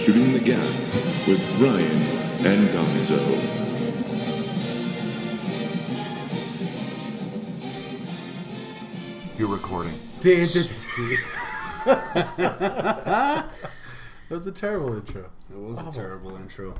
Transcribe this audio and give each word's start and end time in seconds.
Shooting 0.00 0.32
the 0.32 0.40
Gap 0.40 1.28
with 1.28 1.42
Ryan 1.60 2.02
and 2.46 2.70
Gonzo. 2.70 3.20
You're 9.36 9.48
recording. 9.48 10.00
that 11.84 13.50
was 14.30 14.46
a 14.46 14.52
terrible 14.52 14.94
intro. 14.94 15.30
It 15.50 15.58
was 15.58 15.78
a 15.78 15.92
terrible 15.92 16.34
intro. 16.36 16.74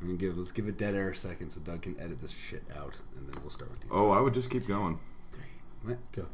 I'm 0.00 0.08
gonna 0.08 0.18
give 0.18 0.36
let's 0.36 0.50
give 0.50 0.66
it 0.66 0.76
dead 0.76 0.96
air 0.96 1.10
a 1.10 1.14
second 1.14 1.50
so 1.50 1.60
Doug 1.60 1.82
can 1.82 1.94
edit 2.00 2.20
this 2.20 2.32
shit 2.32 2.64
out, 2.76 2.98
and 3.16 3.28
then 3.28 3.40
we'll 3.40 3.50
start 3.50 3.70
with 3.70 3.84
you. 3.84 3.90
Oh, 3.92 4.10
I 4.10 4.20
would 4.20 4.34
just 4.34 4.50
keep 4.50 4.66
going. 4.66 4.98
What? 5.84 5.98
Go. 6.10 6.26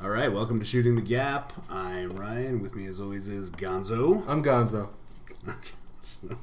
All 0.00 0.10
right, 0.10 0.32
welcome 0.32 0.60
to 0.60 0.64
Shooting 0.64 0.94
the 0.94 1.02
Gap. 1.02 1.52
I'm 1.68 2.10
Ryan. 2.10 2.62
With 2.62 2.76
me, 2.76 2.86
as 2.86 3.00
always, 3.00 3.26
is 3.26 3.50
Gonzo. 3.50 4.22
I'm 4.28 4.44
Gonzo. 4.44 4.90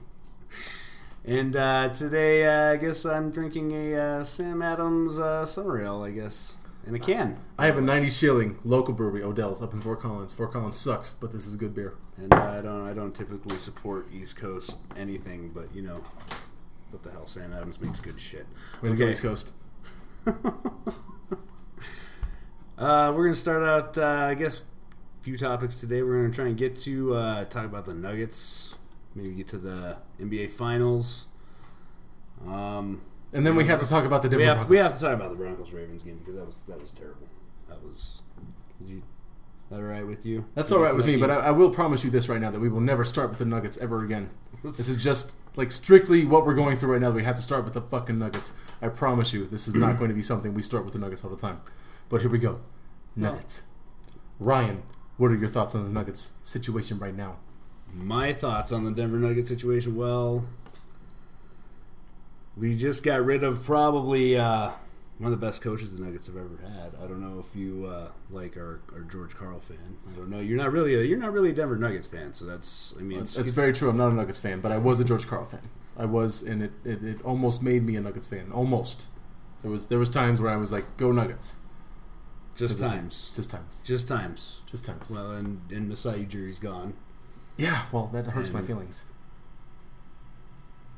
and 1.26 1.56
uh, 1.56 1.88
today, 1.94 2.46
uh, 2.46 2.74
I 2.74 2.76
guess 2.76 3.06
I'm 3.06 3.32
drinking 3.32 3.72
a 3.72 3.96
uh, 3.96 4.24
Sam 4.26 4.62
Adams 4.62 5.18
uh, 5.18 5.46
Summer 5.46 5.82
Ale. 5.82 6.04
I 6.04 6.12
guess 6.12 6.52
in 6.86 6.96
a 6.96 7.00
can. 7.00 7.40
I 7.58 7.68
have 7.68 7.78
a 7.78 7.82
90 7.82 8.10
shilling 8.10 8.60
local 8.66 8.94
brewery, 8.94 9.24
Odell's, 9.24 9.62
up 9.62 9.72
in 9.72 9.80
Fort 9.80 10.02
Collins. 10.02 10.34
Fort 10.34 10.52
Collins 10.52 10.78
sucks, 10.78 11.14
but 11.14 11.32
this 11.32 11.48
is 11.48 11.56
good 11.56 11.74
beer. 11.74 11.94
And 12.18 12.34
uh, 12.34 12.58
I 12.58 12.60
don't 12.60 12.86
I 12.86 12.94
don't 12.94 13.16
typically 13.16 13.56
support 13.56 14.08
East 14.14 14.36
Coast 14.36 14.80
anything, 14.98 15.52
but 15.56 15.74
you 15.74 15.82
know, 15.82 16.04
what 16.92 17.04
the 17.04 17.12
hell? 17.12 17.26
Sam 17.26 17.54
Adams 17.54 17.80
makes 17.80 18.02
good 18.02 18.20
shit. 18.20 18.48
Way 18.82 18.90
to 18.90 18.96
go, 18.98 19.08
East 19.08 19.22
Coast. 19.22 19.54
Uh, 22.78 23.14
we're 23.16 23.24
gonna 23.24 23.36
start 23.36 23.64
out, 23.64 23.98
uh, 23.98 24.28
I 24.30 24.34
guess, 24.36 24.60
a 24.62 25.24
few 25.24 25.38
topics 25.38 25.76
today. 25.80 26.04
We're 26.04 26.22
gonna 26.22 26.34
try 26.34 26.48
and 26.48 26.58
get 26.58 26.76
to 26.78 27.14
uh, 27.16 27.46
talk 27.46 27.66
about 27.66 27.86
the 27.86 27.94
Nuggets, 27.94 28.76
maybe 29.16 29.32
get 29.32 29.48
to 29.50 29.58
the 29.58 29.98
NBA 30.20 30.52
Finals. 30.52 31.28
Um, 32.46 33.02
And 33.34 33.46
then 33.46 33.56
we 33.56 33.66
have 33.66 33.80
to 33.80 33.88
talk 33.88 34.04
about 34.06 34.22
the 34.24 34.30
we 34.30 34.38
Denver 34.44 34.46
have 34.60 34.70
we 34.70 34.76
Broncos. 34.78 34.92
have 34.92 35.00
to 35.00 35.06
talk 35.06 35.16
about 35.16 35.30
the 35.30 35.38
Broncos 35.38 35.72
Ravens 35.72 36.04
game 36.04 36.18
because 36.20 36.36
that 36.36 36.46
was 36.46 36.60
that 36.68 36.80
was 36.82 36.92
terrible. 36.92 37.28
That 37.70 37.82
was. 37.84 38.22
Did 38.80 38.90
you, 38.90 39.04
that 39.70 39.78
all 39.78 39.82
right 39.84 40.06
with 40.06 40.26
you? 40.26 40.46
That's 40.54 40.72
all 40.74 40.82
right 40.82 40.94
with 40.94 41.06
to 41.06 41.12
me, 41.12 41.18
that 41.18 41.28
but 41.28 41.32
I. 41.46 41.48
I 41.48 41.52
will 41.52 41.70
promise 41.70 42.04
you 42.04 42.10
this 42.12 42.28
right 42.28 42.42
now 42.42 42.52
that 42.52 42.60
we 42.60 42.68
will 42.68 42.82
never 42.82 43.06
start 43.06 43.30
with 43.30 43.40
the 43.40 43.46
Nuggets 43.46 43.78
ever 43.78 44.04
again. 44.04 44.30
This 44.64 44.90
is 44.90 45.02
just 45.02 45.38
like 45.56 45.72
strictly 45.72 46.26
what 46.26 46.46
we're 46.46 46.56
going 46.56 46.78
through 46.78 46.92
right 46.92 47.02
now. 47.02 47.12
We 47.12 47.24
have 47.24 47.36
to 47.36 47.42
start 47.42 47.64
with 47.64 47.74
the 47.74 47.82
fucking 47.82 48.20
Nuggets. 48.20 48.54
I 48.82 48.90
promise 48.90 49.32
you, 49.34 49.46
this 49.46 49.66
is 49.68 49.76
not 49.76 49.98
going 50.00 50.10
to 50.10 50.16
be 50.16 50.22
something 50.22 50.54
we 50.54 50.62
start 50.62 50.84
with 50.84 50.94
the 50.94 51.00
Nuggets 51.00 51.24
all 51.24 51.30
the 51.30 51.38
time. 51.38 51.62
But 52.10 52.22
here 52.22 52.30
we 52.30 52.38
go. 52.38 52.62
Nuggets. 53.16 53.64
Ryan, 54.40 54.84
what 55.18 55.32
are 55.32 55.36
your 55.36 55.48
thoughts 55.48 55.76
on 55.76 55.84
the 55.84 55.90
Nuggets 55.90 56.34
situation 56.44 57.00
right 57.00 57.16
now? 57.16 57.38
My 57.94 58.34
thoughts 58.34 58.72
on 58.72 58.84
the 58.84 58.92
Denver 58.92 59.18
Nuggets 59.18 59.48
situation. 59.48 59.96
Well, 59.96 60.46
we 62.58 62.76
just 62.76 63.04
got 63.04 63.24
rid 63.24 63.44
of 63.44 63.64
probably 63.64 64.38
uh, 64.38 64.72
one 65.18 65.32
of 65.32 65.40
the 65.40 65.46
best 65.46 65.62
coaches 65.62 65.96
the 65.96 66.04
Nuggets 66.04 66.28
have 66.28 66.36
ever 66.36 66.60
had. 66.62 66.94
I 67.02 67.08
don't 67.08 67.22
know 67.22 67.40
if 67.40 67.56
you 67.56 67.86
uh, 67.86 68.10
like 68.30 68.58
our, 68.58 68.82
our 68.94 69.02
George 69.02 69.36
Karl 69.36 69.60
fan. 69.60 69.98
I 70.12 70.16
don't 70.16 70.30
know. 70.30 70.42
You're 70.42 70.58
not 70.58 70.72
really 70.72 70.96
a, 70.96 71.02
you're 71.04 71.18
not 71.18 71.32
really 71.32 71.52
a 71.52 71.54
Denver 71.54 71.78
Nuggets 71.78 72.08
fan, 72.08 72.34
so 72.34 72.46
that's 72.46 72.94
I 73.00 73.02
mean 73.02 73.20
It's, 73.20 73.36
very 73.36 73.72
true. 73.74 73.90
I'm 73.90 73.98
not 73.98 74.10
a 74.10 74.14
Nuggets 74.14 74.40
fan, 74.40 74.60
but 74.60 74.72
I 74.72 74.78
was 74.78 75.00
a 75.00 75.06
George 75.06 75.28
Karl 75.28 75.46
fan. 75.46 75.70
I 75.98 76.06
was, 76.06 76.44
and 76.44 76.62
it, 76.62 76.72
it, 76.84 77.04
it 77.04 77.22
almost 77.24 77.64
made 77.64 77.84
me 77.84 77.96
a 77.96 78.02
Nuggets 78.02 78.28
fan. 78.28 78.52
Almost. 78.52 79.04
There 79.62 79.72
was 79.72 79.86
there 79.86 80.00
was 80.00 80.10
times 80.10 80.42
where 80.42 80.52
I 80.52 80.58
was 80.58 80.72
like, 80.72 80.98
"Go 80.98 81.12
Nuggets!" 81.14 81.56
Just 82.56 82.80
times, 82.80 83.32
Just 83.36 83.50
times. 83.50 83.82
just 83.84 84.08
times. 84.08 84.62
Just 84.72 84.86
times. 84.86 85.12
Well, 85.12 85.32
and 85.32 85.62
and 85.72 85.88
Masai 85.90 86.20
Ujiri's 86.26 86.60
gone. 86.60 86.94
yeah. 87.58 87.84
Well, 87.92 88.08
that 88.08 88.26
hurts 88.28 88.52
my 88.52 88.62
feelings. 88.62 89.04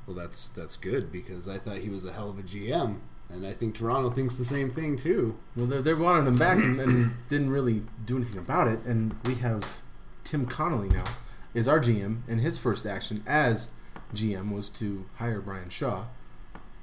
Well, 0.05 0.15
that's 0.15 0.49
that's 0.49 0.77
good 0.77 1.11
because 1.11 1.47
I 1.47 1.57
thought 1.57 1.77
he 1.77 1.89
was 1.89 2.05
a 2.05 2.13
hell 2.13 2.29
of 2.29 2.39
a 2.39 2.43
GM, 2.43 2.99
and 3.29 3.45
I 3.45 3.51
think 3.51 3.75
Toronto 3.75 4.09
thinks 4.09 4.35
the 4.35 4.45
same 4.45 4.69
thing 4.69 4.95
too. 4.95 5.37
Well, 5.55 5.65
they, 5.65 5.81
they 5.81 5.93
wanted 5.93 6.27
him 6.27 6.37
back 6.37 6.57
and, 6.57 6.79
and 6.79 7.11
didn't 7.27 7.49
really 7.49 7.83
do 8.05 8.15
anything 8.17 8.37
about 8.39 8.67
it. 8.69 8.79
And 8.85 9.15
we 9.25 9.35
have 9.35 9.81
Tim 10.23 10.45
Connolly 10.45 10.89
now 10.89 11.03
is 11.53 11.67
our 11.67 11.79
GM, 11.79 12.21
and 12.27 12.39
his 12.39 12.57
first 12.57 12.85
action 12.85 13.23
as 13.27 13.71
GM 14.13 14.51
was 14.53 14.69
to 14.69 15.05
hire 15.15 15.41
Brian 15.41 15.69
Shaw, 15.69 16.05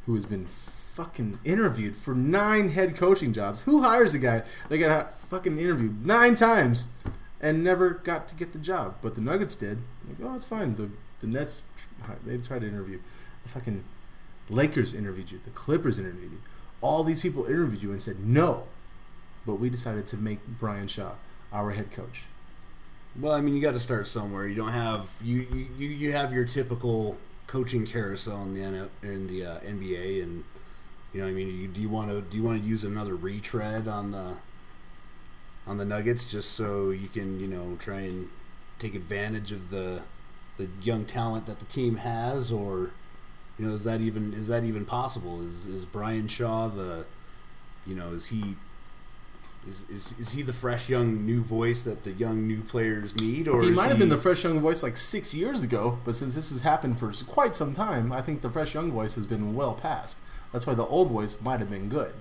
who 0.05 0.15
has 0.15 0.27
been 0.27 0.47
fucking 0.95 1.41
interviewed 1.45 1.97
for 1.97 2.15
nine 2.15 2.69
head 2.71 2.95
coaching 2.97 3.33
jobs. 3.33 3.63
Who 3.63 3.83
hires 3.83 4.15
a 4.15 4.19
guy 4.21 4.45
that 4.69 4.79
got 4.79 5.15
fucking 5.19 5.59
interviewed 5.59 6.07
nine 6.07 6.37
times 6.37 6.89
and 7.41 7.65
never 7.65 7.91
got 7.91 8.29
to 8.29 8.35
get 8.37 8.53
the 8.53 8.59
job? 8.61 8.97
But 9.03 9.17
the 9.17 9.21
Nuggets 9.21 9.57
did. 9.57 9.79
Like, 10.09 10.19
oh, 10.23 10.37
it's 10.37 10.47
fine. 10.47 10.75
The 10.77 10.91
the 11.21 11.27
Nets 11.27 11.63
they 12.25 12.37
tried 12.39 12.61
to 12.61 12.69
interview. 12.69 13.01
The 13.43 13.49
fucking 13.49 13.83
Lakers 14.49 14.95
interviewed 14.95 15.31
you. 15.33 15.39
The 15.43 15.51
Clippers 15.51 15.99
interviewed 15.99 16.33
you. 16.33 16.41
All 16.81 17.03
these 17.03 17.21
people 17.21 17.45
interviewed 17.47 17.83
you 17.83 17.91
and 17.91 18.01
said 18.01 18.21
no. 18.21 18.65
But 19.47 19.57
we 19.57 19.69
decided 19.71 20.07
to 20.09 20.17
make 20.17 20.47
Brian 20.47 20.87
Shaw 20.87 21.13
our 21.53 21.73
head 21.73 21.91
coach. 21.91 22.25
Well, 23.19 23.33
I 23.33 23.41
mean, 23.41 23.55
you 23.55 23.63
got 23.63 23.75
to 23.75 23.81
start 23.81 24.07
somewhere. 24.07 24.47
You 24.47 24.55
don't 24.55 24.73
have 24.73 25.11
you 25.23 25.41
you, 25.77 25.89
you- 25.89 26.13
have 26.13 26.33
your 26.33 26.45
typical 26.45 27.19
coaching 27.49 27.85
carousel 27.85 28.43
in 28.45 28.55
the 28.55 28.89
in 29.03 29.27
the 29.27 29.45
uh, 29.45 29.61
NBA, 29.61 30.23
and 30.23 30.45
you 31.15 31.21
know, 31.21 31.27
what 31.27 31.31
I 31.31 31.35
mean, 31.35 31.61
you, 31.61 31.69
do 31.69 31.81
you 31.81 31.89
want 31.89 32.11
to 32.11 32.21
do 32.21 32.37
you 32.37 32.43
want 32.43 32.61
to 32.61 32.69
use 32.69 32.83
another 32.83 33.15
retread 33.15 33.87
on 33.87 34.11
the 34.11 34.37
on 35.67 35.79
the 35.79 35.85
Nuggets 35.85 36.25
just 36.25 36.51
so 36.53 36.91
you 36.91 37.09
can 37.09 37.39
you 37.39 37.47
know 37.47 37.77
try 37.79 38.01
and 38.01 38.29
take 38.81 38.95
advantage 38.95 39.53
of 39.53 39.71
the 39.71 40.03
the 40.57 40.69
young 40.83 41.05
talent 41.05 41.47
that 41.47 41.61
the 41.61 41.65
team 41.67 41.97
has, 41.97 42.51
or 42.51 42.91
you 43.59 43.67
know, 43.67 43.75
is 43.75 43.85
that 43.85 44.01
even 44.01 44.35
is 44.35 44.49
that 44.49 44.65
even 44.65 44.85
possible? 44.85 45.41
Is 45.41 45.67
is 45.67 45.85
Brian 45.85 46.27
Shaw 46.27 46.69
the 46.69 47.07
you 47.87 47.95
know 47.95 48.13
is 48.13 48.27
he 48.27 48.57
is, 49.67 49.89
is, 49.89 50.19
is 50.19 50.33
he 50.33 50.43
the 50.43 50.53
fresh 50.53 50.89
young 50.89 51.25
new 51.25 51.43
voice 51.43 51.85
that 51.85 52.05
the 52.05 52.13
young 52.13 52.47
new 52.47 52.61
players 52.61 53.17
need, 53.17 53.49
or 53.49 53.63
he 53.63 53.71
might 53.71 53.89
have 53.89 53.99
been 53.99 54.09
the 54.09 54.19
fresh 54.19 54.45
young 54.45 54.61
voice 54.61 54.83
like 54.83 54.97
six 54.97 55.33
years 55.33 55.63
ago, 55.63 55.99
but 56.05 56.17
since 56.17 56.35
this 56.35 56.51
has 56.51 56.63
happened 56.63 56.99
for 56.99 57.13
quite 57.27 57.57
some 57.57 57.73
time, 57.73 58.13
I 58.13 58.21
think 58.21 58.43
the 58.43 58.51
fresh 58.51 58.75
young 58.75 58.91
voice 58.93 59.15
has 59.15 59.27
been 59.27 59.55
well 59.55 59.75
past. 59.75 60.19
That's 60.55 60.69
why 60.69 60.75
the 60.75 60.87
old 60.87 61.11
voice 61.11 61.43
might 61.43 61.59
have 61.59 61.69
been 61.69 61.89
good. 61.89 62.15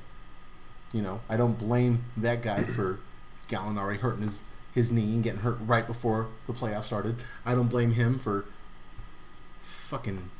You 0.91 1.03
know, 1.03 1.21
I 1.29 1.37
don't 1.37 1.55
blame 1.55 2.05
that 2.17 2.41
guy 2.41 2.63
for 2.75 2.99
Gallinari 3.47 3.97
hurting 3.97 4.23
his, 4.23 4.41
his 4.73 4.91
knee 4.91 5.13
and 5.13 5.23
getting 5.23 5.41
hurt 5.41 5.59
right 5.61 5.85
before 5.85 6.29
the 6.47 6.53
playoffs 6.53 6.85
started. 6.85 7.17
I 7.45 7.53
don't 7.53 7.67
blame 7.67 7.91
him 7.91 8.17
for 8.17 8.45
fucking. 9.61 10.31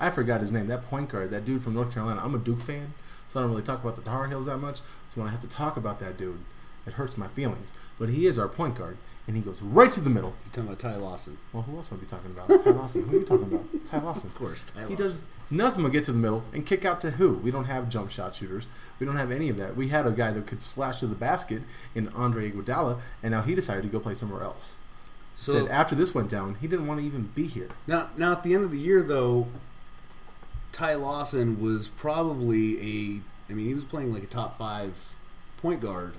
I 0.00 0.08
forgot 0.08 0.40
his 0.40 0.50
name. 0.50 0.68
That 0.68 0.84
point 0.84 1.10
guard, 1.10 1.30
that 1.30 1.44
dude 1.44 1.62
from 1.62 1.74
North 1.74 1.92
Carolina. 1.92 2.22
I'm 2.24 2.34
a 2.34 2.38
Duke 2.38 2.62
fan, 2.62 2.94
so 3.28 3.40
I 3.40 3.42
don't 3.42 3.50
really 3.50 3.62
talk 3.62 3.82
about 3.82 3.96
the 3.96 4.02
Tar 4.02 4.26
Heels 4.28 4.46
that 4.46 4.56
much. 4.56 4.80
So 5.10 5.20
when 5.20 5.28
I 5.28 5.32
have 5.32 5.40
to 5.40 5.48
talk 5.48 5.76
about 5.76 6.00
that 6.00 6.16
dude, 6.16 6.40
it 6.86 6.94
hurts 6.94 7.16
my 7.16 7.28
feelings. 7.28 7.74
But 7.98 8.08
he 8.10 8.26
is 8.26 8.38
our 8.38 8.48
point 8.48 8.76
guard, 8.76 8.96
and 9.26 9.36
he 9.36 9.42
goes 9.42 9.60
right 9.62 9.90
to 9.92 10.00
the 10.00 10.10
middle. 10.10 10.34
You 10.44 10.50
talking 10.52 10.68
about 10.68 10.78
Ty 10.78 10.96
Lawson? 10.96 11.38
Well, 11.52 11.62
who 11.62 11.76
else 11.76 11.90
would 11.90 11.98
I 11.98 12.00
be 12.00 12.06
talking 12.06 12.30
about? 12.30 12.48
Ty 12.64 12.70
Lawson. 12.70 13.08
Who 13.08 13.16
are 13.16 13.20
you 13.20 13.26
talking 13.26 13.44
about? 13.52 13.64
Ty 13.86 14.00
Lawson. 14.00 14.30
Of 14.30 14.36
course, 14.36 14.64
Ty 14.64 14.80
He 14.80 14.86
Lawson. 14.86 14.96
does 14.96 15.24
nothing 15.50 15.82
but 15.82 15.92
get 15.92 16.04
to 16.04 16.12
the 16.12 16.18
middle 16.18 16.42
and 16.52 16.64
kick 16.66 16.84
out 16.84 17.00
to 17.02 17.12
who? 17.12 17.34
We 17.34 17.50
don't 17.50 17.64
have 17.66 17.88
jump 17.88 18.10
shot 18.10 18.34
shooters. 18.34 18.66
We 18.98 19.06
don't 19.06 19.16
have 19.16 19.30
any 19.30 19.48
of 19.48 19.56
that. 19.58 19.76
We 19.76 19.88
had 19.88 20.06
a 20.06 20.10
guy 20.10 20.32
that 20.32 20.46
could 20.46 20.62
slash 20.62 21.00
to 21.00 21.06
the 21.06 21.14
basket 21.14 21.62
in 21.94 22.08
Andre 22.08 22.50
Iguodala, 22.50 23.00
and 23.22 23.30
now 23.32 23.42
he 23.42 23.54
decided 23.54 23.82
to 23.82 23.88
go 23.88 24.00
play 24.00 24.14
somewhere 24.14 24.42
else. 24.42 24.76
So 25.36 25.52
Said 25.64 25.68
after 25.70 25.94
this 25.96 26.14
went 26.14 26.28
down, 26.30 26.56
he 26.60 26.68
didn't 26.68 26.86
want 26.86 27.00
to 27.00 27.06
even 27.06 27.30
be 27.34 27.46
here. 27.46 27.68
now, 27.88 28.08
now 28.16 28.32
at 28.32 28.42
the 28.44 28.54
end 28.54 28.62
of 28.64 28.70
the 28.70 28.78
year, 28.78 29.02
though, 29.02 29.48
Ty 30.72 30.94
Lawson 30.94 31.60
was 31.60 31.88
probably 31.88 32.78
a. 32.80 33.20
I 33.50 33.54
mean, 33.54 33.66
he 33.66 33.74
was 33.74 33.84
playing 33.84 34.12
like 34.12 34.22
a 34.22 34.26
top 34.26 34.56
five 34.58 35.14
point 35.58 35.80
guard. 35.80 36.14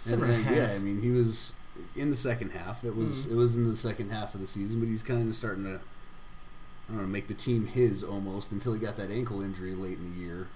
Seven 0.00 0.24
And 0.24 0.32
and 0.32 0.44
then, 0.46 0.54
half. 0.54 0.70
yeah, 0.70 0.74
I 0.74 0.78
mean, 0.78 1.02
he 1.02 1.10
was 1.10 1.54
in 1.94 2.10
the 2.10 2.16
second 2.16 2.50
half. 2.50 2.84
It 2.84 2.96
was 2.96 3.26
mm-hmm. 3.26 3.34
it 3.34 3.36
was 3.36 3.54
in 3.56 3.68
the 3.68 3.76
second 3.76 4.10
half 4.10 4.34
of 4.34 4.40
the 4.40 4.46
season, 4.46 4.80
but 4.80 4.88
he's 4.88 5.02
kind 5.02 5.28
of 5.28 5.34
starting 5.34 5.64
to. 5.64 5.80
I 6.88 6.94
don't 6.94 7.02
know, 7.02 7.06
make 7.06 7.28
the 7.28 7.34
team 7.34 7.66
his 7.66 8.02
almost 8.02 8.50
until 8.50 8.72
he 8.72 8.80
got 8.80 8.96
that 8.96 9.12
ankle 9.12 9.42
injury 9.42 9.74
late 9.76 9.98
in 9.98 10.12
the 10.12 10.20
year. 10.20 10.48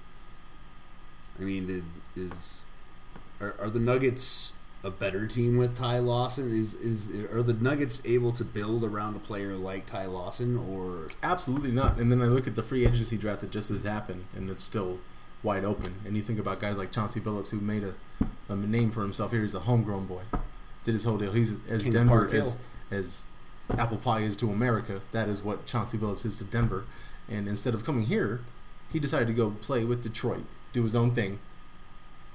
I 1.38 1.43
mean, 1.43 1.67
did, 1.67 1.85
is 2.17 2.64
are, 3.41 3.55
are 3.61 3.70
the 3.70 3.79
Nuggets 3.79 4.55
a 4.82 4.91
better 4.91 5.26
team 5.26 5.56
with 5.58 5.76
Ty 5.76 5.99
Lawson? 6.00 6.56
Is 6.56 6.75
is 6.75 7.11
are 7.31 7.43
the 7.43 7.52
Nuggets 7.52 8.02
able 8.05 8.32
to 8.32 8.44
build 8.44 8.82
around 8.82 9.14
a 9.14 9.20
player 9.20 9.55
like 9.55 9.87
Ty 9.87 10.06
Lawson, 10.06 10.56
or 10.56 11.08
Absolutely 11.23 11.70
not. 11.70 11.99
And 11.99 12.11
then 12.11 12.20
I 12.23 12.26
look 12.26 12.46
at 12.46 12.56
the 12.56 12.62
free 12.62 12.87
agency 12.87 13.17
draft 13.17 13.43
that 13.43 13.50
just 13.50 13.69
has 13.69 13.85
happened, 13.85 14.25
and 14.35 14.50
it's 14.50 14.64
still 14.64 14.99
wide 15.44 15.64
open. 15.64 15.94
And 16.05 16.17
you 16.17 16.23
think 16.23 16.38
about 16.38 16.58
guys 16.58 16.76
like 16.76 16.91
Chauncey 16.91 17.20
Billups, 17.20 17.50
who 17.50 17.61
made 17.61 17.85
a, 17.85 17.94
a 18.49 18.56
name 18.56 18.91
for 18.91 19.02
himself 19.02 19.31
here. 19.31 19.43
He's 19.43 19.55
a 19.55 19.61
homegrown 19.61 20.06
boy. 20.06 20.23
Did 20.85 20.93
his 20.93 21.05
whole 21.05 21.19
deal. 21.19 21.32
He's 21.32 21.61
as 21.69 21.82
King 21.85 21.93
Denver 21.93 22.29
as, 22.32 22.58
as 22.91 23.26
apple 23.79 23.99
pie 23.99 24.20
is 24.20 24.37
to 24.38 24.50
America. 24.50 25.00
That 25.12 25.29
is 25.29 25.43
what 25.43 25.67
Chauncey 25.67 25.99
Billups 25.99 26.25
is 26.25 26.38
to 26.38 26.44
Denver. 26.44 26.85
And 27.29 27.46
instead 27.46 27.75
of 27.75 27.85
coming 27.85 28.06
here, 28.06 28.41
he 28.93 28.99
decided 28.99 29.29
to 29.29 29.35
go 29.35 29.50
play 29.50 29.85
with 29.85 30.02
Detroit, 30.02 30.44
do 30.73 30.82
his 30.82 30.94
own 30.94 31.12
thing. 31.12 31.38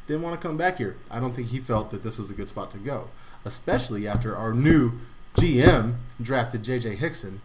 didn't 0.07 0.23
want 0.23 0.39
to 0.39 0.47
come 0.47 0.57
back 0.57 0.77
here. 0.77 0.97
I 1.11 1.19
don't 1.19 1.33
think 1.33 1.49
he 1.49 1.59
felt 1.59 1.91
that 1.91 2.03
this 2.03 2.17
was 2.17 2.31
a 2.31 2.33
good 2.33 2.47
spot 2.47 2.71
to 2.71 2.77
go, 2.77 3.09
especially 3.45 4.07
after 4.07 4.35
our 4.35 4.53
new 4.53 4.93
GM 5.35 5.95
drafted 6.19 6.63
J.J. 6.63 6.95
Hickson, 6.95 7.41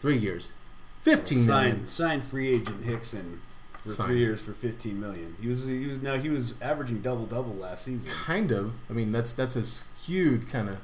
three 0.00 0.18
years, 0.18 0.52
fifteen 1.00 1.46
million. 1.46 1.86
Signed, 1.86 1.88
signed 1.88 2.24
free 2.24 2.54
agent 2.54 2.84
Hickson 2.84 3.40
for 3.82 3.88
Signed. 3.88 4.08
three 4.08 4.18
years 4.18 4.40
for 4.40 4.52
fifteen 4.52 5.00
million. 5.00 5.36
He 5.40 5.48
was 5.48 5.64
he 5.66 5.86
was 5.86 6.02
now 6.02 6.16
he 6.16 6.28
was 6.28 6.54
averaging 6.60 7.00
double 7.00 7.26
double 7.26 7.54
last 7.54 7.84
season. 7.84 8.10
Kind 8.10 8.50
of. 8.52 8.74
I 8.88 8.92
mean, 8.92 9.12
that's 9.12 9.32
that's 9.32 9.56
a 9.56 9.64
skewed 9.64 10.48
kind 10.48 10.68
of 10.68 10.78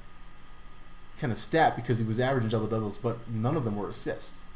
kind 1.19 1.33
of 1.33 1.39
stat 1.39 1.77
because 1.77 1.99
he 1.99 2.05
was 2.05 2.21
averaging 2.21 2.51
double 2.51 2.67
doubles, 2.67 2.99
but 2.99 3.19
none 3.29 3.57
of 3.57 3.65
them 3.65 3.77
were 3.77 3.89
assists. 3.89 4.47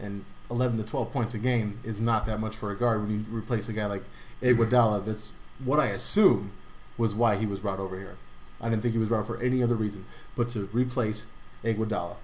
And 0.00 0.24
eleven 0.50 0.76
to 0.76 0.84
twelve 0.84 1.12
points 1.12 1.34
a 1.34 1.38
game 1.38 1.80
is 1.84 2.00
not 2.00 2.24
that 2.26 2.40
much 2.40 2.54
for 2.54 2.70
a 2.70 2.76
guard 2.76 3.02
when 3.02 3.10
you 3.10 3.24
replace 3.36 3.68
a 3.68 3.72
guy 3.72 3.86
like 3.86 4.04
Iguodala. 4.42 5.04
That's 5.04 5.32
what 5.64 5.80
I 5.80 5.86
assume 5.88 6.52
was 6.96 7.14
why 7.14 7.36
he 7.36 7.46
was 7.46 7.60
brought 7.60 7.78
over 7.80 7.98
here. 7.98 8.16
I 8.60 8.68
didn't 8.68 8.82
think 8.82 8.92
he 8.92 8.98
was 8.98 9.08
brought 9.08 9.26
for 9.26 9.40
any 9.40 9.62
other 9.62 9.74
reason 9.76 10.04
but 10.36 10.48
to 10.50 10.68
replace 10.72 11.28
Iguodala. 11.64 12.16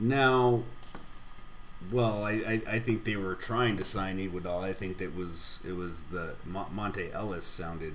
Now, 0.00 0.62
well, 1.90 2.24
I, 2.24 2.32
I, 2.32 2.74
I 2.74 2.78
think 2.78 3.04
they 3.04 3.16
were 3.16 3.34
trying 3.34 3.76
to 3.78 3.84
sign 3.84 4.18
Iguodala. 4.18 4.64
I 4.64 4.72
think 4.72 4.98
that 4.98 5.14
was 5.16 5.60
it 5.66 5.72
was 5.72 6.02
the 6.04 6.34
Monta 6.48 7.12
Ellis 7.12 7.44
sounded 7.44 7.94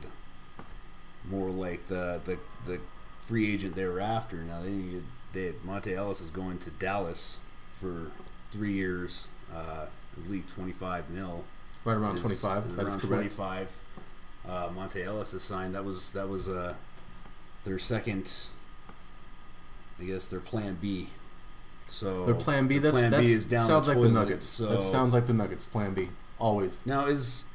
more 1.30 1.50
like 1.50 1.88
the 1.88 2.20
the, 2.26 2.38
the 2.66 2.80
free 3.20 3.54
agent 3.54 3.76
they 3.76 3.86
were 3.86 4.00
after. 4.02 4.38
Now 4.38 4.62
they 4.62 4.72
needed 4.72 5.04
they 5.34 5.52
Monta 5.66 5.96
Ellis 5.96 6.22
is 6.22 6.32
going 6.32 6.60
to 6.60 6.70
Dallas 6.72 7.38
for 7.80 8.12
three 8.52 8.74
years. 8.74 9.28
Uh, 9.54 9.86
I 9.86 10.20
believe 10.26 10.48
twenty 10.48 10.72
five 10.74 11.10
mil. 11.10 11.44
Right 11.86 11.96
around 11.96 12.16
is- 12.16 12.22
twenty 12.22 12.36
five. 12.36 12.66
is 12.66 12.76
That's 12.76 12.90
around 12.90 13.00
correct. 13.02 13.36
25. 13.36 13.80
Uh, 14.48 14.70
Monta 14.70 15.06
Ellis 15.06 15.34
is 15.34 15.44
signed. 15.44 15.76
That 15.76 15.84
was 15.84 16.12
that 16.14 16.30
was 16.30 16.48
uh, 16.48 16.76
their 17.66 17.80
second. 17.80 18.32
I 20.00 20.04
guess 20.04 20.28
their 20.28 20.40
plan 20.40 20.78
B. 20.80 21.10
So 21.90 22.26
Their 22.26 22.36
plan 22.36 22.68
B. 22.68 22.78
That's 22.78 22.98
plan 22.98 23.12
that's 23.12 23.28
B 23.28 23.34
is 23.34 23.46
down 23.46 23.66
sounds 23.66 23.88
like 23.88 24.00
the 24.00 24.10
Nuggets. 24.10 24.46
So 24.46 24.68
That 24.68 24.82
sounds 24.82 25.14
like 25.14 25.28
the 25.28 25.34
Nuggets. 25.34 25.66
Plan 25.66 25.94
B. 25.94 26.10
Always. 26.40 26.86
now 26.86 27.08
is 27.08 27.46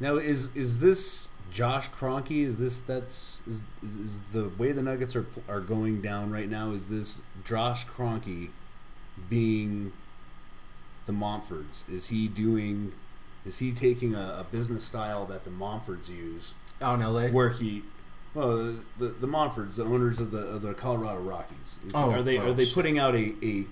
now 0.00 0.16
is 0.16 0.54
is 0.56 0.80
this 0.80 1.28
Josh 1.50 1.88
Kroenke? 1.90 2.42
Is 2.44 2.58
this 2.58 2.80
that's 2.80 3.40
is, 3.46 3.62
is 3.82 4.20
the 4.32 4.50
way 4.58 4.72
the 4.72 4.82
Nuggets 4.82 5.14
are 5.14 5.26
are 5.48 5.60
going 5.60 6.00
down 6.00 6.30
right 6.30 6.48
now? 6.48 6.72
Is 6.72 6.88
this 6.88 7.22
Josh 7.44 7.86
Kroenke 7.86 8.50
being 9.28 9.92
the 11.06 11.12
Monforts? 11.12 11.88
Is 11.88 12.08
he 12.08 12.28
doing? 12.28 12.92
Is 13.44 13.58
he 13.58 13.72
taking 13.72 14.14
a, 14.14 14.38
a 14.40 14.46
business 14.50 14.84
style 14.84 15.24
that 15.26 15.44
the 15.44 15.50
Monforts 15.50 16.10
use, 16.10 16.54
Out 16.82 16.96
in 16.96 17.02
L.A. 17.02 17.30
where 17.30 17.48
he? 17.50 17.82
Well, 18.34 18.56
the 18.98 19.06
the 19.20 19.26
the 19.26 19.84
owners 19.84 20.20
of 20.20 20.30
the 20.30 20.38
of 20.48 20.62
the 20.62 20.74
Colorado 20.74 21.20
Rockies, 21.20 21.80
is, 21.84 21.92
Oh, 21.94 22.10
are 22.10 22.22
they 22.22 22.38
are 22.38 22.52
they 22.52 22.64
shit. 22.66 22.74
putting 22.74 22.98
out 22.98 23.14
a, 23.14 23.34
a 23.42 23.66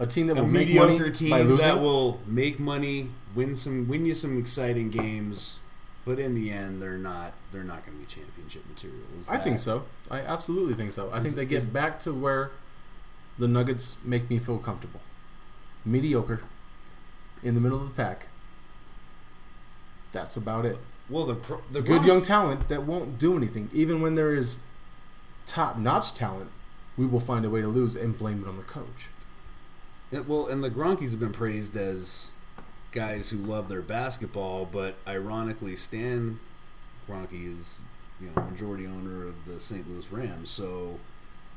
a 0.00 0.06
team 0.06 0.26
that 0.28 0.36
a 0.38 0.42
will 0.42 0.48
make 0.48 0.68
money 0.74 1.10
team 1.10 1.30
by 1.30 1.40
losing. 1.42 1.66
that 1.66 1.80
will 1.80 2.20
make 2.26 2.60
money, 2.60 3.10
win 3.34 3.56
some, 3.56 3.88
win 3.88 4.06
you 4.06 4.14
some 4.14 4.38
exciting 4.38 4.90
games, 4.90 5.58
but 6.04 6.18
in 6.20 6.34
the 6.34 6.50
end, 6.52 6.80
they're 6.80 6.98
not. 6.98 7.32
They're 7.50 7.64
not 7.64 7.84
going 7.84 7.98
to 7.98 8.04
be 8.04 8.06
championship 8.06 8.62
material. 8.68 9.00
Is 9.20 9.28
I 9.28 9.38
think 9.38 9.58
so. 9.58 9.84
I 10.10 10.20
absolutely 10.20 10.74
think 10.74 10.92
so. 10.92 11.10
I 11.10 11.16
Is- 11.16 11.22
think 11.24 11.34
they 11.34 11.46
get 11.46 11.56
is- 11.58 11.66
back 11.66 11.98
to 12.00 12.12
where 12.12 12.52
the 13.38 13.48
Nuggets 13.48 13.96
make 14.04 14.28
me 14.30 14.38
feel 14.38 14.58
comfortable. 14.58 15.00
Mediocre, 15.84 16.42
in 17.42 17.54
the 17.54 17.60
middle 17.60 17.80
of 17.80 17.88
the 17.88 17.94
pack. 17.94 18.26
That's 20.12 20.36
about 20.36 20.64
it. 20.66 20.78
Well, 21.08 21.24
the 21.24 21.58
the 21.72 21.80
Good 21.80 22.04
young 22.04 22.22
talent 22.22 22.68
that 22.68 22.82
won't 22.82 23.18
do 23.18 23.36
anything. 23.36 23.70
Even 23.72 24.02
when 24.02 24.14
there 24.14 24.34
is 24.34 24.60
top-notch 25.46 26.14
talent, 26.14 26.50
we 26.96 27.06
will 27.06 27.20
find 27.20 27.44
a 27.44 27.50
way 27.50 27.62
to 27.62 27.68
lose 27.68 27.96
and 27.96 28.18
blame 28.18 28.42
it 28.42 28.48
on 28.48 28.56
the 28.56 28.62
coach. 28.62 29.08
Yeah, 30.10 30.20
well, 30.20 30.46
and 30.46 30.62
the 30.62 30.70
Kroenkes 30.70 31.10
have 31.10 31.20
been 31.20 31.32
praised 31.32 31.76
as 31.76 32.30
guys 32.92 33.30
who 33.30 33.38
love 33.38 33.68
their 33.68 33.82
basketball, 33.82 34.66
but 34.66 34.96
ironically, 35.06 35.76
Stan 35.76 36.40
Kroenke 37.06 37.58
is 37.58 37.82
you 38.20 38.30
know 38.34 38.42
majority 38.42 38.86
owner 38.86 39.26
of 39.26 39.44
the 39.46 39.60
St. 39.60 39.88
Louis 39.88 40.10
Rams. 40.10 40.50
So, 40.50 40.98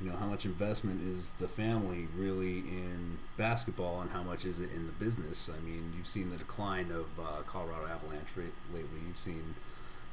you 0.03 0.09
know, 0.09 0.17
how 0.17 0.25
much 0.25 0.45
investment 0.45 1.01
is 1.01 1.31
the 1.31 1.47
family 1.47 2.07
really 2.15 2.59
in 2.59 3.17
basketball, 3.37 4.01
and 4.01 4.09
how 4.11 4.23
much 4.23 4.45
is 4.45 4.59
it 4.59 4.69
in 4.73 4.85
the 4.85 4.91
business? 4.93 5.49
I 5.49 5.59
mean, 5.63 5.93
you've 5.95 6.07
seen 6.07 6.29
the 6.29 6.37
decline 6.37 6.91
of 6.91 7.05
uh, 7.19 7.41
Colorado 7.45 7.85
Avalanche 7.85 8.35
rate 8.35 8.53
lately. 8.73 8.99
You've 9.07 9.17
seen 9.17 9.55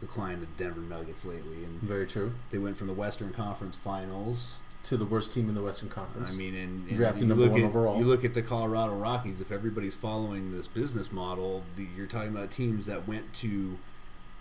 the 0.01 0.07
decline 0.07 0.43
of 0.43 0.57
Denver 0.57 0.81
Nuggets 0.81 1.25
lately, 1.25 1.65
and 1.65 1.81
Very 1.81 2.07
true. 2.07 2.33
they 2.51 2.59
went 2.59 2.77
from 2.77 2.87
the 2.87 2.93
Western 2.93 3.33
Conference 3.33 3.77
Finals 3.77 4.57
To 4.85 4.97
the 4.97 5.07
worst 5.07 5.33
team 5.33 5.49
in 5.49 5.55
the 5.55 5.63
Western 5.63 5.89
Conference. 5.89 6.33
I 6.33 6.37
mean, 6.37 6.55
and, 6.55 6.89
and 6.89 6.97
Drafted 6.97 7.23
you 7.23 7.29
number 7.29 7.45
look 7.45 7.53
one 7.53 7.63
at, 7.63 7.67
overall. 7.67 7.99
You 7.99 8.05
look 8.05 8.25
at 8.25 8.35
the 8.35 8.43
Colorado 8.43 8.95
Rockies. 8.95 9.41
If 9.41 9.51
everybody's 9.51 9.95
following 9.95 10.53
this 10.53 10.67
business 10.67 11.11
model, 11.11 11.65
the, 11.77 11.87
you're 11.97 12.07
talking 12.07 12.31
about 12.31 12.51
teams 12.51 12.87
that 12.87 13.09
went 13.09 13.33
to 13.35 13.79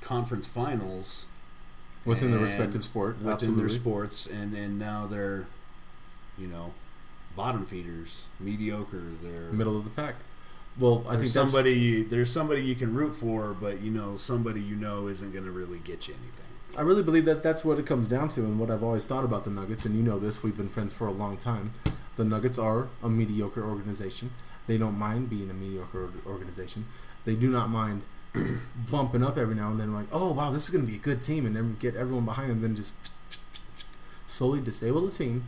conference 0.01 0.45
finals 0.45 1.25
within 2.07 2.31
their 2.31 2.39
respective 2.39 2.83
sport, 2.83 3.17
within 3.17 3.33
absolutely. 3.33 3.61
their 3.61 3.69
sports, 3.69 4.25
and 4.25 4.55
and 4.55 4.79
now 4.79 5.05
they're, 5.05 5.45
you 6.37 6.47
know, 6.47 6.73
bottom 7.35 7.65
feeders, 7.65 8.27
mediocre. 8.39 9.03
They're 9.21 9.51
middle 9.51 9.77
of 9.77 9.83
the 9.83 9.89
pack. 9.91 10.15
Well, 10.79 11.05
I 11.09 11.17
think 11.17 11.27
somebody 11.27 12.03
there's 12.03 12.31
somebody 12.31 12.61
you 12.61 12.75
can 12.75 12.93
root 12.93 13.15
for, 13.15 13.53
but 13.53 13.81
you 13.81 13.91
know 13.91 14.15
somebody 14.15 14.61
you 14.61 14.75
know 14.75 15.07
isn't 15.07 15.31
going 15.31 15.45
to 15.45 15.51
really 15.51 15.79
get 15.79 16.07
you 16.07 16.13
anything. 16.13 16.45
I 16.77 16.81
really 16.81 17.03
believe 17.03 17.25
that 17.25 17.41
that's 17.41 17.65
what 17.65 17.79
it 17.79 17.85
comes 17.85 18.07
down 18.07 18.29
to, 18.29 18.41
and 18.41 18.59
what 18.59 18.69
I've 18.69 18.83
always 18.83 19.05
thought 19.05 19.23
about 19.23 19.43
the 19.43 19.49
Nuggets. 19.49 19.85
And 19.85 19.95
you 19.95 20.03
know 20.03 20.19
this; 20.19 20.43
we've 20.43 20.57
been 20.57 20.69
friends 20.69 20.93
for 20.93 21.07
a 21.07 21.11
long 21.11 21.37
time. 21.37 21.71
The 22.15 22.25
Nuggets 22.25 22.57
are 22.57 22.89
a 23.03 23.09
mediocre 23.09 23.63
organization. 23.63 24.31
They 24.67 24.77
don't 24.77 24.97
mind 24.97 25.29
being 25.29 25.49
a 25.49 25.53
mediocre 25.53 26.09
organization. 26.25 26.85
They 27.25 27.35
do 27.35 27.49
not 27.49 27.69
mind 27.69 28.05
bumping 28.91 29.23
up 29.23 29.37
every 29.37 29.55
now 29.55 29.71
and 29.71 29.79
then, 29.79 29.93
like, 29.93 30.07
oh 30.11 30.33
wow, 30.33 30.51
this 30.51 30.63
is 30.63 30.69
going 30.69 30.85
to 30.85 30.91
be 30.91 30.97
a 30.97 31.01
good 31.01 31.21
team, 31.21 31.45
and 31.45 31.55
then 31.55 31.77
get 31.79 31.95
everyone 31.95 32.25
behind 32.25 32.49
them. 32.49 32.61
Then 32.61 32.75
just 32.75 32.95
slowly 34.27 34.61
disable 34.61 35.01
the 35.05 35.11
team 35.11 35.47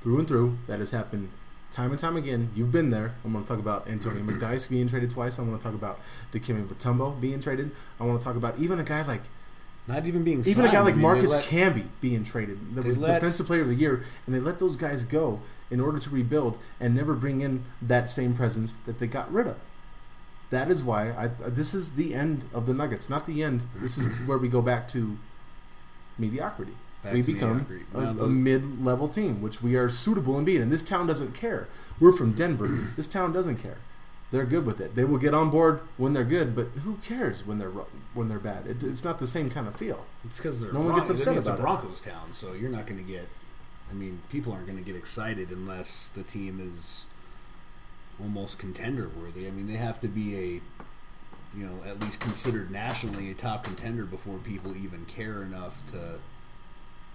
through 0.00 0.18
and 0.18 0.28
through. 0.28 0.58
That 0.66 0.78
has 0.78 0.90
happened 0.90 1.30
time 1.70 1.90
and 1.90 1.98
time 1.98 2.16
again. 2.16 2.50
You've 2.54 2.72
been 2.72 2.90
there. 2.90 3.14
I'm 3.24 3.32
going 3.32 3.44
to 3.44 3.48
talk 3.48 3.58
about 3.58 3.88
Antonio 3.88 4.22
McDyess 4.24 4.68
being 4.68 4.88
traded 4.88 5.10
twice. 5.10 5.38
I 5.38 5.42
want 5.42 5.60
to 5.60 5.64
talk 5.64 5.74
about 5.74 6.00
Dikembe 6.32 6.66
Mutombo 6.68 7.18
being 7.20 7.40
traded. 7.40 7.70
I 7.98 8.04
want 8.04 8.20
to 8.20 8.24
talk 8.24 8.36
about 8.36 8.58
even 8.58 8.78
a 8.78 8.84
guy 8.84 9.04
like 9.06 9.22
Not 9.88 10.06
even 10.06 10.22
being 10.22 10.42
even 10.46 10.64
a 10.64 10.68
guy 10.72 10.80
like 10.80 10.94
I 10.94 10.96
mean, 10.96 11.02
Marcus 11.02 11.30
let- 11.30 11.44
Camby 11.44 11.86
being 12.00 12.24
traded 12.24 12.74
that 12.74 12.84
was 12.84 12.98
let- 12.98 13.14
defensive 13.20 13.46
player 13.46 13.62
of 13.62 13.68
the 13.68 13.74
year, 13.74 14.04
and 14.26 14.34
they 14.34 14.40
let 14.40 14.58
those 14.58 14.76
guys 14.76 15.04
go 15.04 15.40
in 15.70 15.80
order 15.80 15.98
to 15.98 16.10
rebuild 16.10 16.58
and 16.78 16.94
never 16.94 17.14
bring 17.14 17.40
in 17.40 17.64
that 17.80 18.10
same 18.10 18.34
presence 18.34 18.74
that 18.86 18.98
they 18.98 19.06
got 19.06 19.32
rid 19.32 19.46
of. 19.46 19.56
That 20.52 20.70
is 20.70 20.84
why 20.84 21.12
I 21.16 21.28
this 21.48 21.72
is 21.72 21.94
the 21.94 22.14
end 22.14 22.44
of 22.52 22.66
the 22.66 22.74
Nuggets, 22.74 23.08
not 23.08 23.24
the 23.24 23.42
end. 23.42 23.62
This 23.76 23.96
is 23.96 24.10
where 24.26 24.36
we 24.36 24.48
go 24.48 24.60
back 24.60 24.86
to 24.88 25.18
mediocrity. 26.18 26.74
Back 27.02 27.14
we 27.14 27.22
to 27.22 27.32
become 27.32 27.66
mediocrity. 27.66 28.20
a, 28.20 28.24
a 28.24 28.28
mid-level 28.28 29.08
team, 29.08 29.40
which 29.40 29.62
we 29.62 29.76
are 29.76 29.88
suitable 29.88 30.38
in 30.38 30.44
being. 30.44 30.60
And 30.60 30.70
this 30.70 30.82
town 30.82 31.06
doesn't 31.06 31.32
care. 31.32 31.68
We're 31.98 32.12
from 32.12 32.34
Denver. 32.34 32.68
this 32.96 33.08
town 33.08 33.32
doesn't 33.32 33.56
care. 33.56 33.78
They're 34.30 34.44
good 34.44 34.66
with 34.66 34.78
it. 34.78 34.94
They 34.94 35.04
will 35.04 35.16
get 35.16 35.32
on 35.32 35.48
board 35.48 35.80
when 35.96 36.12
they're 36.12 36.22
good, 36.22 36.54
but 36.54 36.66
who 36.84 36.96
cares 36.96 37.46
when 37.46 37.56
they're 37.56 37.72
when 38.12 38.28
they're 38.28 38.38
bad? 38.38 38.66
It, 38.66 38.84
it's 38.84 39.04
not 39.04 39.20
the 39.20 39.26
same 39.26 39.48
kind 39.48 39.66
of 39.66 39.74
feel. 39.74 40.04
It's 40.22 40.36
because 40.36 40.60
they're 40.60 40.72
No 40.72 40.80
one 40.80 40.88
Bron- 40.88 40.98
gets 40.98 41.08
upset 41.10 41.28
I 41.28 41.30
mean, 41.30 41.38
it's 41.38 41.46
about 41.46 41.58
a 41.58 41.62
it. 41.62 41.64
Broncos 41.64 42.00
town, 42.02 42.32
so 42.32 42.52
you're 42.52 42.70
not 42.70 42.86
going 42.86 43.02
to 43.02 43.10
get. 43.10 43.26
I 43.90 43.94
mean, 43.94 44.20
people 44.30 44.52
aren't 44.52 44.66
going 44.66 44.78
to 44.78 44.84
get 44.84 44.96
excited 44.96 45.50
unless 45.50 46.10
the 46.10 46.22
team 46.22 46.60
is 46.60 47.06
almost 48.20 48.58
contender 48.58 49.08
worthy. 49.20 49.46
I 49.46 49.50
mean, 49.50 49.66
they 49.66 49.74
have 49.74 50.00
to 50.00 50.08
be 50.08 50.36
a, 50.36 50.48
you 51.56 51.66
know, 51.66 51.82
at 51.86 52.00
least 52.02 52.20
considered 52.20 52.70
nationally 52.70 53.30
a 53.30 53.34
top 53.34 53.64
contender 53.64 54.04
before 54.04 54.38
people 54.38 54.76
even 54.76 55.04
care 55.06 55.42
enough 55.42 55.80
to 55.92 56.18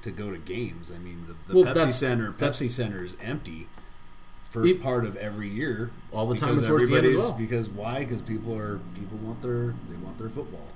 to 0.03 0.11
go 0.11 0.31
to 0.31 0.37
games. 0.37 0.89
I 0.93 0.99
mean, 0.99 1.25
the, 1.27 1.53
the 1.53 1.63
Well, 1.63 1.73
Pepsi 1.73 1.93
Center, 1.93 2.31
Pepsi 2.31 2.69
Center 2.69 3.03
is 3.03 3.17
empty. 3.21 3.67
First 4.49 4.69
E- 4.69 4.73
part 4.75 5.05
of 5.05 5.17
every 5.17 5.49
year, 5.49 5.91
All 6.11 6.27
the 6.27 6.35
time 6.35 6.55
because 6.55 6.67
towards 6.67 6.87
the 6.87 6.97
end 6.97 7.05
as 7.07 7.15
well. 7.15 7.33
Because 7.33 7.67
why? 7.69 7.99
Because 7.99 8.21
people 8.21 8.55
are 8.55 8.79
people 8.95 9.17
want 9.17 9.41
their 9.41 9.73
they 9.89 9.97
want 10.01 10.17
their 10.17 10.29
football. 10.29 10.67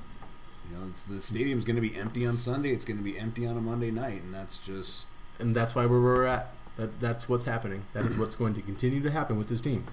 You 0.69 0.77
know, 0.77 0.83
it's, 0.89 1.03
the 1.03 1.21
stadium's 1.21 1.63
going 1.65 1.75
to 1.75 1.81
be 1.81 1.95
empty 1.95 2.25
on 2.25 2.37
Sunday. 2.37 2.71
It's 2.71 2.85
going 2.85 2.97
to 2.97 3.03
be 3.03 3.17
empty 3.17 3.45
on 3.45 3.57
a 3.57 3.61
Monday 3.61 3.91
night, 3.91 4.21
and 4.23 4.33
that's 4.33 4.57
just 4.57 5.07
and 5.39 5.55
that's 5.55 5.75
why 5.75 5.85
where 5.85 6.01
we're 6.01 6.25
at. 6.25 6.53
That 6.77 6.99
that's 6.99 7.29
what's 7.29 7.45
happening. 7.45 7.83
That 7.93 8.05
is 8.05 8.17
what's 8.17 8.35
going 8.35 8.53
to 8.55 8.61
continue 8.61 9.01
to 9.03 9.11
happen 9.11 9.37
with 9.37 9.47
this 9.49 9.61
team. 9.61 9.85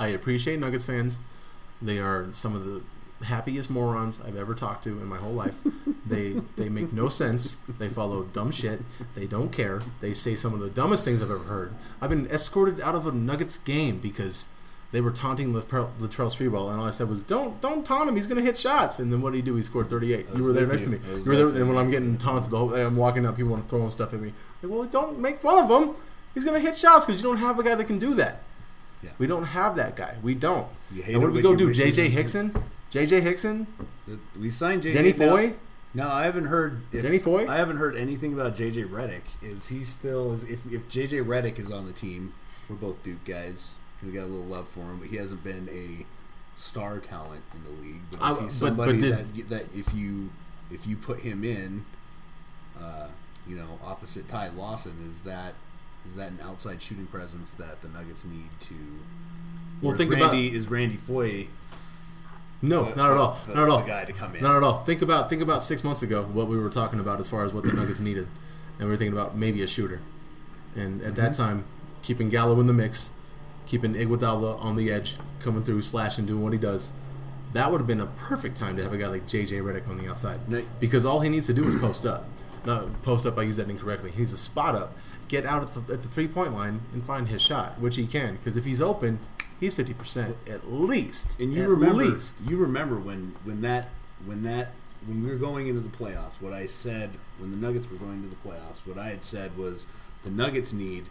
I 0.00 0.08
appreciate 0.08 0.58
Nuggets 0.58 0.84
fans. 0.84 1.20
They 1.80 1.98
are 1.98 2.28
some 2.32 2.56
of 2.56 2.64
the 2.64 2.82
happiest 3.24 3.68
morons 3.68 4.20
I've 4.26 4.36
ever 4.36 4.54
talked 4.54 4.82
to 4.84 4.90
in 4.90 5.06
my 5.06 5.18
whole 5.18 5.34
life. 5.34 5.58
they 6.06 6.40
they 6.56 6.68
make 6.70 6.92
no 6.92 7.08
sense. 7.08 7.60
They 7.78 7.88
follow 7.88 8.22
dumb 8.24 8.50
shit. 8.50 8.80
They 9.14 9.26
don't 9.26 9.52
care. 9.52 9.82
They 10.00 10.14
say 10.14 10.34
some 10.36 10.54
of 10.54 10.60
the 10.60 10.70
dumbest 10.70 11.04
things 11.04 11.22
I've 11.22 11.30
ever 11.30 11.44
heard. 11.44 11.74
I've 12.00 12.10
been 12.10 12.26
escorted 12.28 12.80
out 12.80 12.94
of 12.94 13.06
a 13.06 13.12
Nuggets 13.12 13.58
game 13.58 13.98
because 13.98 14.48
they 14.92 15.00
were 15.00 15.12
taunting 15.12 15.52
Latrell, 15.52 15.90
Sprewell, 15.98 16.70
and 16.70 16.80
all 16.80 16.86
I 16.86 16.90
said 16.90 17.08
was, 17.08 17.22
"Don't, 17.22 17.60
don't 17.60 17.84
taunt 17.84 18.08
him. 18.08 18.16
He's 18.16 18.26
going 18.26 18.38
to 18.38 18.44
hit 18.44 18.56
shots." 18.56 18.98
And 18.98 19.12
then 19.12 19.20
what 19.20 19.32
did 19.32 19.36
he 19.36 19.42
do? 19.42 19.54
He 19.54 19.62
scored 19.62 19.88
38. 19.90 20.26
You 20.34 20.42
were 20.42 20.52
there 20.52 20.66
next 20.66 20.82
to 20.82 20.88
me. 20.88 20.98
You 21.08 21.24
were 21.24 21.36
there, 21.36 21.48
and 21.48 21.68
when 21.68 21.76
I'm 21.78 21.90
getting 21.90 22.16
taunted 22.18 22.50
the 22.50 22.58
whole, 22.58 22.74
I'm 22.74 22.96
walking 22.96 23.24
up, 23.26 23.36
people 23.36 23.52
want 23.52 23.64
to 23.64 23.68
throw 23.68 23.88
stuff 23.90 24.14
at 24.14 24.20
me. 24.20 24.32
Like, 24.62 24.72
well, 24.72 24.84
don't 24.84 25.18
make 25.18 25.40
fun 25.42 25.70
of 25.70 25.70
him. 25.70 25.94
He's 26.34 26.44
going 26.44 26.60
to 26.60 26.66
hit 26.66 26.76
shots 26.76 27.06
because 27.06 27.20
you 27.20 27.28
don't 27.28 27.36
have 27.38 27.58
a 27.58 27.62
guy 27.62 27.74
that 27.74 27.86
can 27.86 27.98
do 27.98 28.14
that. 28.14 28.42
Yeah. 29.02 29.10
We 29.18 29.26
don't 29.26 29.44
have 29.44 29.76
that 29.76 29.96
guy. 29.96 30.16
We 30.22 30.34
don't. 30.34 30.66
You 30.94 31.02
hate 31.02 31.14
And 31.14 31.22
what 31.22 31.28
did 31.28 31.36
we 31.36 31.42
go 31.42 31.56
do? 31.56 31.72
J.J. 31.72 32.08
Hickson, 32.10 32.54
J.J. 32.90 33.20
Hickson, 33.20 33.66
We 34.38 34.50
signed 34.50 34.82
JJ. 34.82 34.92
Denny 34.92 35.12
Foye. 35.12 35.54
No, 35.92 36.08
I 36.08 36.24
haven't 36.24 36.44
heard. 36.44 36.82
If, 36.92 37.02
Denny 37.02 37.18
Foye? 37.18 37.48
I 37.48 37.56
haven't 37.56 37.78
heard 37.78 37.96
anything 37.96 38.32
about 38.32 38.54
JJ 38.56 38.88
Redick. 38.90 39.22
Is 39.42 39.68
he 39.68 39.82
still? 39.84 40.32
Is 40.32 40.44
if 40.44 40.70
if 40.72 40.88
JJ 40.88 41.24
Redick 41.24 41.58
is 41.58 41.72
on 41.72 41.86
the 41.86 41.92
team, 41.92 42.32
we're 42.68 42.76
both 42.76 43.02
Duke 43.02 43.24
guys. 43.24 43.72
We 44.02 44.12
got 44.12 44.22
a 44.22 44.26
little 44.26 44.46
love 44.46 44.68
for 44.68 44.80
him, 44.80 44.98
but 45.00 45.08
he 45.08 45.16
hasn't 45.16 45.42
been 45.42 45.68
a 45.70 46.06
star 46.58 47.00
talent 47.00 47.42
in 47.54 47.64
the 47.64 47.82
league. 47.82 48.02
But 48.10 48.20
I- 48.22 48.30
is 48.32 48.38
he 48.38 48.44
but- 48.44 48.52
somebody 48.52 48.92
but 48.92 49.00
did- 49.00 49.12
that 49.14 49.48
that 49.48 49.64
if 49.74 49.92
you 49.94 50.30
if 50.70 50.86
you 50.86 50.96
put 50.96 51.20
him 51.20 51.42
in, 51.42 51.84
uh, 52.80 53.08
you 53.48 53.56
know, 53.56 53.78
opposite 53.84 54.28
Ty 54.28 54.50
Lawson, 54.50 54.94
is 55.10 55.20
that 55.20 55.54
is 56.06 56.14
that 56.16 56.30
an 56.30 56.38
outside 56.42 56.80
shooting 56.80 57.06
presence 57.06 57.52
that 57.52 57.80
the 57.82 57.88
Nuggets 57.88 58.24
need 58.24 58.48
to? 58.60 58.74
Well, 59.82 59.96
think 59.96 60.10
is 60.12 60.16
about- 60.16 60.34
is 60.34 60.68
Randy 60.68 60.96
Foye 60.96 61.48
No, 62.62 62.84
the- 62.84 62.96
not 62.96 63.10
at 63.12 63.16
all. 63.16 63.40
the- 63.46 63.54
not 63.54 63.62
at 63.64 63.68
all. 63.70 63.78
the 63.80 63.86
guy 63.86 64.04
to 64.04 64.12
come 64.12 64.36
in. 64.36 64.42
Not 64.42 64.56
at 64.56 64.62
all. 64.62 64.84
Think 64.84 65.02
about 65.02 65.30
think 65.30 65.42
about 65.42 65.62
six 65.62 65.82
months 65.82 66.02
ago 66.02 66.24
what 66.32 66.48
we 66.48 66.58
were 66.58 66.68
talking 66.68 67.00
about 67.00 67.20
as 67.20 67.28
far 67.28 67.44
as 67.44 67.52
what 67.52 67.64
the 67.64 67.72
Nuggets 67.72 68.00
needed, 68.00 68.26
and 68.78 68.88
we 68.88 68.92
were 68.92 68.96
thinking 68.96 69.16
about 69.16 69.36
maybe 69.36 69.62
a 69.62 69.66
shooter, 69.66 70.00
and 70.76 71.00
at 71.02 71.16
that 71.16 71.32
mm-hmm. 71.32 71.42
time, 71.42 71.64
keeping 72.02 72.28
Gallo 72.28 72.60
in 72.60 72.66
the 72.66 72.72
mix, 72.72 73.12
keeping 73.66 73.94
Iguodala 73.94 74.62
on 74.62 74.76
the 74.76 74.90
edge, 74.90 75.16
coming 75.40 75.62
through, 75.62 75.82
slashing, 75.82 76.26
doing 76.26 76.42
what 76.42 76.52
he 76.52 76.58
does. 76.58 76.92
That 77.52 77.72
would 77.72 77.80
have 77.80 77.86
been 77.86 78.00
a 78.00 78.06
perfect 78.06 78.56
time 78.56 78.76
to 78.76 78.82
have 78.82 78.92
a 78.92 78.98
guy 78.98 79.08
like 79.08 79.26
JJ 79.26 79.60
Redick 79.60 79.88
on 79.88 79.98
the 79.98 80.08
outside, 80.08 80.38
because 80.78 81.04
all 81.04 81.20
he 81.20 81.28
needs 81.28 81.46
to 81.46 81.54
do 81.54 81.64
is 81.64 81.74
post 81.76 82.04
up. 82.04 82.26
Not 82.66 83.02
post 83.02 83.26
up. 83.26 83.38
I 83.38 83.42
use 83.42 83.56
that 83.56 83.70
incorrectly. 83.70 84.10
He 84.10 84.18
needs 84.18 84.32
to 84.32 84.38
spot 84.38 84.74
up, 84.74 84.94
get 85.30 85.46
out 85.46 85.62
at 85.62 85.72
the, 85.72 85.94
at 85.94 86.02
the 86.02 86.08
three 86.08 86.28
point 86.28 86.52
line, 86.52 86.82
and 86.92 87.02
find 87.04 87.28
his 87.28 87.40
shot, 87.40 87.80
which 87.80 87.96
he 87.96 88.06
can. 88.06 88.36
Because 88.36 88.56
if 88.56 88.64
he's 88.64 88.82
open, 88.82 89.18
he's 89.60 89.72
fifty 89.72 89.94
percent 89.94 90.36
at 90.46 90.70
least. 90.70 91.38
And 91.40 91.54
you 91.54 91.62
at 91.62 91.68
remember, 91.68 92.04
least. 92.04 92.42
you 92.42 92.56
remember 92.58 92.98
when 92.98 93.34
when 93.44 93.62
that 93.62 93.88
when 94.26 94.42
that 94.42 94.74
when 95.06 95.22
we 95.22 95.30
were 95.30 95.36
going 95.36 95.68
into 95.68 95.80
the 95.80 95.96
playoffs. 95.96 96.40
What 96.40 96.52
I 96.52 96.66
said 96.66 97.10
when 97.38 97.50
the 97.52 97.56
Nuggets 97.56 97.90
were 97.90 97.96
going 97.96 98.22
to 98.22 98.28
the 98.28 98.36
playoffs, 98.36 98.84
what 98.84 98.98
I 98.98 99.08
had 99.08 99.22
said 99.22 99.56
was 99.56 99.86
the 100.24 100.30
Nuggets 100.30 100.72
need 100.72 101.06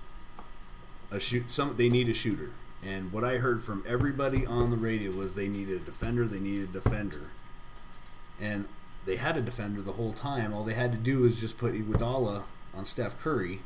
a 1.09 1.19
shoot. 1.19 1.49
Some 1.49 1.75
they 1.77 1.89
need 1.89 2.09
a 2.09 2.13
shooter. 2.13 2.51
And 2.85 3.11
what 3.11 3.25
I 3.25 3.37
heard 3.37 3.61
from 3.61 3.83
everybody 3.85 4.45
on 4.45 4.69
the 4.69 4.77
radio 4.77 5.11
was 5.11 5.35
they 5.35 5.49
needed 5.49 5.81
a 5.81 5.85
defender. 5.85 6.25
They 6.25 6.39
needed 6.39 6.69
a 6.69 6.73
defender. 6.73 7.31
And 8.39 8.69
they 9.05 9.17
had 9.17 9.35
a 9.35 9.41
defender 9.41 9.81
the 9.81 9.93
whole 9.93 10.13
time. 10.13 10.53
All 10.53 10.63
they 10.63 10.75
had 10.75 10.91
to 10.93 10.97
do 10.97 11.19
was 11.19 11.37
just 11.37 11.57
put 11.57 11.73
Iguodala 11.73 12.43
on 12.73 12.85
Steph 12.85 13.19
Curry, 13.19 13.61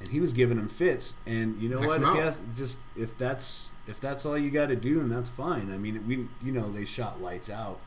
and 0.00 0.08
he 0.08 0.20
was 0.20 0.32
giving 0.32 0.58
him 0.58 0.68
fits. 0.68 1.14
And 1.26 1.60
you 1.60 1.68
know 1.68 1.80
X 1.80 1.98
what? 1.98 2.02
him 2.02 2.16
If, 2.16 2.24
has, 2.24 2.40
just 2.56 2.78
if 2.96 3.16
that's 3.18 3.70
if 3.86 4.00
that's 4.00 4.24
all 4.24 4.38
you 4.38 4.50
got 4.50 4.66
to 4.66 4.76
do, 4.76 4.98
then 4.98 5.08
that's 5.08 5.30
fine. 5.30 5.72
I 5.72 5.78
mean, 5.78 6.06
we 6.06 6.28
you 6.46 6.52
know 6.52 6.70
they 6.70 6.84
shot 6.84 7.20
lights 7.20 7.50
out 7.50 7.80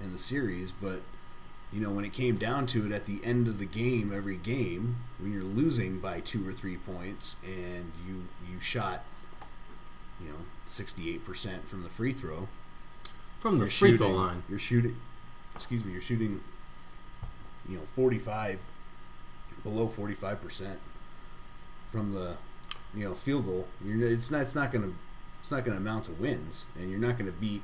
in 0.00 0.12
the 0.12 0.18
series, 0.18 0.72
but 0.72 1.00
you 1.72 1.80
know 1.80 1.90
when 1.90 2.04
it 2.04 2.12
came 2.12 2.36
down 2.36 2.66
to 2.68 2.86
it 2.86 2.92
at 2.92 3.06
the 3.06 3.20
end 3.24 3.48
of 3.48 3.58
the 3.58 3.66
game, 3.66 4.12
every 4.14 4.36
game 4.36 4.96
when 5.18 5.32
you're 5.32 5.42
losing 5.42 5.98
by 5.98 6.20
two 6.20 6.46
or 6.48 6.52
three 6.52 6.76
points, 6.76 7.36
and 7.44 7.92
you 8.06 8.28
you 8.50 8.60
shot 8.60 9.04
you 10.20 10.28
know 10.28 10.38
sixty 10.66 11.10
eight 11.10 11.24
percent 11.24 11.68
from 11.68 11.82
the 11.82 11.88
free 11.88 12.12
throw 12.12 12.48
from 13.42 13.58
the 13.58 13.66
free 13.66 13.90
shooting, 13.90 13.98
throw 13.98 14.10
line. 14.10 14.42
You're 14.48 14.58
shooting. 14.58 14.96
Excuse 15.54 15.84
me. 15.84 15.92
You're 15.92 16.00
shooting. 16.00 16.40
You 17.68 17.76
know, 17.76 17.82
45 17.94 18.58
below 19.62 19.86
45 19.86 20.42
percent 20.42 20.80
from 21.92 22.14
the 22.14 22.36
you 22.94 23.04
know 23.04 23.14
field 23.14 23.46
goal. 23.46 23.68
You're 23.84 24.08
it's 24.10 24.30
not 24.30 24.42
it's 24.42 24.54
not 24.54 24.72
gonna 24.72 24.92
it's 25.40 25.50
not 25.50 25.64
gonna 25.64 25.76
amount 25.76 26.04
to 26.06 26.12
wins, 26.12 26.64
and 26.76 26.90
you're 26.90 26.98
not 26.98 27.18
gonna 27.18 27.30
beat. 27.32 27.62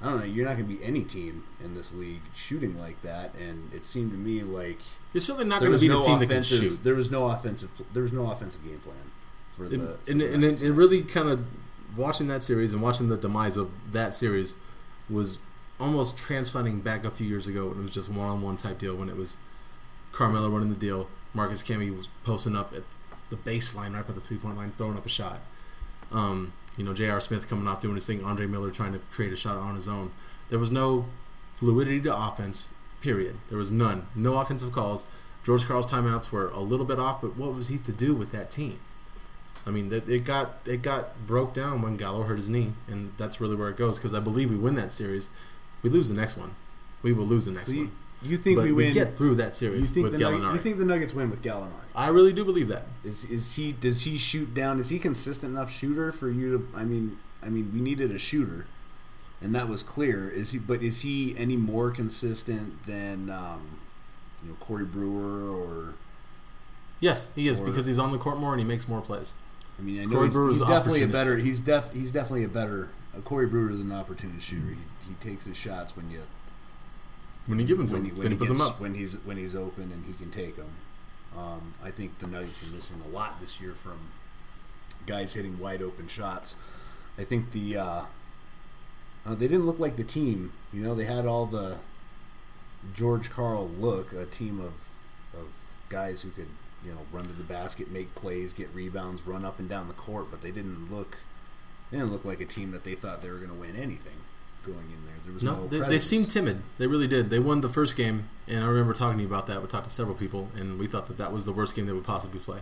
I 0.00 0.06
don't 0.06 0.18
know. 0.18 0.24
You're 0.24 0.46
not 0.46 0.56
gonna 0.56 0.68
beat 0.68 0.80
any 0.82 1.04
team 1.04 1.44
in 1.62 1.74
this 1.74 1.94
league 1.94 2.22
shooting 2.34 2.78
like 2.78 3.00
that, 3.02 3.34
and 3.34 3.72
it 3.74 3.84
seemed 3.84 4.10
to 4.12 4.16
me 4.16 4.42
like 4.42 4.78
You're 5.12 5.20
certainly 5.20 5.46
not 5.48 5.60
going 5.60 5.70
to 5.70 5.74
was 5.74 5.80
be 5.80 5.88
no 5.88 6.00
the 6.00 6.06
team 6.06 6.18
that 6.20 6.26
can 6.26 6.36
offensive. 6.38 6.58
shoot. 6.58 6.82
There 6.82 6.94
was 6.94 7.10
no 7.10 7.26
offensive. 7.26 7.70
There 7.92 8.02
was 8.02 8.12
no 8.12 8.30
offensive 8.30 8.64
game 8.64 8.78
plan 8.78 8.96
for 9.56 9.68
the. 9.68 9.78
for 9.78 10.10
and, 10.10 10.20
the 10.20 10.32
and 10.32 10.44
it, 10.44 10.62
it 10.62 10.72
really 10.72 11.02
kind 11.02 11.28
of 11.28 11.44
watching 11.96 12.28
that 12.28 12.42
series 12.42 12.72
and 12.72 12.80
watching 12.80 13.08
the 13.08 13.16
demise 13.16 13.56
of 13.56 13.70
that 13.92 14.14
series 14.14 14.54
was 15.10 15.38
almost 15.80 16.16
transplanting 16.18 16.80
back 16.80 17.04
a 17.04 17.10
few 17.10 17.26
years 17.26 17.48
ago 17.48 17.68
when 17.68 17.78
it 17.78 17.82
was 17.82 17.94
just 17.94 18.08
one-on-one 18.08 18.56
type 18.56 18.78
deal 18.78 18.94
when 18.96 19.08
it 19.08 19.16
was 19.16 19.38
Carmelo 20.12 20.48
running 20.48 20.70
the 20.70 20.76
deal, 20.76 21.08
Marcus 21.34 21.62
Camby 21.62 21.96
was 21.96 22.08
posting 22.24 22.56
up 22.56 22.72
at 22.74 22.82
the 23.30 23.36
baseline 23.36 23.94
right 23.94 24.06
by 24.06 24.12
the 24.12 24.20
three-point 24.20 24.56
line, 24.56 24.72
throwing 24.78 24.96
up 24.96 25.06
a 25.06 25.08
shot. 25.08 25.40
Um, 26.12 26.52
you 26.76 26.84
know, 26.84 26.94
J.R. 26.94 27.20
Smith 27.20 27.48
coming 27.48 27.66
off 27.68 27.80
doing 27.80 27.94
his 27.96 28.06
thing, 28.06 28.24
Andre 28.24 28.46
Miller 28.46 28.70
trying 28.70 28.92
to 28.92 28.98
create 29.10 29.32
a 29.32 29.36
shot 29.36 29.56
on 29.56 29.74
his 29.74 29.88
own. 29.88 30.10
There 30.48 30.58
was 30.58 30.70
no 30.70 31.06
fluidity 31.54 32.00
to 32.02 32.16
offense. 32.16 32.70
Period. 33.00 33.36
There 33.48 33.58
was 33.58 33.70
none. 33.70 34.06
No 34.14 34.38
offensive 34.38 34.72
calls. 34.72 35.06
George 35.44 35.66
Karl's 35.66 35.86
timeouts 35.86 36.30
were 36.32 36.48
a 36.50 36.60
little 36.60 36.86
bit 36.86 36.98
off, 36.98 37.20
but 37.20 37.36
what 37.36 37.54
was 37.54 37.68
he 37.68 37.78
to 37.78 37.92
do 37.92 38.14
with 38.14 38.32
that 38.32 38.50
team? 38.50 38.80
I 39.66 39.70
mean, 39.70 39.88
that 39.90 40.08
it 40.08 40.24
got 40.24 40.58
it 40.64 40.82
got 40.82 41.26
broke 41.26 41.52
down 41.54 41.82
when 41.82 41.96
Gallo 41.96 42.22
hurt 42.22 42.36
his 42.38 42.48
knee, 42.48 42.72
and 42.88 43.12
that's 43.18 43.40
really 43.40 43.54
where 43.54 43.68
it 43.68 43.76
goes. 43.76 43.96
Because 43.96 44.14
I 44.14 44.20
believe 44.20 44.50
we 44.50 44.56
win 44.56 44.74
that 44.76 44.90
series, 44.92 45.30
we 45.82 45.90
lose 45.90 46.08
the 46.08 46.14
next 46.14 46.36
one. 46.36 46.54
We 47.02 47.12
will 47.12 47.26
lose 47.26 47.44
the 47.44 47.50
next 47.52 47.66
So 47.68 47.74
you, 47.74 47.80
one. 47.84 47.92
you 48.22 48.36
think 48.36 48.56
but 48.56 48.64
we 48.64 48.72
win? 48.72 48.92
get 48.94 49.16
through 49.16 49.36
that 49.36 49.48
you 49.48 49.52
series 49.52 49.90
think 49.90 50.04
with 50.04 50.12
the 50.14 50.24
Gallinari. 50.24 50.52
you 50.54 50.58
think 50.58 50.78
the 50.78 50.84
Nuggets 50.84 51.12
win 51.14 51.28
with 51.30 51.42
Gallinari? 51.42 51.70
I 51.98 52.08
really 52.08 52.32
do 52.32 52.44
believe 52.44 52.68
that. 52.68 52.84
Is 53.02 53.24
is 53.24 53.54
he 53.56 53.72
does 53.72 54.02
he 54.02 54.18
shoot 54.18 54.54
down? 54.54 54.78
Is 54.78 54.88
he 54.90 54.98
consistent 55.00 55.52
enough 55.52 55.70
shooter 55.70 56.12
for 56.12 56.30
you 56.30 56.58
to? 56.58 56.68
I 56.78 56.84
mean, 56.84 57.18
I 57.42 57.48
mean, 57.48 57.72
we 57.74 57.80
needed 57.80 58.12
a 58.12 58.18
shooter, 58.18 58.66
and 59.42 59.52
that 59.54 59.68
was 59.68 59.82
clear. 59.82 60.28
Is 60.28 60.52
he? 60.52 60.58
But 60.60 60.80
is 60.82 61.00
he 61.00 61.36
any 61.36 61.56
more 61.56 61.90
consistent 61.90 62.86
than 62.86 63.30
um, 63.30 63.80
you 64.44 64.50
know 64.50 64.56
Corey 64.60 64.84
Brewer 64.84 65.50
or? 65.50 65.94
Yes, 67.00 67.30
he 67.34 67.48
is 67.48 67.58
Or- 67.60 67.66
because 67.66 67.86
he's 67.86 67.98
on 67.98 68.12
the 68.12 68.18
court 68.18 68.38
more 68.38 68.52
and 68.52 68.60
he 68.60 68.66
makes 68.66 68.86
more 68.88 69.00
plays. 69.00 69.34
I 69.78 69.82
mean, 69.82 70.00
I 70.00 70.04
know 70.04 70.28
Corey 70.28 70.48
he's, 70.52 70.58
he's 70.58 70.68
definitely 70.68 71.02
a 71.02 71.08
better. 71.08 71.36
He's 71.36 71.60
def 71.60 71.92
he's 71.92 72.12
definitely 72.12 72.44
a 72.44 72.48
better. 72.48 72.90
Uh, 73.16 73.20
Corey 73.22 73.46
Brewer 73.46 73.70
is 73.72 73.80
an 73.80 73.90
opportunity 73.92 74.38
shooter. 74.40 74.70
He, 74.70 75.08
he 75.08 75.14
takes 75.20 75.46
his 75.46 75.56
shots 75.56 75.96
when 75.96 76.10
you 76.12 76.20
When 77.46 77.58
you 77.58 77.66
give 77.66 77.80
him 77.80 77.88
to 77.88 77.94
when 77.94 78.04
him, 78.04 78.10
he, 78.14 78.20
when 78.20 78.30
he 78.32 78.36
he 78.38 78.46
gets, 78.46 78.52
them 78.56 78.60
up. 78.60 78.80
when 78.80 78.94
he's 78.94 79.14
when 79.24 79.36
he's 79.36 79.56
open 79.56 79.90
and 79.92 80.04
he 80.06 80.12
can 80.12 80.30
take 80.30 80.54
them. 80.56 80.70
Um, 81.38 81.74
I 81.84 81.90
think 81.90 82.18
the 82.18 82.26
Nuggets 82.26 82.62
are 82.66 82.74
missing 82.74 83.00
a 83.06 83.08
lot 83.08 83.40
this 83.40 83.60
year 83.60 83.72
from 83.72 83.98
guys 85.06 85.34
hitting 85.34 85.58
wide 85.58 85.82
open 85.82 86.08
shots. 86.08 86.56
I 87.16 87.24
think 87.24 87.52
the 87.52 87.76
uh, 87.76 88.02
uh, 89.24 89.34
they 89.34 89.46
didn't 89.46 89.66
look 89.66 89.78
like 89.78 89.96
the 89.96 90.04
team. 90.04 90.52
You 90.72 90.82
know, 90.82 90.94
they 90.94 91.04
had 91.04 91.26
all 91.26 91.46
the 91.46 91.78
George 92.94 93.30
Karl 93.30 93.68
look, 93.68 94.12
a 94.12 94.26
team 94.26 94.58
of 94.60 94.72
of 95.38 95.46
guys 95.88 96.22
who 96.22 96.30
could 96.30 96.48
you 96.84 96.90
know 96.90 97.06
run 97.12 97.24
to 97.24 97.32
the 97.32 97.44
basket, 97.44 97.90
make 97.90 98.14
plays, 98.14 98.52
get 98.52 98.68
rebounds, 98.74 99.26
run 99.26 99.44
up 99.44 99.58
and 99.58 99.68
down 99.68 99.86
the 99.86 99.94
court, 99.94 100.28
but 100.30 100.42
they 100.42 100.50
didn't 100.50 100.90
look. 100.92 101.18
They 101.90 101.98
didn't 101.98 102.12
look 102.12 102.24
like 102.24 102.40
a 102.40 102.46
team 102.46 102.72
that 102.72 102.84
they 102.84 102.94
thought 102.94 103.22
they 103.22 103.30
were 103.30 103.38
going 103.38 103.48
to 103.48 103.54
win 103.54 103.76
anything 103.76 104.18
going 104.64 104.78
in 104.78 105.04
there. 105.06 105.14
There 105.24 105.34
was 105.34 105.42
no, 105.42 105.54
No, 105.54 105.66
they, 105.66 105.80
they 105.80 105.98
seemed 105.98 106.30
timid. 106.30 106.62
They 106.78 106.86
really 106.86 107.06
did. 107.06 107.30
They 107.30 107.38
won 107.38 107.60
the 107.60 107.68
first 107.68 107.96
game, 107.96 108.28
and 108.46 108.62
I 108.64 108.66
remember 108.66 108.94
talking 108.94 109.18
to 109.18 109.22
you 109.24 109.28
about 109.28 109.46
that. 109.48 109.60
We 109.62 109.68
talked 109.68 109.84
to 109.86 109.90
several 109.90 110.16
people, 110.16 110.48
and 110.56 110.78
we 110.78 110.86
thought 110.86 111.06
that 111.08 111.18
that 111.18 111.32
was 111.32 111.44
the 111.44 111.52
worst 111.52 111.74
game 111.76 111.86
they 111.86 111.92
would 111.92 112.04
possibly 112.04 112.40
play. 112.40 112.60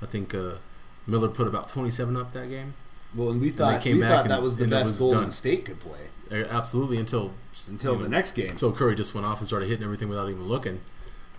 I 0.00 0.06
think 0.06 0.34
uh, 0.34 0.54
Miller 1.06 1.28
put 1.28 1.46
about 1.46 1.68
27 1.68 2.16
up 2.16 2.32
that 2.32 2.48
game. 2.48 2.74
Well, 3.14 3.30
and 3.30 3.40
we 3.40 3.50
thought 3.50 3.82
came 3.82 3.96
we 3.96 4.00
back 4.02 4.10
thought 4.10 4.20
and- 4.22 4.30
that 4.30 4.42
was 4.42 4.56
the 4.56 4.66
best 4.66 4.88
was 4.88 4.98
Golden 4.98 5.20
done. 5.22 5.30
State 5.30 5.64
could 5.66 5.78
play 5.80 6.08
Absolutely, 6.30 6.96
until 6.96 7.34
until 7.68 7.92
you 7.92 7.98
know, 7.98 8.02
the 8.04 8.08
next 8.08 8.32
game. 8.32 8.48
until 8.50 8.72
Curry 8.72 8.94
just 8.94 9.14
went 9.14 9.26
off 9.26 9.38
and 9.38 9.46
started 9.46 9.68
hitting 9.68 9.84
everything 9.84 10.08
without 10.08 10.30
even 10.30 10.48
looking. 10.48 10.80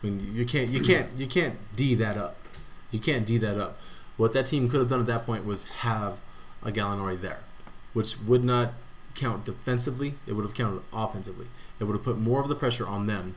I 0.02 0.06
mean, 0.06 0.32
you 0.36 0.46
can't, 0.46 0.70
you 0.70 0.82
can't, 0.82 1.10
you 1.18 1.26
can't 1.26 1.58
d 1.76 1.96
that 1.96 2.16
up. 2.16 2.36
You 2.92 3.00
can't 3.00 3.26
d 3.26 3.40
that 3.40 3.58
up. 3.58 3.80
What 4.18 4.34
that 4.34 4.46
team 4.46 4.70
could 4.70 4.80
have 4.82 4.90
done 4.90 5.00
at 5.00 5.08
that 5.08 5.26
point 5.26 5.46
was 5.46 5.66
have 5.68 6.20
a 6.62 6.72
Gallinari 6.72 7.20
there, 7.20 7.40
which 7.94 8.20
would 8.22 8.44
not 8.44 8.74
count 9.16 9.46
defensively. 9.46 10.16
It 10.28 10.34
would 10.34 10.46
have 10.46 10.54
counted 10.54 10.82
offensively. 10.92 11.48
It 11.80 11.86
would 11.86 11.94
have 11.94 12.04
put 12.04 12.18
more 12.18 12.42
of 12.42 12.48
the 12.48 12.56
pressure 12.56 12.88
on 12.88 13.08
them 13.08 13.36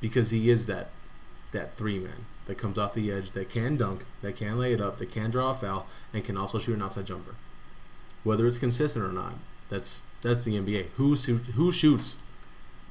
because 0.00 0.30
he 0.30 0.50
is 0.50 0.66
that 0.66 0.90
that 1.52 1.76
three 1.76 1.98
man 1.98 2.26
that 2.46 2.58
comes 2.58 2.78
off 2.78 2.94
the 2.94 3.10
edge 3.10 3.30
that 3.30 3.48
can 3.48 3.76
dunk, 3.76 4.04
that 4.20 4.36
can 4.36 4.58
lay 4.58 4.72
it 4.72 4.80
up, 4.80 4.98
that 4.98 5.10
can 5.10 5.30
draw 5.30 5.50
a 5.50 5.54
foul, 5.54 5.86
and 6.12 6.24
can 6.24 6.36
also 6.36 6.58
shoot 6.58 6.74
an 6.74 6.82
outside 6.82 7.06
jumper. 7.06 7.34
Whether 8.22 8.46
it's 8.46 8.58
consistent 8.58 9.04
or 9.04 9.12
not, 9.12 9.34
that's 9.68 10.06
that's 10.22 10.44
the 10.44 10.58
NBA. 10.58 10.88
Who 10.96 11.14
who 11.14 11.72
shoots 11.72 12.22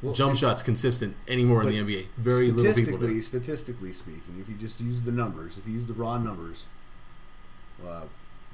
Well, 0.02 0.14
jump 0.14 0.38
shots 0.38 0.64
consistent 0.64 1.16
anymore 1.28 1.64
in 1.64 1.70
the 1.70 1.78
NBA? 1.78 2.08
Very 2.18 2.52
little 2.52 2.64
people 2.64 2.74
statistically, 2.74 3.14
do. 3.14 3.22
statistically 3.22 3.94
speaking, 3.94 4.40
if 4.40 4.50
you 4.50 4.56
just 4.56 4.80
use 4.80 5.04
the 5.04 5.12
numbers, 5.12 5.58
if 5.58 5.68
you 5.68 5.74
use 5.74 5.88
the 5.88 5.94
raw 5.94 6.18
numbers, 6.18 6.68
uh, 7.88 8.02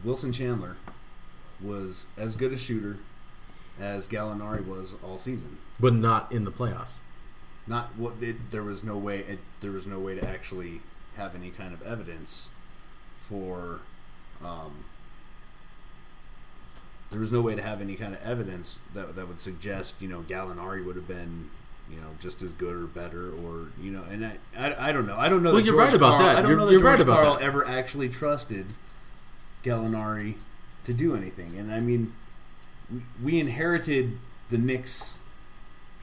Wilson 0.03 0.31
Chandler 0.31 0.77
was 1.61 2.07
as 2.17 2.35
good 2.35 2.53
a 2.53 2.57
shooter 2.57 2.97
as 3.79 4.07
Gallinari 4.07 4.65
was 4.65 4.95
all 5.03 5.17
season. 5.17 5.57
but 5.79 5.93
not 5.93 6.31
in 6.31 6.43
the 6.45 6.51
playoffs. 6.51 6.97
Not 7.67 7.89
what 7.97 8.13
it, 8.21 8.51
there 8.51 8.63
was 8.63 8.83
no 8.83 8.97
way 8.97 9.19
it, 9.19 9.39
there 9.61 9.71
was 9.71 9.85
no 9.87 9.99
way 9.99 10.15
to 10.15 10.27
actually 10.27 10.81
have 11.17 11.35
any 11.35 11.49
kind 11.49 11.73
of 11.73 11.81
evidence 11.83 12.49
for 13.27 13.79
um, 14.43 14.85
there 17.11 17.19
was 17.19 17.31
no 17.31 17.41
way 17.41 17.55
to 17.55 17.61
have 17.61 17.81
any 17.81 17.95
kind 17.95 18.13
of 18.13 18.21
evidence 18.23 18.79
that 18.93 19.15
that 19.15 19.27
would 19.27 19.41
suggest 19.41 20.01
you 20.01 20.07
know 20.07 20.21
Gallinari 20.21 20.83
would 20.85 20.95
have 20.95 21.07
been 21.07 21.49
you 21.91 21.97
know 21.97 22.07
just 22.19 22.41
as 22.41 22.51
good 22.51 22.75
or 22.75 22.85
better 22.87 23.31
or 23.31 23.67
you 23.81 23.91
know 23.91 24.03
and 24.09 24.25
I 24.25 24.37
I, 24.57 24.89
I 24.89 24.91
don't 24.91 25.05
know 25.07 25.17
I 25.17 25.29
don't 25.29 25.41
know 25.43 25.49
Well, 25.51 25.57
that 25.61 25.65
you're 25.65 25.75
George 25.75 25.87
right 25.87 25.93
about 25.95 26.11
Karl- 26.17 26.25
that. 26.27 26.37
I 26.37 26.41
don't 26.41 26.51
You're- 26.51 26.59
know 26.61 26.65
that 26.67 26.79
George 26.79 26.99
right 26.99 27.07
Karl 27.07 27.33
that. 27.35 27.43
ever 27.43 27.65
actually 27.67 28.09
trusted 28.09 28.65
Gallinari 29.63 30.35
to 30.89 30.93
do 30.96 31.15
anything 31.15 31.58
and 31.58 31.72
I 31.72 31.79
mean 31.79 32.13
we, 33.24 33.39
inherited 33.39 34.17
the 34.50 34.58
Knicks 34.58 35.13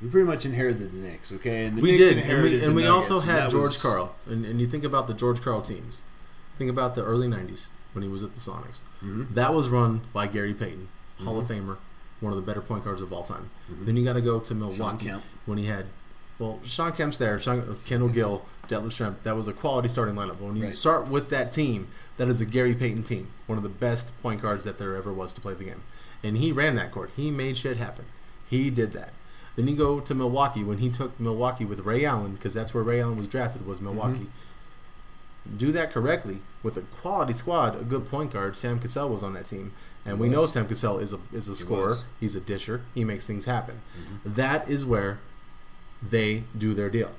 we 0.01 0.09
pretty 0.09 0.27
much 0.27 0.45
inherited 0.47 0.93
the 0.93 0.99
Knicks 0.99 1.33
okay 1.33 1.67
and 1.67 1.77
the 1.77 1.83
we 1.83 1.93
Knicks 1.93 2.09
did, 2.11 2.19
and 2.19 2.43
we, 2.43 2.57
the 2.57 2.67
and 2.67 2.77
we 2.77 2.87
also 2.87 3.17
and 3.21 3.25
had 3.31 3.51
George 3.51 3.71
was- 3.71 3.83
Karl. 3.83 4.15
And, 4.31 4.45
and 4.45 4.61
you 4.61 4.67
think 4.69 4.85
about 4.85 5.09
the 5.09 5.15
George 5.15 5.43
Karl 5.43 5.61
teams. 5.63 6.03
Think 6.59 6.71
about 6.71 6.95
the 6.95 7.03
early 7.03 7.27
'90s 7.27 7.69
when 7.93 8.03
he 8.03 8.09
was 8.09 8.23
at 8.23 8.33
the 8.35 8.41
Sonics. 8.41 8.83
Mhm. 9.03 9.35
That 9.35 9.53
was 9.53 9.69
run 9.69 10.03
by 10.13 10.27
Gary 10.29 10.55
Payton, 10.55 10.89
Hall 11.25 11.39
of 11.39 11.49
Mm-hmm. 11.49 11.71
Famer, 11.71 11.77
one 12.21 12.33
of 12.33 12.37
the 12.37 12.43
better 12.49 12.61
point 12.63 12.85
guards 12.85 13.03
of 13.03 13.13
all 13.13 13.23
time. 13.25 13.51
Then 13.69 13.97
you 13.97 14.05
got 14.05 14.15
to 14.15 14.21
go 14.23 14.39
to 14.41 14.55
Milwaukee 14.55 15.13
when 15.47 15.59
he 15.59 15.67
had, 15.67 15.87
well, 16.39 16.61
Shawn 16.65 16.93
Kemp's 16.93 17.19
there, 17.19 17.39
Sean, 17.39 17.79
Kendall 17.87 18.09
Gill, 18.09 18.45
Detlef 18.69 18.87
Schrempf. 18.87 19.17
That 19.23 19.37
was 19.37 19.49
a 19.49 19.53
quality 19.53 19.89
starting 19.89 20.15
lineup. 20.15 20.41
When 20.41 20.57
you 20.57 20.65
Right. 20.65 20.77
start 20.77 21.09
with 21.09 21.31
that 21.31 21.53
team, 21.53 21.89
that 22.17 22.29
is 22.29 22.41
a 22.41 22.47
Gary 22.47 22.75
Payton 22.75 23.05
team, 23.05 23.29
one 23.47 23.59
of 23.59 23.63
the 23.63 23.71
best 23.71 24.21
point 24.23 24.43
guards 24.43 24.65
that 24.65 24.79
there 24.79 24.97
ever 24.97 25.13
was 25.13 25.33
to 25.35 25.41
play 25.41 25.55
the 25.55 25.65
game. 25.65 25.83
And 26.23 26.39
he 26.39 26.53
ran 26.53 26.77
that 26.77 26.93
court. 26.93 27.11
He 27.17 27.31
made 27.31 27.57
shit 27.57 27.77
happen. 27.77 28.07
He 28.49 28.71
did 28.71 28.93
that. 28.93 29.13
Then 29.55 29.69
you 29.69 29.75
go 29.75 30.01
to 30.01 30.15
Milwaukee 30.15 30.63
when 30.63 30.79
he 30.79 30.91
took 30.91 31.19
Milwaukee 31.19 31.65
with 31.65 31.81
Ray 31.81 32.05
Allen 32.05 32.33
because 32.33 32.53
that's 32.53 32.75
where 32.75 32.85
Ray 32.85 33.01
Allen 33.01 33.17
was 33.17 33.29
drafted 33.29 33.67
was 33.67 33.79
mm-hmm. 33.79 33.87
Milwaukee. 33.87 34.27
Do 35.57 35.73
that 35.73 35.93
correctly 35.93 36.41
with 36.63 36.77
a 36.77 36.83
quality 36.83 37.33
squad, 37.33 37.81
a 37.81 37.85
good 37.85 38.11
point 38.11 38.33
guard. 38.33 38.57
Sam 38.57 38.81
Cassell 38.81 39.09
was 39.09 39.23
on 39.23 39.35
that 39.35 39.47
team, 39.47 39.73
and 40.05 40.19
we 40.19 40.29
was. 40.29 40.37
know 40.37 40.47
Sam 40.47 40.67
Cassell 40.67 40.99
is 40.99 41.13
a 41.13 41.21
is 41.33 41.47
a 41.49 41.55
scorer. 41.55 41.91
was. 41.91 42.05
He's 42.19 42.35
a 42.35 42.41
disher. 42.41 42.83
He 42.95 43.05
makes 43.05 43.27
things 43.27 43.45
happen. 43.45 43.81
Mm-hmm. 43.99 44.35
That 44.35 44.69
is 44.69 44.85
where 44.85 45.21
they 46.03 46.45
do 46.57 46.75
their 46.75 46.91
deal. 46.91 47.11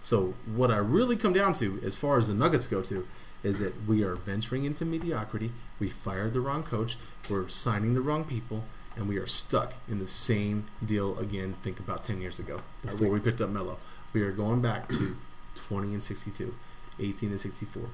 So 0.00 0.34
what 0.46 0.70
I 0.70 0.78
really 0.78 1.16
come 1.16 1.32
down 1.32 1.52
to, 1.54 1.80
as 1.84 1.96
far 1.96 2.18
as 2.18 2.28
the 2.28 2.34
Nuggets 2.34 2.66
go 2.66 2.82
to, 2.82 3.06
is 3.42 3.58
that 3.58 3.86
we 3.86 4.02
are 4.02 4.14
venturing 4.14 4.64
into 4.64 4.84
mediocrity. 4.84 5.52
We 5.78 5.88
fired 5.88 6.32
the 6.32 6.40
wrong 6.40 6.62
coach. 6.62 6.96
We're 7.30 7.48
signing 7.48 7.94
the 7.94 8.00
wrong 8.00 8.24
people, 8.24 8.64
and 8.96 9.08
we 9.08 9.16
are 9.18 9.26
stuck 9.26 9.74
in 9.88 9.98
the 9.98 10.08
same 10.08 10.66
deal 10.84 11.18
again. 11.18 11.54
Think 11.62 11.78
about 11.78 12.04
ten 12.04 12.20
years 12.20 12.38
ago 12.38 12.60
before 12.82 13.08
we, 13.08 13.20
picked 13.20 13.40
up 13.40 13.50
Melo. 13.50 13.78
We 14.12 14.22
are 14.22 14.32
going 14.32 14.60
back 14.60 14.88
to 14.94 15.16
twenty 15.54 15.92
and 15.92 16.02
62, 16.02 16.54
18 16.98 17.30
and 17.30 17.40
sixty-four. 17.40 17.88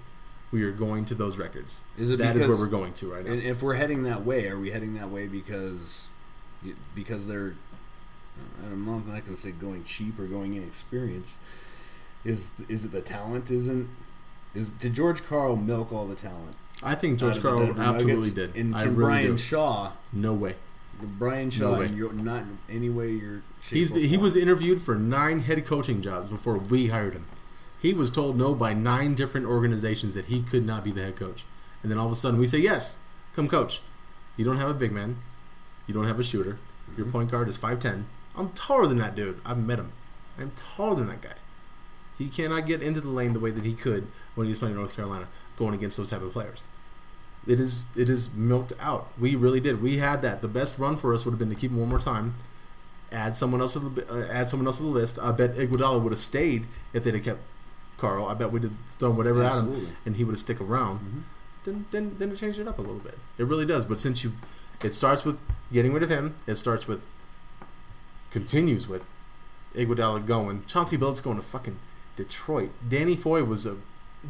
We 0.50 0.62
are 0.62 0.73
going 0.73 1.04
to 1.06 1.14
those 1.14 1.37
records. 1.37 1.83
Is 1.99 2.11
it 2.11 2.18
That 2.18 2.37
is 2.37 2.47
where 2.47 2.56
we're 2.56 2.66
going 2.66 2.92
to 2.94 3.12
right 3.12 3.25
now. 3.25 3.33
And 3.33 3.42
if 3.42 3.62
we're 3.62 3.75
heading 3.75 4.04
that 4.04 4.25
way, 4.25 4.49
are 4.49 4.59
we 4.59 4.71
heading 4.71 4.94
that 4.94 5.11
way 5.11 5.26
because 5.26 6.09
because 6.94 7.26
they're 7.26 7.54
I'm 8.64 8.85
not 8.85 9.05
going 9.07 9.25
to 9.25 9.37
say 9.37 9.53
going 9.53 9.85
cheap 9.85 10.19
or 10.19 10.26
going 10.26 10.55
inexperienced. 10.55 11.37
Is 12.25 12.53
is 12.69 12.85
it 12.85 12.93
the 12.93 13.03
talent 13.03 13.50
isn't 13.50 13.88
is 14.55 14.71
did 14.71 14.95
George 14.95 15.23
Karl 15.25 15.57
milk 15.57 15.93
all 15.93 16.07
the 16.07 16.14
talent? 16.14 16.57
I 16.83 16.95
think 16.95 17.19
George 17.19 17.41
Karl 17.41 17.62
absolutely 17.79 18.14
Nuggets? 18.14 18.31
did. 18.33 18.57
And 18.57 18.75
I 18.75 18.85
can 18.85 18.97
really 18.97 19.09
Brian 19.09 19.31
do. 19.33 19.38
Shaw, 19.38 19.93
No 20.12 20.33
way. 20.33 20.57
Brian 21.19 21.50
Shaw, 21.50 21.79
way. 21.79 21.87
and 21.87 21.97
you're 21.97 22.12
not 22.12 22.42
in 22.42 22.59
any 22.68 22.88
way 22.88 23.11
you're. 23.11 23.42
He's 23.68 23.88
he 23.88 24.16
was 24.16 24.37
interviewed 24.37 24.81
for 24.81 24.94
nine 24.94 25.40
head 25.40 25.64
coaching 25.66 26.03
jobs 26.03 26.29
before 26.29 26.57
we 26.57 26.88
hired 26.88 27.14
him. 27.14 27.27
He 27.81 27.92
was 27.92 28.11
told 28.11 28.38
no 28.38 28.55
by 28.55 28.73
nine 28.73 29.14
different 29.14 29.47
organizations 29.47 30.14
that 30.14 30.27
he 30.27 30.42
could 30.42 30.64
not 30.64 30.85
be 30.85 30.90
the 30.90 31.03
head 31.03 31.16
coach. 31.16 31.44
And 31.83 31.90
then 31.90 31.99
all 31.99 32.07
of 32.07 32.12
a 32.12 32.16
sudden 32.16 32.40
we 32.40 32.47
say 32.47 32.59
yes, 32.59 33.01
come 33.35 33.49
coach. 33.49 33.83
You 34.37 34.44
don't 34.44 34.57
have 34.57 34.70
a 34.70 34.75
big 34.75 34.92
man. 34.92 35.18
You 35.87 35.92
don't 35.92 36.07
have 36.07 36.18
a 36.18 36.25
shooter. 36.25 36.59
Your 36.97 37.07
mm-hmm. 37.07 37.12
point 37.12 37.31
guard 37.31 37.49
is 37.49 37.57
five 37.57 37.81
ten. 37.81 38.07
I'm 38.37 38.51
taller 38.51 38.87
than 38.87 38.99
that 38.99 39.14
dude. 39.14 39.40
I've 39.44 39.59
met 39.59 39.79
him. 39.79 39.92
I'm 40.38 40.53
taller 40.57 40.97
than 40.97 41.09
that 41.09 41.23
guy. 41.23 41.35
He 42.18 42.29
cannot 42.29 42.66
get 42.66 42.83
into 42.83 43.01
the 43.01 43.09
lane 43.09 43.33
the 43.33 43.40
way 43.40 43.51
that 43.51 43.64
he 43.64 43.75
could 43.75 44.07
when 44.35 44.47
he 44.47 44.51
was 44.51 44.59
playing 44.59 44.75
in 44.75 44.79
North 44.79 44.94
Carolina, 44.94 45.29
going 45.57 45.75
against 45.75 45.97
those 45.97 46.11
type 46.11 46.23
of 46.23 46.33
players. 46.33 46.62
It 47.47 47.61
is 47.61 47.85
it 47.97 48.09
is 48.09 48.33
milked 48.35 48.73
out. 48.81 49.12
We 49.18 49.35
really 49.35 49.61
did. 49.61 49.83
We 49.83 49.99
had 49.99 50.23
that. 50.23 50.40
The 50.40 50.49
best 50.49 50.79
run 50.79 50.97
for 50.97 51.12
us 51.12 51.25
would 51.25 51.33
have 51.33 51.38
been 51.38 51.51
to 51.51 51.55
keep 51.55 51.70
him 51.70 51.79
one 51.79 51.88
more 51.88 51.99
time, 51.99 52.35
add 53.12 53.37
someone 53.37 53.61
else 53.61 53.75
to 53.75 53.81
the 53.81 54.09
uh, 54.11 54.33
add 54.33 54.49
someone 54.49 54.66
else 54.66 54.79
to 54.79 54.83
the 54.83 54.88
list. 54.88 55.18
I 55.18 55.31
bet 55.33 55.55
Iguodala 55.57 56.01
would 56.03 56.12
have 56.12 56.18
stayed 56.18 56.66
if 56.92 57.05
they'd 57.05 57.14
have 57.14 57.25
kept 57.25 57.40
Karl. 57.99 58.27
I 58.27 58.35
bet 58.35 58.51
we'd 58.51 58.62
have 58.64 58.73
thrown 58.99 59.16
whatever 59.16 59.42
at 59.42 59.55
him, 59.57 59.94
and 60.07 60.16
he 60.16 60.25
would 60.25 60.33
have 60.33 60.38
stick 60.38 60.61
around. 60.61 61.25
Then 61.64 61.85
then 61.90 62.16
then 62.18 62.31
it 62.33 62.37
changed 62.38 62.59
it 62.59 62.66
up 62.66 62.79
a 62.79 62.83
little 62.83 62.99
bit. 62.99 63.18
It 63.38 63.44
really 63.44 63.66
does. 63.66 63.85
But 63.85 64.01
since 64.01 64.25
you, 64.25 64.33
it 64.83 64.94
starts 64.94 65.25
with 65.25 65.38
getting 65.73 65.92
rid 65.92 66.03
of 66.03 66.09
him. 66.11 66.35
It 66.47 66.55
starts 66.57 66.87
with, 66.88 67.09
continues 68.35 68.88
with, 68.88 69.09
Iguodala 69.77 70.27
going. 70.27 70.64
Chauncey 70.66 70.99
Billups 70.99 71.23
going 71.23 71.37
to 71.37 71.42
fucking 71.42 71.79
Detroit. 72.16 72.70
Danny 72.87 73.14
Foye 73.14 73.44
was 73.44 73.64
a 73.64 73.77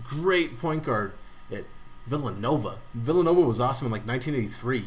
great 0.04 0.60
point 0.60 0.84
guard 0.84 1.14
at 1.50 1.64
Villanova. 2.06 2.80
Villanova 2.92 3.40
was 3.40 3.60
awesome 3.60 3.86
in 3.86 3.92
like 3.92 4.06
1983. 4.06 4.84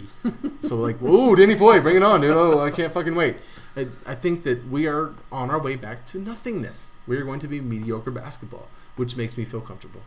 so 0.61 0.75
like, 0.75 0.97
whoa, 0.99 1.35
Danny 1.35 1.55
Foye, 1.55 1.79
bring 1.79 1.97
it 1.97 2.03
on, 2.03 2.21
dude! 2.21 2.29
Oh, 2.29 2.59
I 2.59 2.69
can't 2.69 2.93
fucking 2.93 3.15
wait. 3.15 3.37
I, 3.75 3.87
I 4.05 4.13
think 4.13 4.43
that 4.43 4.67
we 4.69 4.85
are 4.85 5.15
on 5.31 5.49
our 5.49 5.59
way 5.59 5.75
back 5.75 6.05
to 6.07 6.19
nothingness. 6.19 6.93
We 7.07 7.17
are 7.17 7.23
going 7.23 7.39
to 7.39 7.47
be 7.47 7.59
mediocre 7.59 8.11
basketball, 8.11 8.67
which 8.97 9.17
makes 9.17 9.35
me 9.35 9.45
feel 9.45 9.61
comfortable. 9.61 10.01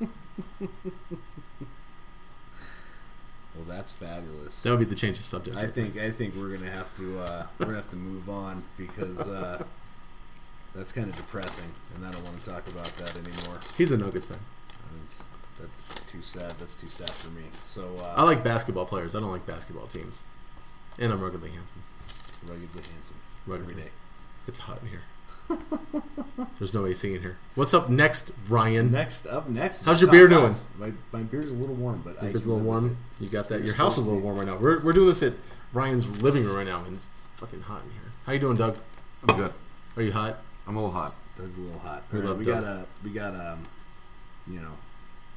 Well, 3.66 3.76
that's 3.76 3.92
fabulous. 3.92 4.62
That 4.62 4.70
would 4.70 4.80
be 4.80 4.84
the 4.86 4.94
change 4.94 5.18
of 5.18 5.24
subject. 5.24 5.56
I 5.56 5.66
think 5.66 5.96
I 5.98 6.10
think 6.10 6.34
we're 6.34 6.56
gonna 6.56 6.70
have 6.70 6.94
to 6.96 7.20
uh, 7.20 7.46
we're 7.58 7.66
gonna 7.66 7.78
have 7.78 7.90
to 7.90 7.96
move 7.96 8.28
on 8.28 8.62
because 8.76 9.18
uh, 9.20 9.62
that's 10.74 10.90
kind 10.92 11.08
of 11.08 11.16
depressing, 11.16 11.70
and 11.94 12.04
I 12.04 12.10
don't 12.10 12.24
want 12.24 12.42
to 12.42 12.50
talk 12.50 12.66
about 12.68 12.94
that 12.96 13.16
anymore. 13.16 13.60
He's 13.76 13.92
a 13.92 13.96
Nuggets 13.98 14.26
fan. 14.26 14.38
That's 15.60 16.00
too 16.06 16.22
sad. 16.22 16.52
That's 16.58 16.74
too 16.74 16.88
sad 16.88 17.10
for 17.10 17.30
me. 17.30 17.44
So 17.64 17.88
uh, 18.00 18.14
I 18.16 18.24
like 18.24 18.42
basketball 18.42 18.84
players. 18.84 19.14
I 19.14 19.20
don't 19.20 19.30
like 19.30 19.46
basketball 19.46 19.86
teams. 19.86 20.24
And 20.98 21.12
I'm 21.12 21.20
ruggedly 21.20 21.50
handsome. 21.50 21.82
ruggedly 22.42 22.82
handsome 22.92 23.16
Ruggedly. 23.46 23.72
every 23.72 23.84
day. 23.84 23.90
It's 24.48 24.58
hot 24.58 24.80
in 24.82 24.88
here. 24.88 25.02
There's 26.58 26.72
no 26.74 26.86
AC 26.86 27.14
in 27.14 27.20
here. 27.20 27.36
What's 27.54 27.74
up 27.74 27.88
next, 27.88 28.32
Ryan? 28.48 28.90
Next 28.90 29.26
up, 29.26 29.48
next. 29.48 29.84
How's 29.84 30.00
your 30.00 30.10
beer 30.10 30.28
five. 30.28 30.38
doing? 30.78 30.96
My 31.12 31.18
my 31.18 31.24
beer's 31.24 31.46
a 31.50 31.54
little 31.54 31.74
warm, 31.74 32.02
but 32.04 32.22
I 32.22 32.26
It's 32.26 32.44
a 32.44 32.48
little 32.48 32.62
warm. 32.64 32.96
You 33.20 33.28
got 33.28 33.48
that. 33.48 33.56
It's 33.60 33.66
Your 33.66 33.74
house 33.74 33.98
is 33.98 34.04
a 34.04 34.06
little 34.06 34.20
warm 34.22 34.38
right 34.38 34.46
now. 34.46 34.56
We're, 34.56 34.80
we're 34.82 34.92
doing 34.92 35.08
this 35.08 35.22
at 35.22 35.32
Ryan's 35.72 36.06
living 36.22 36.44
room 36.44 36.56
right 36.56 36.66
now, 36.66 36.84
and 36.84 36.94
it's 36.96 37.10
fucking 37.36 37.62
hot 37.62 37.82
in 37.84 37.90
here. 37.90 38.12
How 38.26 38.32
you 38.32 38.38
doing, 38.38 38.56
Doug? 38.56 38.78
I'm 39.26 39.36
good. 39.36 39.52
Are 39.96 40.02
you 40.02 40.12
hot? 40.12 40.38
I'm 40.66 40.76
a 40.76 40.80
little 40.84 40.94
hot. 40.94 41.14
it. 41.36 41.42
Doug's 41.42 41.56
a 41.56 41.60
little 41.60 41.78
hot. 41.80 42.04
We 42.12 42.20
All 42.20 42.28
right, 42.28 42.36
we 42.38 42.44
Doug. 42.44 42.62
got 42.62 42.70
a 42.70 42.86
we 43.04 43.10
got 43.10 43.34
a 43.34 43.58
you 44.48 44.60
know, 44.60 44.72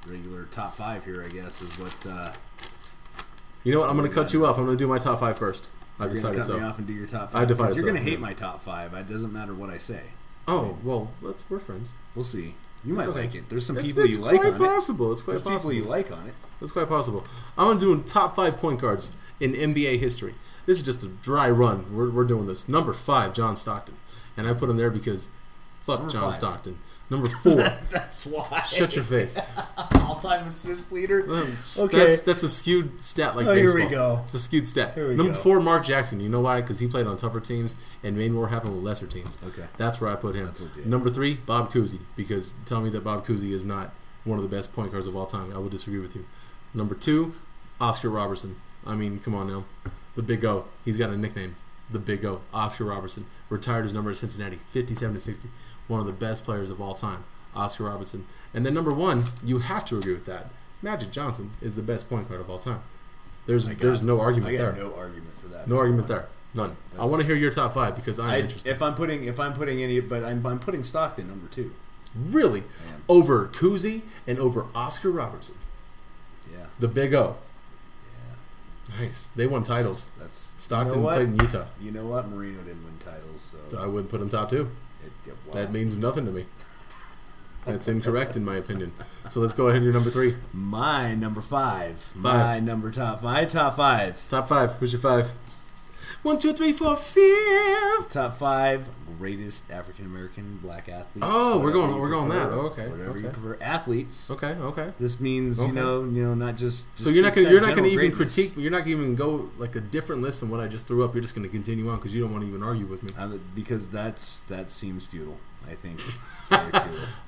regular 0.08 0.46
top 0.46 0.76
five 0.76 1.04
here. 1.06 1.24
I 1.24 1.30
guess 1.30 1.62
is 1.62 1.78
what. 1.80 1.96
Uh, 2.08 2.32
You 3.64 3.74
know 3.74 3.80
what? 3.80 3.90
I'm 3.90 3.98
going 3.98 4.08
to 4.10 4.14
cut 4.14 4.32
you 4.34 4.46
off. 4.46 4.58
I'm 4.58 4.66
going 4.66 4.78
to 4.78 4.84
do 4.84 4.88
my 4.88 5.00
top 5.00 5.20
five 5.20 5.38
first. 5.40 5.68
I 6.00 6.06
you're 6.06 6.14
decided 6.14 6.38
cut 6.38 6.48
so. 6.48 6.58
me 6.58 6.64
off 6.64 6.78
and 6.78 6.88
do 6.88 6.94
your 6.94 7.08
top 7.08 7.30
I 7.34 7.46
five. 7.46 7.50
You're 7.50 7.76
so, 7.76 7.86
gonna 7.86 8.00
hate 8.00 8.14
yeah. 8.14 8.18
my 8.20 8.34
top 8.34 8.62
five. 8.62 8.94
It 8.94 9.10
doesn't 9.10 9.32
matter 9.32 9.54
what 9.54 9.70
I 9.70 9.78
say. 9.78 10.02
Oh 10.48 10.78
well, 10.84 11.12
let's 11.22 11.44
we're 11.50 11.60
friends. 11.60 11.90
We'll 12.14 12.26
see. 12.26 12.56
You 12.84 12.94
might 12.94 13.08
okay. 13.08 13.22
like 13.22 13.36
it. 13.36 13.50
There's 13.50 13.66
some 13.66 13.78
It's, 13.78 13.88
people 13.88 14.04
it's 14.04 14.18
you 14.18 14.22
like 14.24 14.42
quite 14.42 14.54
on 14.54 14.62
it. 14.62 14.66
possible. 14.66 15.12
It's 15.12 15.22
quite 15.22 15.34
There's 15.34 15.42
possible. 15.44 15.72
people 15.72 15.86
you 15.86 15.90
like 15.90 16.12
on 16.12 16.28
it. 16.28 16.34
It's 16.62 16.72
quite 16.72 16.88
possible. 16.88 17.26
I'm 17.58 17.68
gonna 17.68 17.80
do 17.80 18.02
top 18.04 18.36
five 18.36 18.58
point 18.58 18.80
guards 18.80 19.16
in 19.40 19.54
NBA 19.54 20.00
history. 20.00 20.36
This 20.66 20.78
is 20.78 20.84
just 20.84 21.04
a 21.04 21.08
dry 21.08 21.50
run. 21.50 21.96
We're, 21.96 22.10
we're 22.10 22.26
doing 22.26 22.48
this. 22.48 22.68
Number 22.70 22.94
five, 22.94 23.34
John 23.34 23.56
Stockton, 23.56 23.96
and 24.38 24.48
I 24.48 24.54
put 24.54 24.70
him 24.70 24.78
there 24.78 24.92
because 24.92 25.30
fuck 25.86 26.00
Number 26.00 26.12
John 26.14 26.24
five. 26.24 26.36
Stockton. 26.36 26.80
Number 27.10 27.30
four, 27.30 27.56
That's 27.92 28.26
why. 28.26 28.64
shut 28.64 28.96
your 28.96 29.06
face. 29.06 29.38
All-time 29.96 30.48
assist 30.48 30.92
leader. 30.92 31.22
Um, 31.32 31.50
that's, 31.52 31.80
Okay. 31.82 31.98
that's 32.00 32.22
that's 32.22 32.44
a 32.44 32.50
skewed 32.50 33.04
stat 33.04 33.36
like 33.36 33.46
Oh, 33.46 33.54
here 33.54 33.76
we 33.76 33.86
go. 33.86 34.22
It's 34.24 34.34
a 34.34 34.40
skewed 34.40 34.68
stat. 34.68 34.94
Here 34.96 35.10
we 35.10 35.16
Number 35.16 35.34
go. 35.34 35.38
four, 35.40 35.60
Mark 35.60 35.86
Jackson. 35.86 36.20
You 36.20 36.30
know 36.30 36.40
why? 36.42 36.62
Because 36.62 36.80
he 36.80 36.88
played 36.88 37.06
on 37.06 37.18
tougher 37.18 37.40
teams 37.40 37.76
and 38.04 38.18
made 38.18 38.32
more 38.32 38.48
happen 38.48 38.74
with 38.76 38.84
lesser 38.84 39.06
teams. 39.08 39.38
Okay. 39.46 39.66
That's 39.78 40.02
where 40.02 40.10
I 40.10 40.16
put 40.16 40.36
him. 40.36 40.52
Number 40.86 41.10
three, 41.10 41.36
Bob 41.36 41.72
Cousy. 41.72 42.00
Because 42.16 42.54
tell 42.66 42.82
me 42.82 42.90
that 42.90 43.04
Bob 43.04 43.26
Cousy 43.26 43.52
is 43.52 43.64
not 43.64 43.94
one 44.24 44.40
of 44.40 44.44
the 44.50 44.56
best 44.56 44.74
point 44.74 44.92
guards 44.92 45.06
of 45.06 45.16
all 45.16 45.28
time. 45.28 45.54
I 45.54 45.60
will 45.60 45.70
disagree 45.70 46.00
with 46.00 46.16
you. 46.16 46.26
Number 46.74 46.96
two, 46.96 47.34
Oscar 47.80 48.10
Robertson. 48.10 48.56
I 48.86 48.96
mean, 48.96 49.20
come 49.20 49.36
on 49.36 49.48
now. 49.48 49.66
The 50.16 50.24
Big 50.24 50.44
O. 50.46 50.66
He's 50.84 50.98
got 50.98 51.10
a 51.12 51.18
nickname. 51.18 51.56
The 51.92 52.00
Big 52.00 52.26
O. 52.26 52.42
Oscar 52.54 52.86
Robertson. 52.86 53.26
Retired 53.50 53.84
his 53.84 53.94
number 53.94 54.10
at 54.12 54.18
Cincinnati. 54.18 54.60
57 54.72 55.14
to 55.14 55.20
60. 55.20 55.50
One 55.88 56.00
of 56.00 56.06
the 56.06 56.12
best 56.14 56.46
players 56.46 56.70
of 56.70 56.82
all 56.82 56.94
time. 56.96 57.24
Oscar 57.56 57.86
Robertson. 57.86 58.26
And 58.54 58.66
then 58.66 58.74
number 58.74 58.94
one, 58.94 59.24
you 59.44 59.60
have 59.60 59.86
to 59.86 59.98
agree 59.98 60.14
with 60.14 60.26
that. 60.26 60.48
Magic 60.82 61.12
Johnson 61.12 61.52
is 61.62 61.76
the 61.76 61.82
best 61.82 62.10
point 62.10 62.28
guard 62.28 62.42
of 62.42 62.50
all 62.50 62.58
time. 62.60 62.82
There's 63.46 63.68
got- 63.70 63.80
there's 63.80 64.04
no 64.04 64.20
argument 64.20 64.54
I 64.54 64.58
there. 64.58 64.74
no 64.74 64.94
argument 64.96 65.38
for 65.40 65.48
that. 65.50 65.68
No 65.68 65.78
argument 65.78 66.08
there. 66.08 66.28
None. 66.54 66.76
I 66.98 67.06
want 67.06 67.22
to 67.22 67.28
hear 67.28 67.36
your 67.36 67.52
top 67.52 67.74
five 67.74 67.96
because 67.96 68.18
I'm 68.20 68.30
I, 68.30 68.40
interested. 68.40 68.70
if 68.70 68.82
I'm 68.82 68.96
putting 68.96 69.26
if 69.26 69.40
I'm 69.40 69.54
putting 69.54 69.82
any, 69.84 70.00
but 70.00 70.24
I'm, 70.24 70.46
I'm 70.46 70.60
putting 70.60 70.84
Stockton 70.84 71.28
number 71.28 71.48
two. 71.48 71.74
really, 72.30 72.64
over 73.10 73.48
Cousy 73.48 74.04
and 74.26 74.40
over 74.40 74.66
Oscar 74.74 75.12
Robertson, 75.12 75.56
Yeah, 76.52 76.66
the 76.80 76.88
Big 76.88 77.14
O. 77.14 77.36
yeah. 78.90 78.98
Nice. 79.00 79.28
They 79.36 79.48
won 79.48 79.64
titles. 79.64 80.12
That's 80.18 80.56
Stockton 80.58 81.00
You 81.00 81.04
know 81.04 81.10
played 81.14 81.28
in 81.28 81.36
Utah. 81.40 81.66
You 81.82 81.92
know 81.92 82.06
what? 82.08 82.30
Marino 82.30 82.60
didn't 82.64 82.84
win 82.86 82.98
titles, 83.04 83.42
so 83.52 83.58
So 83.70 83.84
I 83.84 83.86
wouldn't 83.86 84.10
put 84.10 84.22
him 84.22 84.30
top 84.30 84.50
two. 84.50 84.72
It, 85.06 85.30
it, 85.30 85.36
wow. 85.46 85.54
That 85.54 85.72
means 85.72 85.98
nothing 85.98 86.26
to 86.26 86.32
me. 86.32 86.46
That's 87.66 87.88
incorrect 87.88 88.36
in 88.36 88.46
my 88.46 88.58
opinion. 88.58 88.92
So 89.30 89.40
let's 89.40 89.54
go 89.54 89.70
ahead 89.70 89.82
to 89.82 89.84
your 89.86 89.94
number 89.94 90.12
three. 90.12 90.36
my 90.54 91.16
number 91.16 91.42
five. 91.42 92.12
My 92.14 92.60
number 92.60 92.92
top. 92.92 93.24
My 93.24 93.46
top 93.46 93.76
five. 93.76 94.30
Top 94.30 94.48
five. 94.48 94.74
Who's 94.74 94.94
your 94.94 95.02
five? 95.02 95.32
One, 96.26 96.40
two, 96.40 96.54
three, 96.54 96.74
four, 96.74 96.96
fifth. 96.96 98.10
Top 98.10 98.36
five 98.38 98.90
greatest 99.20 99.70
African 99.70 100.06
American 100.08 100.58
black 100.58 100.90
athletes. 100.90 101.20
Oh, 101.22 101.60
we're 101.60 101.72
going- 101.72 102.00
we're 102.00 102.10
going 102.10 102.30
that. 102.30 102.50
Oh, 102.50 102.62
okay, 102.72 102.88
Whatever 102.88 103.20
you 103.20 103.30
prefer. 103.30 103.58
Athletes. 103.62 104.32
Okay, 104.32 104.54
okay. 104.60 104.92
This 105.00 105.20
means 105.20 105.60
Okay. 105.60 105.68
you 105.68 105.74
know, 105.74 106.04
you 106.04 106.24
know, 106.24 106.34
not 106.34 106.58
just. 106.58 106.86
So 106.98 107.04
just 107.04 107.14
you're 107.14 107.24
not 107.24 107.36
gonna 107.36 107.52
you're 107.52 107.62
not 107.62 107.76
gonna 107.76 107.88
even 107.90 108.10
greatness. 108.10 108.34
critique. 108.34 108.54
You're 108.58 108.72
not 108.72 108.80
gonna 108.80 108.90
even 108.96 109.14
go 109.14 109.52
like 109.60 109.76
a 109.76 109.80
different 109.82 110.24
list 110.24 110.40
than 110.40 110.50
what 110.50 110.60
I 110.62 110.68
just 110.68 110.88
threw 110.88 111.06
up. 111.06 111.14
You're 111.14 111.22
just 111.22 111.36
gonna 111.36 111.48
continue 111.48 111.88
on 111.92 111.98
because 111.98 112.16
you 112.16 112.22
don't 112.24 112.32
want 112.32 112.44
to 112.44 112.50
even 112.50 112.64
argue 112.64 112.88
with 112.88 113.04
me. 113.04 113.12
Uh, 113.16 113.38
because 113.54 113.88
that's 113.90 114.40
that 114.50 114.72
seems 114.72 115.06
futile. 115.06 115.38
I 115.70 115.76
think. 115.76 116.02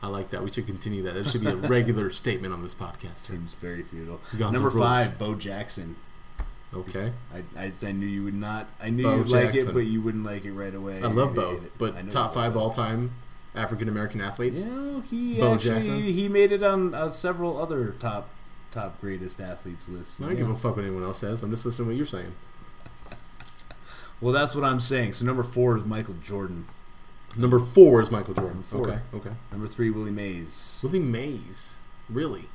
I 0.02 0.08
like 0.08 0.32
that. 0.32 0.44
We 0.44 0.52
should 0.52 0.66
continue 0.66 1.04
that. 1.04 1.14
That 1.14 1.28
should 1.28 1.42
be 1.42 1.48
a 1.48 1.56
regular 1.56 2.10
statement 2.24 2.52
on 2.52 2.64
this 2.64 2.74
podcast. 2.74 3.18
Seems 3.18 3.54
very 3.54 3.84
futile. 3.84 4.20
Guns 4.40 4.54
Number 4.60 4.72
five, 4.72 5.18
Bo 5.20 5.36
Jackson. 5.36 5.96
Okay. 6.74 7.12
I, 7.34 7.64
I, 7.64 7.72
I 7.82 7.92
knew 7.92 8.06
you 8.06 8.24
would 8.26 8.34
not. 8.34 8.68
I 8.82 8.90
knew 8.90 9.04
Bo 9.04 9.16
you'd 9.18 9.30
like 9.30 9.56
it, 9.56 9.74
but 9.74 9.80
you 9.86 10.02
wouldn't 10.02 10.26
like 10.26 10.44
it 10.46 10.52
right 10.52 10.74
away. 10.76 11.02
I 11.02 11.08
love 11.08 11.34
Bo, 11.34 11.52
hate 11.52 11.64
it. 11.64 11.72
I 11.76 11.78
but 11.78 12.12
top 12.12 12.34
five 12.34 12.58
all 12.58 12.70
time 12.72 13.12
African 13.56 13.88
American 13.88 14.22
athletes. 14.22 14.62
You 14.62 14.66
know, 14.72 15.02
he 15.02 15.38
Bo 15.40 15.54
actually 15.54 15.72
Jackson. 15.76 16.04
he 16.04 16.28
made 16.28 16.52
it 16.52 16.64
on 16.64 16.94
uh, 16.94 17.12
several 17.12 17.58
other 17.62 17.92
top 18.00 18.30
top 18.72 19.00
greatest 19.00 19.40
athletes 19.40 19.88
lists. 19.88 20.20
I 20.20 20.24
don't 20.24 20.32
Yeah. 20.34 20.38
give 20.40 20.50
a 20.50 20.56
fuck 20.56 20.76
what 20.76 20.84
anyone 20.86 21.04
else 21.04 21.20
says. 21.20 21.42
I'm 21.42 21.50
just 21.52 21.66
listening 21.66 21.86
to 21.88 21.92
what 21.92 21.98
you're 21.98 22.06
saying. 22.06 22.34
Well, 24.20 24.34
that's 24.34 24.56
what 24.56 24.64
I'm 24.64 24.80
saying. 24.80 25.14
So 25.14 25.26
number 25.26 25.44
four 25.44 25.78
is 25.78 25.84
Michael 25.86 26.16
Jordan. 26.24 26.66
Number 27.36 27.60
four 27.60 28.02
is 28.02 28.10
Michael 28.10 28.34
Jordan. 28.34 28.64
Four. 28.64 28.88
Okay. 28.90 29.00
Okay. 29.14 29.30
Number 29.52 29.68
three, 29.68 29.92
Willie 29.92 30.10
Mays. 30.10 30.80
Willie 30.84 30.98
Mays. 30.98 31.78
Really? 32.10 32.46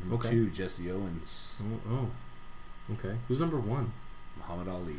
Number 0.00 0.16
Okay. 0.16 0.30
two, 0.30 0.50
Jesse 0.50 0.90
Owens. 0.90 1.54
Oh, 1.62 1.90
oh. 1.92 2.10
Okay. 2.90 3.16
Who's 3.28 3.40
number 3.40 3.58
one? 3.58 3.92
Muhammad 4.36 4.68
Ali. 4.68 4.96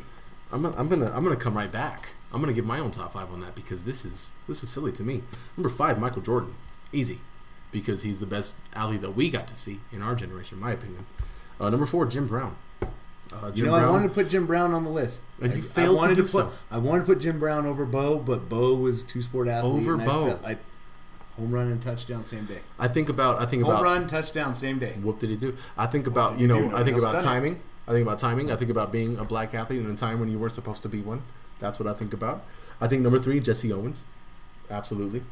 I'm 0.52 0.62
gonna, 0.62 0.76
I'm 0.76 0.88
gonna 0.88 1.10
I'm 1.14 1.24
gonna 1.24 1.36
come 1.36 1.56
right 1.56 1.70
back. 1.70 2.10
I'm 2.32 2.40
gonna 2.40 2.52
give 2.52 2.66
my 2.66 2.78
own 2.78 2.90
top 2.90 3.12
five 3.12 3.30
on 3.32 3.40
that 3.40 3.54
because 3.54 3.84
this 3.84 4.04
is 4.04 4.32
this 4.48 4.62
is 4.62 4.70
silly 4.70 4.92
to 4.92 5.02
me. 5.02 5.22
Number 5.56 5.68
five, 5.68 5.98
Michael 5.98 6.22
Jordan, 6.22 6.54
easy, 6.92 7.20
because 7.72 8.02
he's 8.02 8.20
the 8.20 8.26
best 8.26 8.56
alley 8.74 8.96
that 8.98 9.10
we 9.16 9.30
got 9.30 9.48
to 9.48 9.56
see 9.56 9.80
in 9.92 10.02
our 10.02 10.14
generation, 10.14 10.58
in 10.58 10.62
my 10.62 10.72
opinion. 10.72 11.06
Uh, 11.60 11.70
number 11.70 11.86
four, 11.86 12.06
Jim 12.06 12.26
Brown. 12.26 12.56
Uh, 13.32 13.50
Jim 13.50 13.56
You 13.56 13.64
know, 13.64 13.72
Brown. 13.72 13.88
I 13.88 13.90
wanted 13.90 14.08
to 14.08 14.14
put 14.14 14.28
Jim 14.28 14.46
Brown 14.46 14.72
on 14.72 14.84
the 14.84 14.90
list. 14.90 15.22
And 15.40 15.52
I, 15.52 15.56
you 15.56 15.62
failed 15.62 15.88
to 15.88 15.96
wanted 15.96 16.14
do 16.14 16.22
put, 16.22 16.30
so. 16.30 16.52
I 16.70 16.78
wanted 16.78 17.00
to 17.00 17.06
put 17.06 17.20
Jim 17.20 17.38
Brown 17.38 17.66
over 17.66 17.84
Bo, 17.84 18.18
but 18.18 18.48
Bo 18.48 18.74
was 18.74 19.02
two 19.02 19.22
sport 19.22 19.48
athlete. 19.48 19.82
Over 19.82 19.94
and 19.94 20.02
I 20.02 20.06
Bo. 20.06 20.38
I, 20.44 20.56
home 21.36 21.50
run 21.50 21.66
and 21.68 21.82
touchdown 21.82 22.24
same 22.24 22.44
day. 22.46 22.60
I 22.78 22.86
think 22.88 23.08
about 23.08 23.40
I 23.40 23.46
think 23.46 23.62
Home 23.62 23.72
about 23.72 23.84
home 23.84 24.02
run, 24.02 24.06
touchdown 24.06 24.54
same 24.54 24.78
day. 24.78 24.96
What 25.02 25.18
did 25.18 25.30
he 25.30 25.36
do? 25.36 25.56
I 25.76 25.86
think 25.86 26.06
about 26.06 26.38
you 26.38 26.46
know? 26.46 26.74
I 26.76 26.84
think 26.84 26.96
about 26.96 27.22
timing. 27.22 27.54
it. 27.54 27.60
I 27.86 27.92
think 27.92 28.06
about 28.06 28.18
timing. 28.18 28.50
I 28.50 28.56
think 28.56 28.70
about 28.70 28.90
being 28.92 29.18
a 29.18 29.24
black 29.24 29.54
athlete 29.54 29.80
in 29.80 29.90
a 29.90 29.96
time 29.96 30.20
when 30.20 30.30
you 30.30 30.38
weren't 30.38 30.54
supposed 30.54 30.82
to 30.84 30.88
be 30.88 31.00
one. 31.00 31.22
That's 31.58 31.78
what 31.78 31.86
I 31.86 31.92
think 31.92 32.12
about. 32.12 32.44
I 32.80 32.88
think 32.88 33.02
number 33.02 33.18
three, 33.18 33.40
Jesse 33.40 33.72
Owens, 33.72 34.02
absolutely. 34.70 35.22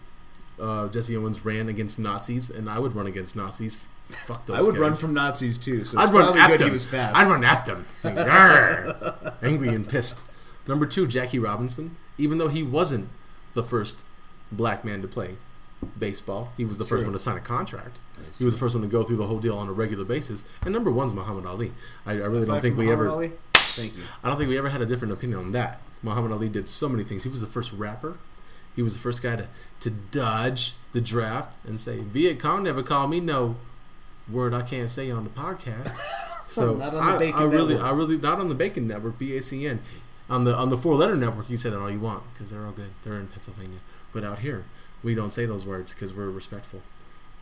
Uh, 0.61 0.89
Jesse 0.89 1.17
Owens 1.17 1.45
ran 1.45 1.69
against 1.69 1.99
Nazis, 1.99 2.51
and 2.51 2.69
I 2.69 2.79
would 2.79 2.95
run 2.95 3.07
against 3.07 3.35
Nazis. 3.35 3.85
Fuck 4.11 4.47
those. 4.47 4.59
I 4.59 4.63
would 4.63 4.75
guys. 4.75 4.81
run 4.81 4.95
from 4.95 5.15
Nazis 5.15 5.59
too. 5.59 5.85
So 5.85 5.99
I'd 5.99 6.13
run 6.13 6.37
at 6.39 6.49
good 6.49 6.61
them. 6.61 6.69
he 6.69 6.73
was 6.73 6.85
fast. 6.85 7.17
I'd 7.17 7.29
run 7.29 7.45
at 7.45 7.65
them. 7.65 7.87
Angry 9.43 9.69
and 9.69 9.89
pissed. 9.89 10.23
Number 10.67 10.87
two, 10.87 11.07
Jackie 11.07 11.39
Robinson. 11.39 11.97
Even 12.19 12.39
though 12.39 12.49
he 12.49 12.63
wasn't 12.63 13.09
the 13.55 13.63
first 13.63 14.05
black 14.51 14.85
man 14.85 15.01
to 15.03 15.09
play 15.09 15.37
baseball, 15.99 16.53
he 16.57 16.65
was 16.65 16.79
the 16.79 16.85
first 16.85 17.05
one 17.05 17.13
to 17.13 17.19
sign 17.19 17.37
a 17.37 17.41
contract. 17.41 17.99
That's 18.19 18.39
He 18.39 18.45
was 18.45 18.55
the 18.55 18.61
first 18.61 18.75
one 18.75 18.83
to 18.83 18.89
go 18.89 19.03
through 19.03 19.17
the 19.17 19.27
whole 19.27 19.39
deal 19.39 19.57
on 19.59 19.69
a 19.69 19.73
regular 19.73 20.05
basis. 20.05 20.45
And 20.63 20.73
number 20.73 20.91
one's 20.91 21.13
Muhammad 21.13 21.47
Ali. 21.47 21.73
I, 22.07 22.13
I 22.13 22.15
really 22.15 22.47
don't 22.47 22.61
think 22.61 22.77
we 22.77 22.87
Muhammad 22.87 23.07
ever. 23.07 23.15
Ali? 23.15 23.33
Thank 23.55 23.97
you. 23.97 24.05
I 24.23 24.29
don't 24.29 24.39
think 24.39 24.49
we 24.49 24.59
ever 24.59 24.69
had 24.69 24.83
a 24.83 24.87
different 24.87 25.13
opinion 25.13 25.39
on 25.39 25.53
that. 25.53 25.81
Muhammad 26.03 26.33
Ali 26.33 26.49
did 26.49 26.69
so 26.69 26.89
many 26.89 27.05
things. 27.05 27.25
He 27.25 27.29
was 27.31 27.41
the 27.41 27.47
first 27.47 27.73
rapper. 27.73 28.19
He 28.75 28.83
was 28.83 28.95
the 28.95 29.01
first 29.01 29.23
guy 29.23 29.37
to, 29.37 29.49
to 29.81 29.91
dodge 29.91 30.75
the 30.93 31.01
draft 31.01 31.59
and 31.67 31.79
say, 31.79 31.99
Viet 32.01 32.39
Cong 32.39 32.63
never 32.63 32.83
called 32.83 33.11
me 33.11 33.21
no 33.21 33.57
word 34.31 34.55
I 34.55 34.63
can't 34.63 34.89
say 34.89 35.11
on 35.11 35.25
the 35.25 35.31
podcast. 35.31 35.97
So 36.53 36.75
Not 36.75 36.95
on 36.95 37.07
the 37.07 37.15
I, 37.15 37.19
Bacon 37.19 37.41
I 37.41 37.45
really, 37.45 37.75
Network. 37.75 37.93
I 37.93 37.97
really, 37.97 38.17
not 38.19 38.39
on 38.39 38.49
the 38.51 38.55
Bacon 38.55 38.87
Network, 38.87 39.19
BACN. 39.19 39.79
On 40.29 40.45
the 40.45 40.55
on 40.55 40.69
the 40.69 40.77
four 40.77 40.95
letter 40.97 41.17
network, 41.17 41.49
you 41.49 41.57
say 41.57 41.71
that 41.71 41.81
all 41.81 41.91
you 41.91 41.99
want 41.99 42.23
because 42.33 42.51
they're 42.51 42.65
all 42.67 42.73
good. 42.73 42.91
They're 43.03 43.19
in 43.19 43.27
Pennsylvania, 43.29 43.79
but 44.13 44.23
out 44.23 44.41
here 44.41 44.65
we 45.03 45.15
don't 45.15 45.33
say 45.33 45.47
those 45.47 45.65
words 45.67 45.93
because 45.93 46.13
we're 46.13 46.31
respectful. 46.31 46.81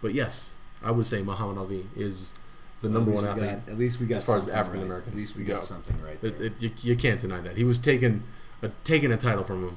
But 0.02 0.14
yes, 0.14 0.54
I 0.82 0.90
would 0.90 1.06
say 1.06 1.22
Muhammad 1.22 1.58
Ali 1.58 1.86
is 1.96 2.34
the 2.80 2.88
number 2.88 3.10
At 3.10 3.14
one 3.14 3.26
athlete. 3.26 3.66
got- 3.66 3.72
at 3.72 3.78
least 3.78 4.00
we 4.00 4.06
got 4.06 4.16
as 4.16 4.24
far 4.24 4.38
as 4.38 4.44
something 4.44 4.58
African 4.58 4.80
right. 4.80 4.86
Americans 4.86 5.14
At 5.14 5.18
least 5.18 5.36
we 5.36 5.44
go. 5.44 5.54
got 5.54 5.62
something 5.64 5.96
right. 6.02 6.18
It, 6.22 6.36
there. 6.38 6.46
it, 6.46 6.62
you, 6.62 6.70
you 6.82 6.96
can't 6.96 7.20
deny 7.20 7.40
that 7.40 7.56
he 7.56 7.64
was 7.64 7.78
taking 7.78 8.22
a, 8.62 8.66
uh, 8.66 8.70
taking 8.84 9.12
a 9.12 9.16
title 9.18 9.44
from 9.44 9.62
him 9.68 9.76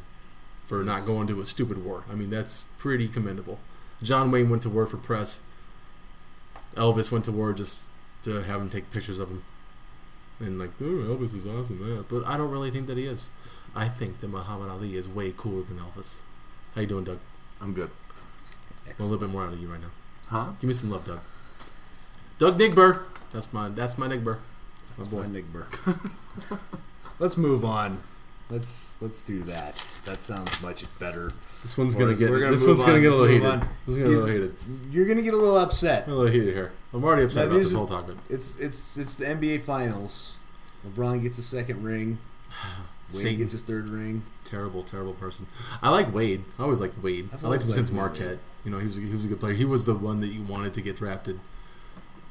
for 0.63 0.83
not 0.83 1.05
going 1.05 1.27
to 1.27 1.41
a 1.41 1.45
stupid 1.45 1.83
war. 1.83 2.05
I 2.09 2.15
mean, 2.15 2.29
that's 2.29 2.65
pretty 2.77 3.07
commendable. 3.09 3.59
John 4.01 4.31
Wayne 4.31 4.49
went 4.49 4.63
to 4.63 4.69
war 4.69 4.85
for 4.85 4.97
press. 4.97 5.41
Elvis 6.75 7.11
went 7.11 7.25
to 7.25 7.31
war 7.31 7.53
just 7.53 7.89
to 8.23 8.41
have 8.43 8.61
him 8.61 8.69
take 8.69 8.89
pictures 8.89 9.19
of 9.19 9.29
him, 9.29 9.43
and 10.39 10.57
like, 10.57 10.71
oh, 10.81 10.83
Elvis 10.85 11.35
is 11.35 11.45
awesome, 11.45 11.85
yeah. 11.87 12.01
But 12.07 12.25
I 12.25 12.37
don't 12.37 12.49
really 12.49 12.71
think 12.71 12.87
that 12.87 12.97
he 12.97 13.05
is. 13.05 13.31
I 13.75 13.89
think 13.89 14.21
that 14.21 14.29
Muhammad 14.29 14.69
Ali 14.69 14.95
is 14.95 15.07
way 15.07 15.33
cooler 15.35 15.63
than 15.63 15.77
Elvis. 15.79 16.21
How 16.73 16.81
you 16.81 16.87
doing, 16.87 17.03
Doug? 17.03 17.19
I'm 17.63 17.73
good. 17.73 17.89
Want 18.85 18.99
a 18.99 19.03
little 19.03 19.17
bit 19.17 19.29
more 19.29 19.45
out 19.45 19.53
of 19.53 19.59
you 19.59 19.69
right 19.69 19.79
now. 19.79 19.91
Huh? 20.27 20.51
Give 20.59 20.67
me 20.67 20.73
some 20.73 20.91
love, 20.91 21.05
Doug. 21.05 21.21
Doug 22.37 22.59
Nigber. 22.59 23.05
That's 23.31 23.53
my 23.53 23.69
that's 23.69 23.97
my 23.97 24.07
Nigber. 24.07 24.35
My 24.35 24.39
That's 24.97 25.07
boy. 25.07 25.21
my 25.21 25.27
Nick 25.27 25.45
Burr. 25.51 25.67
let's 27.19 27.37
move 27.37 27.63
on. 27.63 28.01
Let's 28.49 29.01
let's 29.01 29.21
do 29.21 29.41
that. 29.43 29.75
That 30.05 30.21
sounds 30.21 30.61
much 30.61 30.83
better. 30.99 31.31
This 31.61 31.77
one's 31.77 31.95
gonna 31.95 32.15
get 32.15 32.29
gonna 32.29 32.51
this 32.51 32.67
one's 32.67 32.83
gonna 32.83 32.99
get 32.99 33.13
a 33.13 33.15
little 33.15 33.27
heated. 33.27 33.43
move 33.43 33.61
This 33.87 33.95
gonna 33.95 33.97
get 33.97 34.05
a 34.05 34.09
little 34.09 34.27
heated. 34.27 34.55
You're 34.91 35.07
gonna 35.07 35.21
get 35.21 35.33
a 35.33 35.37
little 35.37 35.57
upset. 35.57 36.05
I'm 36.05 36.13
a 36.13 36.15
little 36.17 36.31
heated 36.33 36.53
here. 36.53 36.73
I'm 36.93 37.03
already 37.03 37.23
upset 37.23 37.45
Now, 37.45 37.51
about 37.51 37.63
this 37.63 37.73
whole 37.73 37.87
topic. 37.87 38.17
It's 38.29 38.59
it's 38.59 38.97
it's 38.97 39.15
the 39.15 39.25
NBA 39.25 39.63
Finals. 39.63 40.35
LeBron 40.85 41.23
gets 41.23 41.37
a 41.37 41.43
second 41.43 41.81
ring. 41.81 42.19
Wade 43.13 43.21
Satan. 43.21 43.39
gets 43.39 43.51
his 43.53 43.61
third 43.61 43.89
ring. 43.89 44.23
Terrible, 44.45 44.83
terrible 44.83 45.13
person. 45.13 45.47
I 45.81 45.89
like 45.89 46.13
Wade. 46.13 46.43
I 46.59 46.63
always 46.63 46.81
liked 46.81 47.01
Wade. 47.03 47.29
I've 47.33 47.43
I 47.45 47.47
liked 47.49 47.63
him 47.63 47.69
always 47.71 47.75
since 47.87 47.91
liked 47.91 48.13
Wade. 48.13 48.21
Marquette. 48.21 48.39
You 48.65 48.71
know, 48.71 48.79
he 48.79 48.87
was 48.87 48.97
a, 48.97 49.01
he 49.01 49.13
was 49.13 49.25
a 49.25 49.27
good 49.27 49.39
player. 49.39 49.53
He 49.53 49.65
was 49.65 49.85
the 49.85 49.93
one 49.95 50.21
that 50.21 50.27
you 50.29 50.41
wanted 50.43 50.73
to 50.75 50.81
get 50.81 50.95
drafted 50.95 51.39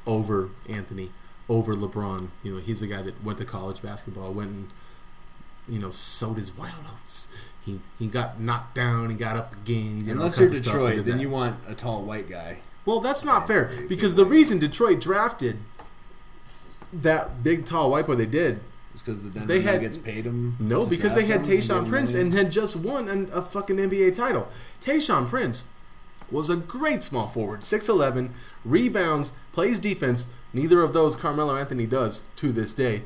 over 0.05 0.49
Anthony, 0.67 1.11
over 1.49 1.75
LeBron. 1.75 2.29
You 2.43 2.55
know, 2.55 2.59
he's 2.61 2.79
the 2.81 2.87
guy 2.87 3.01
that 3.01 3.23
went 3.23 3.37
to 3.39 3.45
college 3.45 3.81
basketball, 3.81 4.33
went 4.33 4.49
and 4.49 4.67
you 5.67 5.79
know 5.79 5.91
sowed 5.91 6.37
his 6.37 6.55
wild 6.57 6.73
oats. 7.01 7.31
He 7.65 7.79
he 7.99 8.07
got 8.07 8.39
knocked 8.39 8.75
down. 8.75 9.09
He 9.09 9.15
got 9.15 9.37
up 9.37 9.53
again. 9.53 10.01
He 10.01 10.01
did 10.01 10.09
all 10.09 10.23
Unless 10.23 10.39
you're 10.39 10.47
kinds 10.49 10.59
of 10.59 10.65
stuff. 10.65 10.73
He 10.75 10.79
Detroit, 10.79 10.95
did 10.97 11.05
then 11.05 11.17
that. 11.17 11.21
you 11.21 11.29
want 11.29 11.57
a 11.67 11.75
tall 11.75 12.03
white 12.03 12.27
guy. 12.29 12.59
Well, 12.85 12.99
that's 12.99 13.23
not 13.23 13.47
fair 13.47 13.71
because 13.87 14.15
the 14.15 14.25
reason 14.25 14.59
Detroit 14.59 14.99
drafted 14.99 15.59
that 16.91 17.41
big 17.41 17.65
tall 17.65 17.89
white 17.91 18.05
boy 18.05 18.15
they 18.15 18.25
did 18.25 18.59
Because 18.93 19.23
the 19.23 19.29
Denver 19.29 19.47
They 19.47 19.61
had- 19.61 19.75
Nuggets 19.75 19.97
paid 19.97 20.25
him. 20.25 20.55
No, 20.59 20.85
because 20.85 21.15
they 21.15 21.25
had 21.25 21.43
Tayshaun 21.43 21.87
Prince 21.89 22.13
him 22.13 22.21
and 22.21 22.33
had 22.33 22.51
just 22.51 22.75
won 22.75 23.07
an, 23.09 23.29
a 23.33 23.41
fucking 23.41 23.77
NBA 23.77 24.15
title. 24.15 24.47
Tayshaun 24.81 25.27
Prince 25.27 25.65
was 26.31 26.49
a 26.49 26.55
great 26.55 27.03
small 27.03 27.27
forward, 27.27 27.61
6'11, 27.61 28.29
rebounds, 28.65 29.33
plays 29.51 29.79
defense. 29.79 30.31
Neither 30.53 30.81
of 30.81 30.93
those 30.93 31.15
Carmelo 31.15 31.55
Anthony 31.55 31.85
does 31.85 32.25
to 32.37 32.51
this 32.51 32.73
day. 32.73 33.03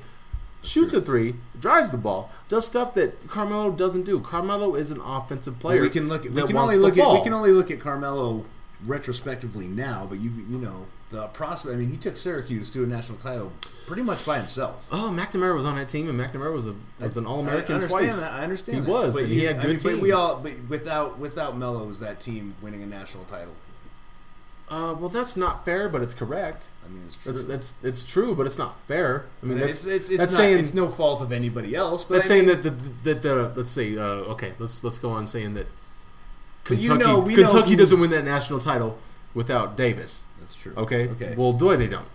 Shoots 0.62 0.93
a 0.93 1.02
three, 1.02 1.36
drives 1.60 1.91
the 1.91 1.97
ball, 1.97 2.32
does 2.50 2.65
stuff 2.65 2.93
that 2.95 3.28
Carmelo 3.30 3.71
doesn't 3.71 4.04
do. 4.04 4.19
Carmelo 4.19 4.76
is 4.76 4.91
an 4.91 5.00
offensive 5.00 5.60
player. 5.60 5.82
we 5.82 5.89
can 5.89 6.10
look. 6.10 6.26
At, 6.26 6.32
we 6.32 6.43
can 6.43 6.58
only 6.58 6.78
look 6.78 6.97
at. 6.97 7.13
We 7.13 7.21
can 7.23 7.32
only 7.34 7.52
look 7.52 7.71
at 7.71 7.80
Carmelo 7.80 8.43
retrospectively 8.86 9.67
now. 9.67 10.08
But 10.10 10.19
you 10.19 10.30
you 10.30 10.58
know 10.58 10.88
the 11.10 11.28
prospect. 11.28 11.74
I 11.74 11.78
mean, 11.78 11.89
he 11.91 11.98
took 11.98 12.17
Syracuse 12.17 12.70
to 12.72 12.84
a 12.84 12.88
national 12.88 13.17
title 13.20 13.52
pretty 13.86 14.02
much 14.02 14.26
by 14.26 14.38
himself. 14.39 14.86
Oh, 14.91 15.10
McNamara 15.15 15.56
was 15.56 15.65
on 15.65 15.76
that 15.78 15.88
team, 15.89 16.10
and 16.10 16.20
McNamara 16.20 16.52
was 16.54 16.67
a 16.67 16.76
was 17.00 17.15
an 17.17 17.26
All 17.26 17.39
American 17.39 17.80
twice. 17.82 18.20
That. 18.22 18.34
I 18.34 18.43
understand. 18.43 18.80
He 18.80 18.84
that. 18.84 18.91
was, 18.91 19.13
But 19.13 19.24
and 19.24 19.32
he 19.32 19.41
you- 19.43 19.48
had 19.48 19.58
I 19.58 19.62
good 19.62 19.67
mean, 19.70 19.80
teams. 19.80 20.02
we 20.02 20.12
all, 20.12 20.39
but 20.39 20.54
without 20.67 21.17
without 21.20 21.58
Melo, 21.58 21.86
was 21.86 22.00
that 22.02 22.20
team 22.20 22.56
winning 22.62 22.84
a 22.84 22.88
national 22.88 23.24
title? 23.26 23.54
Uh, 24.70 24.93
well, 25.00 25.08
that's 25.08 25.38
not 25.38 25.63
fair, 25.63 25.88
but 25.88 26.02
it's 26.02 26.13
correct. 26.13 26.67
I 26.86 26.89
mean, 26.89 27.04
it's 27.06 27.15
true. 27.15 27.32
That's 27.32 27.46
that's 27.46 27.76
it's 27.84 28.06
true, 28.06 28.36
but 28.36 28.46
it's 28.46 28.58
not 28.58 28.78
fair. 28.82 29.26
I 29.41 29.46
mean, 29.46 29.60
that's 29.60 29.86
it's, 29.86 29.86
it's, 29.86 30.10
it's 30.10 30.17
that's 30.17 30.34
not, 30.34 30.39
saying 30.39 30.60
it's 30.60 30.74
no 30.74 30.89
fault 30.89 31.22
of 31.22 31.32
anybody 31.32 31.74
else. 31.74 32.04
But 32.04 32.15
that's 32.15 32.30
I 32.30 32.36
mean, 32.41 32.48
saying 32.50 32.62
that 32.63 32.70
the 33.04 33.13
that 33.13 33.22
the 33.22 33.54
let's 33.56 33.72
say 33.72 33.96
uh, 33.98 34.02
okay, 34.34 34.52
let's 34.60 34.84
let's 34.84 35.00
go 35.00 35.12
on 35.12 35.26
saying 35.26 35.54
that 35.54 35.67
But 36.67 36.80
you 36.80 36.89
Kentucky 36.89 37.12
know- 37.13 37.22
know 37.26 37.34
Kentucky 37.36 37.72
who- 37.72 37.78
doesn't 37.78 37.98
win 38.02 38.10
that 38.10 38.26
national 38.26 38.60
title 38.60 39.00
without 39.34 39.78
Davis. 39.78 40.26
That's 40.47 40.55
true. 40.55 40.73
Okay. 40.77 41.10
Okay. 41.10 41.36
Well, 41.36 41.51
boy, 41.51 41.75
they 41.75 41.88
don't. 41.88 42.07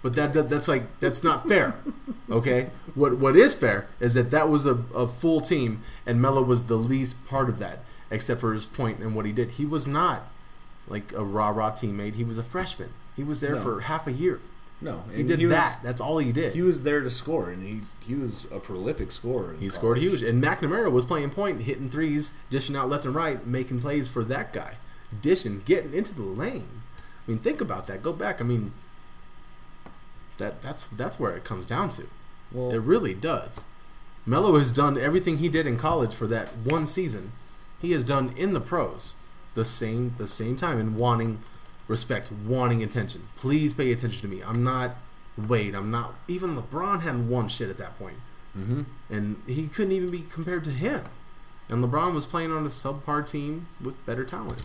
But 0.00 0.14
that, 0.14 0.32
that 0.34 0.48
that's 0.48 0.68
like 0.68 1.00
that's 1.00 1.24
not 1.24 1.48
fair. 1.48 1.74
Okay. 2.30 2.70
What 2.94 3.18
what 3.18 3.36
is 3.36 3.54
fair 3.54 3.86
is 4.00 4.14
that 4.14 4.30
that 4.30 4.48
was 4.48 4.64
a, 4.64 4.74
a 4.94 5.06
full 5.06 5.42
team, 5.42 5.82
and 6.06 6.22
Melo 6.22 6.42
was 6.42 6.66
the 6.68 6.76
least 6.76 7.26
part 7.26 7.50
of 7.50 7.58
that, 7.58 7.80
except 8.10 8.40
for 8.40 8.54
his 8.54 8.64
point 8.64 9.00
and 9.00 9.14
what 9.14 9.26
he 9.26 9.32
did. 9.32 9.50
He 9.52 9.66
was 9.66 9.86
not 9.86 10.22
like 10.88 11.12
a 11.12 11.22
rah 11.22 11.50
rah 11.50 11.72
teammate. 11.72 12.14
He 12.14 12.24
was 12.24 12.38
a 12.38 12.42
freshman. 12.42 12.90
He 13.14 13.22
was 13.24 13.40
there 13.40 13.56
No. 13.56 13.62
for 13.62 13.80
half 13.80 14.06
a 14.06 14.12
year. 14.12 14.40
no, 14.80 15.04
He 15.14 15.22
did 15.22 15.40
was, 15.42 15.50
that. 15.50 15.80
That's 15.82 16.00
all 16.00 16.16
he 16.16 16.32
did. 16.32 16.54
He 16.54 16.62
was 16.62 16.82
there 16.82 17.00
to 17.02 17.10
score, 17.10 17.50
and 17.50 17.62
he 17.66 17.80
he 18.06 18.14
was 18.14 18.46
a 18.50 18.58
prolific 18.58 19.12
scorer. 19.12 19.54
He 19.60 19.68
scored 19.68 19.98
huge, 19.98 20.22
and 20.22 20.42
McNamara 20.42 20.90
was 20.90 21.04
playing 21.04 21.30
point, 21.30 21.60
hitting 21.62 21.90
threes, 21.90 22.38
dishing 22.50 22.74
out 22.74 22.88
left 22.88 23.04
and 23.04 23.14
right, 23.14 23.46
making 23.46 23.80
plays 23.80 24.08
for 24.08 24.24
that 24.24 24.52
guy, 24.54 24.76
dishing, 25.20 25.60
getting 25.66 25.92
into 25.92 26.14
the 26.14 26.22
lane. 26.22 26.68
I 27.26 27.30
mean, 27.30 27.38
think 27.38 27.60
about 27.60 27.86
that. 27.86 28.02
Go 28.02 28.12
back. 28.12 28.40
I 28.40 28.44
mean, 28.44 28.72
that 30.38 30.62
that's 30.62 30.84
that's 30.84 31.18
where 31.18 31.36
it 31.36 31.44
comes 31.44 31.66
down 31.66 31.90
to. 31.90 32.06
Well, 32.52 32.70
It 32.70 32.80
really 32.80 33.14
does. 33.14 33.62
Melo 34.26 34.56
has 34.58 34.72
done 34.72 34.96
everything 34.98 35.38
he 35.38 35.48
did 35.48 35.66
in 35.66 35.76
college 35.76 36.14
for 36.14 36.26
that 36.28 36.48
one 36.64 36.86
season. 36.86 37.32
He 37.80 37.92
has 37.92 38.04
done 38.04 38.32
in 38.36 38.52
the 38.54 38.60
pros 38.60 39.12
the 39.54 39.64
same 39.64 40.14
the 40.18 40.26
same 40.26 40.56
time 40.56 40.78
and 40.78 40.96
wanting 40.96 41.40
respect, 41.88 42.32
wanting 42.32 42.82
attention. 42.82 43.28
Please 43.36 43.74
pay 43.74 43.92
attention 43.92 44.22
to 44.22 44.28
me. 44.28 44.42
I'm 44.42 44.64
not 44.64 44.96
Wade. 45.36 45.74
I'm 45.74 45.90
not 45.90 46.14
even 46.28 46.56
LeBron 46.56 47.02
hadn't 47.02 47.28
won 47.28 47.48
shit 47.48 47.68
at 47.68 47.78
that 47.78 47.98
point. 47.98 48.16
hmm 48.54 48.82
And 49.10 49.42
he 49.46 49.66
couldn't 49.68 49.92
even 49.92 50.10
be 50.10 50.20
compared 50.30 50.64
to 50.64 50.70
him. 50.70 51.04
And 51.68 51.82
LeBron 51.84 52.14
was 52.14 52.26
playing 52.26 52.52
on 52.52 52.64
a 52.64 52.68
subpar 52.68 53.26
team 53.28 53.68
with 53.82 54.04
better 54.06 54.24
talent. 54.24 54.64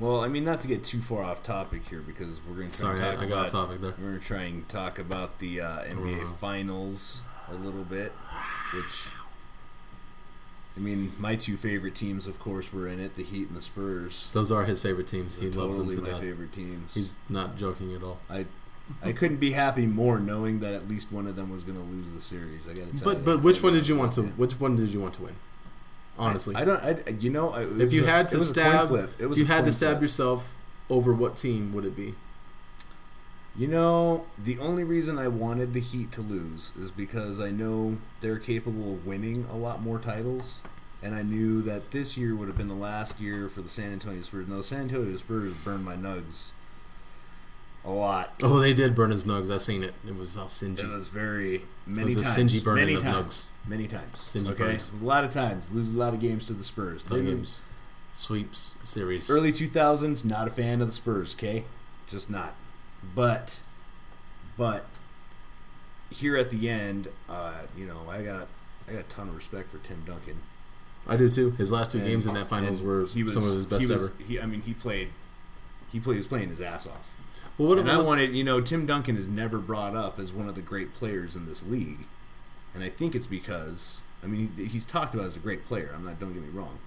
Well, 0.00 0.20
I 0.20 0.28
mean, 0.28 0.44
not 0.44 0.62
to 0.62 0.66
get 0.68 0.82
too 0.82 1.00
far 1.02 1.22
off 1.22 1.42
topic 1.42 1.82
here 1.88 2.00
because 2.00 2.40
we're 2.48 2.56
going 2.56 2.70
to 2.70 2.76
Sorry, 2.76 2.98
talk 2.98 3.18
I, 3.18 3.26
got 3.26 3.32
about 3.32 3.48
topic 3.50 3.80
there. 3.82 3.94
we're 3.98 4.08
going 4.08 4.20
to 4.20 4.26
try 4.26 4.42
and 4.44 4.66
talk 4.68 4.98
about 4.98 5.38
the 5.38 5.60
uh, 5.60 5.82
NBA. 5.84 6.36
Finals 6.38 7.20
a 7.50 7.54
little 7.54 7.84
bit, 7.84 8.12
which 8.74 9.08
I 10.76 10.80
mean, 10.80 11.12
my 11.18 11.36
two 11.36 11.56
favorite 11.58 11.94
teams, 11.94 12.26
of 12.26 12.38
course, 12.38 12.72
were 12.72 12.88
in 12.88 12.98
it: 12.98 13.14
the 13.16 13.22
Heat 13.22 13.48
and 13.48 13.56
the 13.56 13.60
Spurs. 13.62 14.30
Those 14.32 14.50
are 14.50 14.64
his 14.64 14.80
favorite 14.80 15.06
teams. 15.06 15.36
He 15.36 15.48
They're 15.48 15.60
loves 15.60 15.76
them 15.76 15.86
totally 15.86 15.96
to 15.96 16.02
my 16.02 16.10
death. 16.10 16.20
favorite 16.20 16.52
teams. 16.52 16.94
He's 16.94 17.14
not 17.28 17.56
joking 17.58 17.94
at 17.94 18.02
all. 18.02 18.18
I 18.30 18.46
I 19.02 19.12
couldn't 19.12 19.36
be 19.36 19.52
happy 19.52 19.86
more 19.86 20.18
knowing 20.18 20.60
that 20.60 20.74
at 20.74 20.88
least 20.88 21.12
one 21.12 21.26
of 21.26 21.36
them 21.36 21.50
was 21.50 21.62
going 21.64 21.78
to 21.78 21.84
lose 21.84 22.10
the 22.12 22.20
series. 22.20 22.62
I 22.66 22.72
got 22.74 22.90
to 22.90 22.98
tell 22.98 23.12
you. 23.12 23.18
But 23.18 23.24
but 23.24 23.42
which 23.42 23.62
one 23.62 23.74
did 23.74 23.86
you 23.86 23.96
want 23.96 24.12
to? 24.14 24.22
Which 24.22 24.58
one 24.58 24.76
did 24.76 24.88
you 24.88 25.00
want 25.00 25.14
to 25.14 25.22
win? 25.22 25.36
Honestly, 26.20 26.54
I 26.54 26.64
don't. 26.64 26.82
I, 26.82 26.96
you 27.18 27.30
know, 27.30 27.50
I, 27.50 27.62
if 27.82 27.92
you 27.92 28.04
a- 28.04 28.06
had 28.06 28.28
to 28.30 28.36
was 28.36 28.50
a 28.50 28.52
stab, 28.52 28.88
flip. 28.88 29.10
It 29.18 29.24
if 29.26 29.38
you 29.38 29.44
a 29.44 29.48
had 29.48 29.64
to 29.64 29.72
stab 29.72 29.92
flip. 29.92 30.02
yourself 30.02 30.54
over 30.88 31.12
what 31.14 31.36
team 31.36 31.72
would 31.72 31.84
it 31.84 31.96
be? 31.96 32.14
You 33.56 33.66
know, 33.66 34.26
the 34.38 34.58
only 34.58 34.84
reason 34.84 35.18
I 35.18 35.28
wanted 35.28 35.72
the 35.74 35.80
Heat 35.80 36.12
to 36.12 36.20
lose 36.20 36.72
is 36.80 36.90
because 36.90 37.40
I 37.40 37.50
know 37.50 37.98
they're 38.20 38.38
capable 38.38 38.94
of 38.94 39.06
winning 39.06 39.46
a 39.50 39.56
lot 39.56 39.82
more 39.82 39.98
titles, 39.98 40.60
and 41.02 41.14
I 41.14 41.22
knew 41.22 41.60
that 41.62 41.90
this 41.90 42.16
year 42.16 42.36
would 42.36 42.46
have 42.48 42.56
been 42.56 42.68
the 42.68 42.74
last 42.74 43.20
year 43.20 43.48
for 43.48 43.60
the 43.62 43.68
San 43.68 43.92
Antonio 43.92 44.22
Spurs. 44.22 44.46
Now, 44.46 44.58
the 44.58 44.62
San 44.64 44.82
Antonio 44.82 45.16
Spurs 45.16 45.56
burned 45.64 45.84
my 45.84 45.96
nugs 45.96 46.50
a 47.84 47.90
lot. 47.90 48.34
Oh, 48.42 48.60
they 48.60 48.72
did 48.72 48.94
burn 48.94 49.10
his 49.10 49.24
nugs. 49.24 49.50
I 49.52 49.56
seen 49.56 49.82
it. 49.82 49.94
It 50.06 50.14
was 50.16 50.36
all 50.36 50.46
singy. 50.46 50.78
It 50.80 50.88
was 50.88 51.08
very 51.08 51.62
many 51.86 52.12
it 52.12 52.16
was 52.16 52.16
a 52.18 52.34
times. 52.36 52.52
singy 52.54 52.62
burning 52.62 52.96
of 52.96 53.02
nugs. 53.02 53.44
Many 53.66 53.86
times. 53.86 54.36
Okay, 54.36 54.78
a 54.78 55.04
lot 55.04 55.24
of 55.24 55.30
times 55.30 55.70
lose 55.72 55.94
a 55.94 55.98
lot 55.98 56.14
of 56.14 56.20
games 56.20 56.46
to 56.46 56.54
the 56.54 56.64
Spurs. 56.64 57.02
Didn't- 57.02 57.26
games, 57.26 57.60
sweeps 58.14 58.76
series. 58.84 59.28
Early 59.30 59.52
2000s, 59.52 60.24
not 60.24 60.48
a 60.48 60.50
fan 60.50 60.80
of 60.80 60.86
the 60.88 60.92
Spurs, 60.94 61.34
okay? 61.34 61.64
Just 62.08 62.30
not. 62.30 62.54
But, 63.14 63.60
but, 64.56 64.86
here 66.10 66.36
at 66.36 66.50
the 66.50 66.68
end, 66.68 67.08
uh, 67.28 67.52
you 67.76 67.86
know, 67.86 68.00
I 68.08 68.22
got, 68.22 68.48
I 68.88 68.92
got 68.92 69.00
a 69.00 69.04
ton 69.04 69.28
of 69.28 69.36
respect 69.36 69.70
for 69.70 69.78
Tim 69.78 70.02
Duncan. 70.06 70.40
I 71.06 71.16
do 71.16 71.30
too. 71.30 71.52
His 71.52 71.70
last 71.72 71.92
two 71.92 71.98
And- 71.98 72.06
games 72.06 72.26
in 72.26 72.34
that 72.34 72.48
finals 72.48 72.78
and 72.80 72.88
were 72.88 73.06
he 73.06 73.22
was, 73.22 73.34
some 73.34 73.46
of 73.46 73.54
his 73.54 73.66
best 73.66 73.82
he 73.82 73.86
was, 73.86 74.08
ever. 74.08 74.12
He, 74.26 74.40
I 74.40 74.46
mean, 74.46 74.62
he 74.62 74.74
played, 74.74 75.08
he 75.92 76.00
played, 76.00 76.14
he 76.14 76.18
was 76.18 76.26
playing 76.26 76.48
his 76.48 76.60
ass 76.60 76.86
off. 76.86 77.06
Well, 77.58 77.68
what 77.68 77.78
and 77.78 77.90
I 77.90 77.94
about 77.94 78.06
wanted, 78.06 78.34
you 78.34 78.42
know, 78.44 78.60
Tim 78.60 78.86
Duncan 78.86 79.16
is 79.16 79.28
never 79.28 79.58
brought 79.58 79.94
up 79.94 80.18
as 80.18 80.32
one 80.32 80.48
of 80.48 80.54
the 80.54 80.62
great 80.62 80.94
players 80.94 81.36
in 81.36 81.46
this 81.46 81.62
league, 81.62 82.06
and 82.74 82.84
I 82.84 82.88
think 82.88 83.14
it's 83.14 83.26
because, 83.26 84.00
I 84.22 84.26
mean, 84.26 84.52
he, 84.56 84.64
he's 84.64 84.84
talked 84.84 85.14
about 85.14 85.26
as 85.26 85.36
a 85.36 85.40
great 85.40 85.66
player. 85.66 85.92
I'm 85.94 86.04
not. 86.04 86.20
Don't 86.20 86.32
get 86.32 86.42
me 86.42 86.50
wrong, 86.50 86.78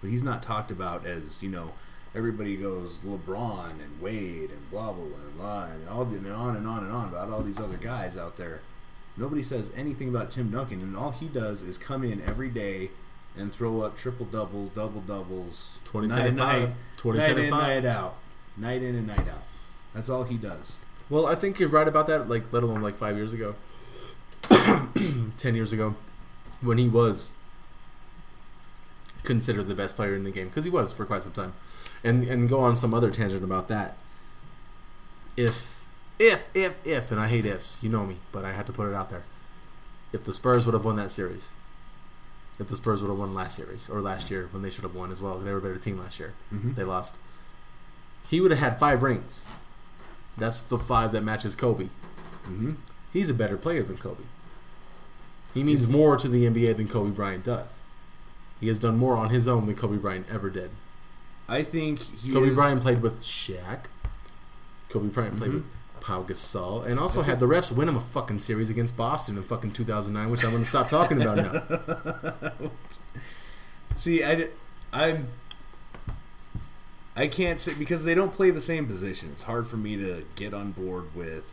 but 0.00 0.10
he's 0.10 0.22
not 0.22 0.42
talked 0.42 0.70
about 0.70 1.06
as 1.06 1.42
you 1.42 1.48
know. 1.48 1.72
Everybody 2.12 2.56
goes 2.56 2.98
LeBron 2.98 3.70
and 3.70 4.00
Wade 4.00 4.50
and 4.50 4.70
blah 4.70 4.92
blah 4.92 5.04
blah 5.04 5.18
blah 5.36 5.64
and 5.66 5.88
all 5.88 6.04
the, 6.04 6.16
and 6.16 6.26
on 6.26 6.56
and 6.56 6.66
on 6.66 6.82
and 6.82 6.92
on 6.92 7.08
about 7.08 7.30
all 7.30 7.42
these 7.42 7.60
other 7.60 7.76
guys 7.76 8.16
out 8.16 8.36
there. 8.36 8.60
Nobody 9.16 9.42
says 9.42 9.72
anything 9.76 10.08
about 10.08 10.30
Tim 10.30 10.50
Duncan, 10.50 10.80
and 10.80 10.96
all 10.96 11.10
he 11.10 11.26
does 11.26 11.62
is 11.62 11.78
come 11.78 12.04
in 12.04 12.22
every 12.22 12.48
day 12.48 12.90
and 13.36 13.52
throw 13.52 13.82
up 13.82 13.96
triple 13.96 14.26
doubles, 14.26 14.70
double 14.70 15.00
doubles, 15.02 15.78
20, 15.84 16.08
night 16.08 16.26
and 16.28 16.36
night, 16.36 16.70
20, 16.96 17.18
night 17.18 17.26
10, 17.26 17.36
and 17.36 17.44
in, 17.44 17.50
night 17.50 17.84
out, 17.84 18.16
night 18.56 18.82
in 18.82 18.94
and 18.94 19.06
night 19.06 19.28
out. 19.28 19.42
That's 19.94 20.08
all 20.08 20.24
he 20.24 20.36
does. 20.36 20.76
Well, 21.08 21.26
I 21.26 21.34
think 21.34 21.58
you're 21.58 21.68
right 21.68 21.88
about 21.88 22.06
that. 22.06 22.28
Like, 22.28 22.52
let 22.52 22.62
alone 22.62 22.82
like 22.82 22.96
five 22.96 23.16
years 23.16 23.32
ago, 23.32 23.54
ten 24.48 25.54
years 25.54 25.72
ago, 25.72 25.94
when 26.60 26.78
he 26.78 26.88
was 26.88 27.32
considered 29.22 29.68
the 29.68 29.74
best 29.74 29.96
player 29.96 30.14
in 30.14 30.24
the 30.24 30.30
game 30.30 30.48
because 30.48 30.64
he 30.64 30.70
was 30.70 30.92
for 30.92 31.04
quite 31.04 31.22
some 31.22 31.32
time, 31.32 31.52
and 32.02 32.24
and 32.24 32.48
go 32.48 32.60
on 32.60 32.76
some 32.76 32.94
other 32.94 33.10
tangent 33.10 33.44
about 33.44 33.68
that. 33.68 33.96
If 35.36 35.84
if 36.18 36.48
if 36.54 36.78
if 36.86 37.10
and 37.10 37.20
I 37.20 37.28
hate 37.28 37.46
ifs, 37.46 37.78
you 37.80 37.88
know 37.88 38.06
me, 38.06 38.16
but 38.32 38.44
I 38.44 38.52
had 38.52 38.66
to 38.66 38.72
put 38.72 38.88
it 38.88 38.94
out 38.94 39.10
there. 39.10 39.24
If 40.12 40.24
the 40.24 40.32
Spurs 40.32 40.66
would 40.66 40.74
have 40.74 40.84
won 40.84 40.96
that 40.96 41.10
series, 41.10 41.52
if 42.58 42.68
the 42.68 42.76
Spurs 42.76 43.00
would 43.00 43.08
have 43.08 43.18
won 43.18 43.32
last 43.34 43.56
series 43.56 43.88
or 43.88 44.00
last 44.00 44.30
year 44.30 44.48
when 44.50 44.62
they 44.62 44.70
should 44.70 44.82
have 44.84 44.94
won 44.94 45.12
as 45.12 45.20
well, 45.20 45.38
they 45.38 45.52
were 45.52 45.58
a 45.58 45.62
better 45.62 45.78
team 45.78 45.98
last 45.98 46.18
year. 46.18 46.34
Mhm. 46.52 46.74
They 46.74 46.84
lost. 46.84 47.16
He 48.28 48.40
would 48.40 48.50
have 48.50 48.60
had 48.60 48.78
five 48.78 49.02
rings. 49.02 49.44
That's 50.36 50.62
the 50.62 50.78
five 50.78 51.12
that 51.12 51.22
matches 51.22 51.54
Kobe. 51.54 51.84
Mm-hmm. 52.44 52.72
He's 53.12 53.28
a 53.30 53.34
better 53.34 53.56
player 53.56 53.82
than 53.82 53.96
Kobe. 53.96 54.22
He 55.54 55.64
means 55.64 55.88
more 55.88 56.16
to 56.16 56.28
the 56.28 56.46
NBA 56.46 56.76
than 56.76 56.86
Kobe 56.88 57.10
Bryant 57.10 57.44
does. 57.44 57.80
He 58.60 58.68
has 58.68 58.78
done 58.78 58.96
more 58.98 59.16
on 59.16 59.30
his 59.30 59.48
own 59.48 59.66
than 59.66 59.74
Kobe 59.74 59.96
Bryant 59.96 60.26
ever 60.30 60.48
did. 60.50 60.70
I 61.48 61.62
think 61.64 61.98
he 62.22 62.32
Kobe 62.32 62.48
is, 62.50 62.54
Bryant 62.54 62.82
played 62.82 63.02
with 63.02 63.22
Shaq. 63.22 63.86
Kobe 64.90 65.08
Bryant 65.08 65.38
played 65.38 65.50
Mhm. 65.50 65.54
with 65.54 65.64
Pau 66.00 66.22
Gasol, 66.22 66.86
and 66.86 67.00
also 67.00 67.22
had 67.22 67.40
the 67.40 67.46
refs 67.48 67.72
win 67.72 67.88
him 67.88 67.96
a 67.96 68.00
fucking 68.00 68.38
series 68.38 68.70
against 68.70 68.96
Boston 68.96 69.36
in 69.36 69.42
fucking 69.42 69.72
2009, 69.72 70.30
which 70.30 70.44
I'm 70.44 70.50
going 70.50 70.62
to 70.62 70.68
stop 70.68 70.88
talking 70.88 71.20
about 71.20 71.36
now. 71.36 72.52
See, 73.96 74.22
I, 74.24 74.48
I'm. 74.92 75.28
I 77.16 77.26
can't 77.26 77.58
say 77.60 77.74
because 77.78 78.04
they 78.04 78.14
don't 78.14 78.32
play 78.32 78.50
the 78.50 78.60
same 78.60 78.86
position. 78.86 79.30
It's 79.32 79.42
hard 79.42 79.66
for 79.66 79.76
me 79.76 79.96
to 79.96 80.24
get 80.36 80.54
on 80.54 80.70
board 80.72 81.14
with, 81.14 81.44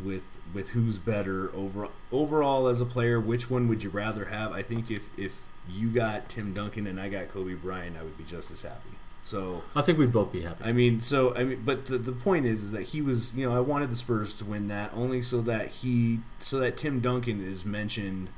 with 0.00 0.24
with 0.54 0.70
who's 0.70 0.98
better 0.98 1.54
over 1.54 1.88
overall 2.12 2.68
as 2.68 2.80
a 2.80 2.86
player. 2.86 3.20
Which 3.20 3.50
one 3.50 3.68
would 3.68 3.82
you 3.82 3.90
rather 3.90 4.26
have? 4.26 4.52
I 4.52 4.62
think 4.62 4.90
if 4.90 5.16
if 5.18 5.42
you 5.70 5.88
got 5.90 6.28
Tim 6.28 6.54
Duncan 6.54 6.86
and 6.86 7.00
I 7.00 7.08
got 7.08 7.28
Kobe 7.28 7.54
Bryant, 7.54 7.96
I 7.96 8.02
would 8.02 8.16
be 8.16 8.24
just 8.24 8.50
as 8.50 8.62
happy. 8.62 8.90
So 9.22 9.62
I 9.76 9.82
think 9.82 9.98
we'd 9.98 10.12
both 10.12 10.32
be 10.32 10.40
happy. 10.40 10.64
I 10.64 10.72
mean, 10.72 11.00
so 11.02 11.34
I 11.36 11.44
mean, 11.44 11.62
but 11.64 11.86
the, 11.86 11.98
the 11.98 12.12
point 12.12 12.46
is, 12.46 12.62
is 12.62 12.72
that 12.72 12.82
he 12.84 13.02
was, 13.02 13.34
you 13.34 13.46
know, 13.48 13.54
I 13.54 13.60
wanted 13.60 13.90
the 13.90 13.96
Spurs 13.96 14.32
to 14.34 14.44
win 14.46 14.68
that 14.68 14.90
only 14.94 15.20
so 15.20 15.42
that 15.42 15.68
he, 15.68 16.20
so 16.38 16.58
that 16.60 16.78
Tim 16.78 17.00
Duncan 17.00 17.42
is 17.44 17.64
mentioned 17.66 18.30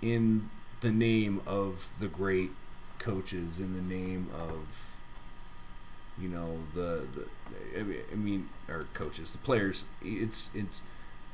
in 0.00 0.50
the 0.80 0.90
name 0.90 1.40
of 1.46 1.88
the 2.00 2.08
great 2.08 2.50
coaches, 2.98 3.60
in 3.60 3.74
the 3.74 3.94
name 3.94 4.28
of, 4.34 4.90
you 6.18 6.28
know, 6.28 6.58
the, 6.74 7.06
the 7.14 7.78
I 7.78 7.82
mean- 7.84 8.02
I 8.10 8.14
mean, 8.16 8.48
or 8.68 8.86
coaches, 8.94 9.30
the 9.32 9.38
players. 9.38 9.84
It's 10.02 10.50
it's 10.54 10.82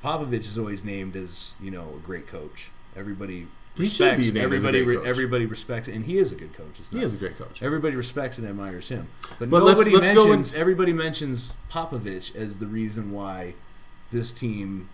Popovich 0.04 0.40
is 0.40 0.58
always 0.58 0.84
named 0.84 1.16
as 1.16 1.54
you 1.60 1.70
know 1.70 1.94
a 1.96 2.06
great 2.06 2.26
coach. 2.26 2.70
Everybody 2.96 3.46
He 3.76 3.86
should 3.86 4.16
be 4.16 4.22
respects. 4.22 4.26
named 4.32 4.36
as 4.36 4.36
a 4.36 4.40
everybody 4.44 4.84
coach. 4.84 5.06
everybody 5.06 5.46
respects, 5.46 5.88
and 5.88 6.04
he 6.04 6.18
is 6.18 6.32
a 6.32 6.36
good 6.36 6.54
coach. 6.54 6.76
He 6.90 7.00
is 7.02 7.14
a 7.14 7.16
great 7.16 7.36
coach. 7.38 7.62
Everybody 7.62 7.96
respects 7.96 8.38
and 8.38 8.46
admires 8.46 8.88
him, 8.88 9.08
but, 9.38 9.50
But 9.50 9.62
let's- 9.62 9.78
nobody 9.78 9.96
let's 9.96 10.14
go 10.14 10.28
mentions. 10.28 10.54
everybody 10.54 10.92
mentions 10.92 11.52
Popovich 11.70 12.34
as 12.36 12.56
the 12.58 12.66
reason 12.66 13.12
why 13.12 13.54
this 14.12 14.32
team 14.32 14.88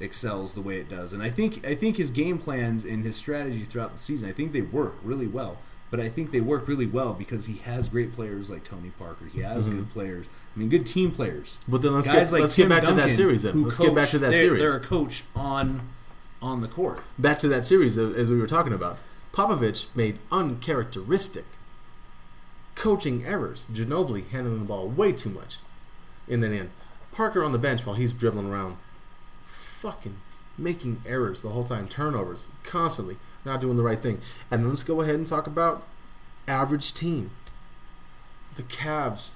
excels 0.00 0.54
the 0.54 0.60
way 0.60 0.78
it 0.78 0.88
does, 0.88 1.12
and 1.12 1.22
I 1.22 1.30
think 1.30 1.66
I 1.66 1.74
think 1.74 1.96
his 1.96 2.10
game 2.10 2.38
plans 2.38 2.84
and 2.84 3.04
his 3.04 3.16
strategy 3.16 3.64
throughout 3.64 3.92
the 3.92 3.98
season, 3.98 4.28
I 4.28 4.32
think 4.32 4.52
they 4.52 4.62
work 4.62 4.96
really 5.02 5.26
well. 5.26 5.58
But 5.90 6.00
I 6.00 6.08
think 6.08 6.30
they 6.32 6.40
work 6.40 6.68
really 6.68 6.86
well 6.86 7.14
because 7.14 7.46
he 7.46 7.58
has 7.58 7.88
great 7.88 8.12
players 8.12 8.50
like 8.50 8.64
Tony 8.64 8.90
Parker. 8.98 9.26
He 9.26 9.40
has 9.40 9.66
Mm-hmm. 9.66 9.76
good 9.78 9.90
players. 9.90 10.26
I 10.54 10.58
mean, 10.58 10.68
good 10.68 10.86
team 10.86 11.10
players. 11.12 11.58
But 11.68 11.82
then 11.82 11.94
let's 11.94 12.08
Guys 12.08 12.30
get 12.30 12.32
like 12.32 12.40
let's 12.42 12.54
Tim 12.54 12.68
get 12.68 12.76
back 12.82 12.88
to 12.88 12.94
that 12.94 13.10
series 13.10 13.42
then. 13.42 13.62
Let's 13.64 13.78
get 13.78 13.94
back 13.94 14.08
to 14.10 14.18
that 14.18 14.30
they're, 14.32 14.40
series. 14.40 14.60
They're 14.62 14.76
a 14.76 14.80
coach 14.80 15.24
on 15.34 15.88
on 16.42 16.60
the 16.60 16.68
court. 16.68 17.00
back 17.18 17.38
to 17.38 17.48
that 17.48 17.64
series 17.66 17.96
as 17.98 18.14
as 18.14 18.30
we 18.30 18.38
were 18.38 18.46
talking 18.46 18.72
about. 18.72 18.98
Popovich 19.32 19.86
made 19.94 20.18
uncharacteristic 20.32 21.44
coaching 22.74 23.24
errors. 23.26 23.66
Ginobili 23.72 24.28
handling 24.30 24.60
the 24.60 24.64
ball 24.64 24.88
way 24.88 25.12
too 25.12 25.30
much 25.30 25.58
in 26.26 26.40
that 26.40 26.52
end. 26.52 26.70
Parker 27.12 27.42
on 27.42 27.52
the 27.52 27.58
bench 27.58 27.84
while 27.86 27.96
he's 27.96 28.12
dribbling 28.12 28.50
around, 28.50 28.76
fucking 29.48 30.16
making 30.56 31.02
errors 31.06 31.42
the 31.42 31.48
whole 31.50 31.64
time, 31.64 31.88
turnovers 31.88 32.46
constantly, 32.64 33.16
not 33.48 33.60
doing 33.60 33.76
the 33.76 33.82
right 33.82 34.00
thing. 34.00 34.20
And 34.50 34.62
then 34.62 34.68
let's 34.68 34.84
go 34.84 35.00
ahead 35.00 35.14
and 35.16 35.26
talk 35.26 35.46
about 35.46 35.84
average 36.46 36.94
team. 36.94 37.30
The 38.56 38.62
Cavs 38.62 39.34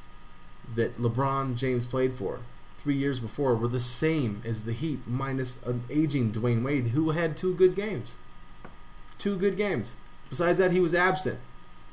that 0.75 0.98
LeBron 0.98 1.57
James 1.57 1.87
played 1.87 2.14
for 2.14 2.40
three 2.79 2.96
years 2.96 3.20
before 3.20 3.55
were 3.55 3.68
the 3.68 3.81
same 3.81 4.40
as 4.44 4.64
the 4.64 4.72
Heat, 4.72 5.01
minus 5.07 5.62
an 5.64 5.85
aging 5.90 6.33
Dwyane 6.33 6.62
Wade, 6.64 6.88
who 6.88 7.11
had 7.11 7.37
two 7.37 7.55
good 7.55 7.77
games. 7.77 8.16
Two 9.18 9.37
good 9.37 9.57
games. 9.57 9.94
Besides 10.31 10.59
that, 10.59 10.72
he 10.72 10.81
was 10.81 10.94
absent, 10.94 11.38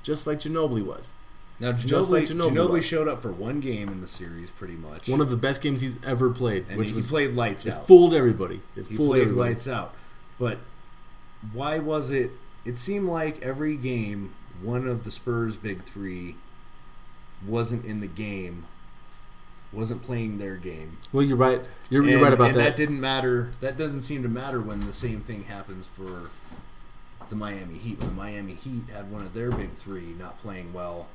just 0.02 0.26
like 0.26 0.40
Ginobili 0.40 0.84
was. 0.84 1.14
Now 1.60 1.74
Just 1.74 2.10
Ginobili, 2.10 2.12
like 2.12 2.24
Ginobili 2.24 2.52
Ginobili 2.52 2.84
showed 2.84 3.08
up 3.10 3.22
for 3.22 3.32
one 3.34 3.60
game 3.60 3.90
in 3.90 4.00
the 4.02 4.08
series, 4.08 4.50
pretty 4.50 4.76
much. 4.76 5.10
One 5.10 5.20
of 5.22 5.30
the 5.30 5.36
best 5.38 5.62
games 5.62 5.82
he's 5.82 6.00
ever 6.06 6.30
played, 6.30 6.66
and 6.70 6.78
which 6.78 6.90
he 6.90 6.96
was 6.96 7.10
played 7.10 7.32
lights 7.36 7.66
it 7.66 7.74
out. 7.74 7.86
fooled 7.86 8.14
everybody. 8.14 8.62
It 8.78 8.88
He 8.88 8.96
fooled 8.96 9.10
played 9.10 9.22
everybody. 9.24 9.50
lights 9.50 9.68
out. 9.68 9.94
But 10.40 10.58
why 11.54 11.80
was 11.80 12.12
it? 12.12 12.32
It 12.66 12.78
seemed 12.78 13.08
like 13.08 13.42
every 13.42 13.78
game, 13.78 14.34
one 14.62 14.88
of 14.88 15.04
the 15.04 15.12
Spurs' 15.12 15.58
big 15.58 15.82
three 15.84 16.36
wasn't 17.46 17.86
in 17.86 18.02
the 18.02 18.08
game, 18.08 18.66
wasn't 19.72 20.04
playing 20.04 20.38
their 20.40 20.56
game. 20.58 20.98
Well, 21.14 21.24
you're 21.24 21.38
right. 21.38 21.62
You're, 21.90 22.04
you're 22.04 22.22
right 22.22 22.34
about 22.34 22.54
that. 22.54 22.58
and 22.58 22.68
that. 22.68 22.76
didn't 22.76 23.00
matter. 23.00 23.52
That 23.62 23.78
doesn't 23.78 24.02
seem 24.02 24.24
to 24.24 24.30
matter 24.30 24.62
when 24.62 24.82
the 24.82 24.94
same 24.94 25.22
thing 25.22 25.44
happens 25.44 25.86
for 25.88 26.30
the 27.30 27.36
Miami 27.36 27.78
Heat. 27.78 28.00
When 28.00 28.10
the 28.10 28.16
Miami 28.16 28.56
Heat 28.56 28.90
had 28.94 29.12
one 29.12 29.22
of 29.22 29.34
their 29.34 29.52
big 29.52 29.70
three 29.72 30.14
not 30.18 30.38
playing 30.40 30.74
well, 30.74 31.08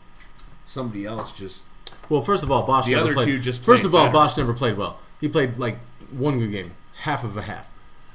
somebody 0.65 1.05
else 1.05 1.33
just 1.33 1.67
Well, 2.09 2.23
first 2.23 2.43
of 2.45 2.51
all, 2.51 2.63
Bosh 2.67 2.87
The 2.87 2.93
never 2.93 3.05
other 3.05 3.15
played. 3.15 3.27
two 3.27 3.39
just 3.41 3.63
first 3.63 3.85
of 3.85 3.95
all, 3.95 4.07
better. 4.07 4.13
Bosh 4.15 4.37
never 4.37 4.55
played 4.55 4.77
well. 4.77 4.99
He 5.21 5.29
played 5.29 5.59
like 5.59 5.79
one 6.11 6.39
good 6.39 6.53
game, 6.53 6.73
half 7.01 7.25
of 7.25 7.37
a 7.37 7.43
half. 7.43 7.69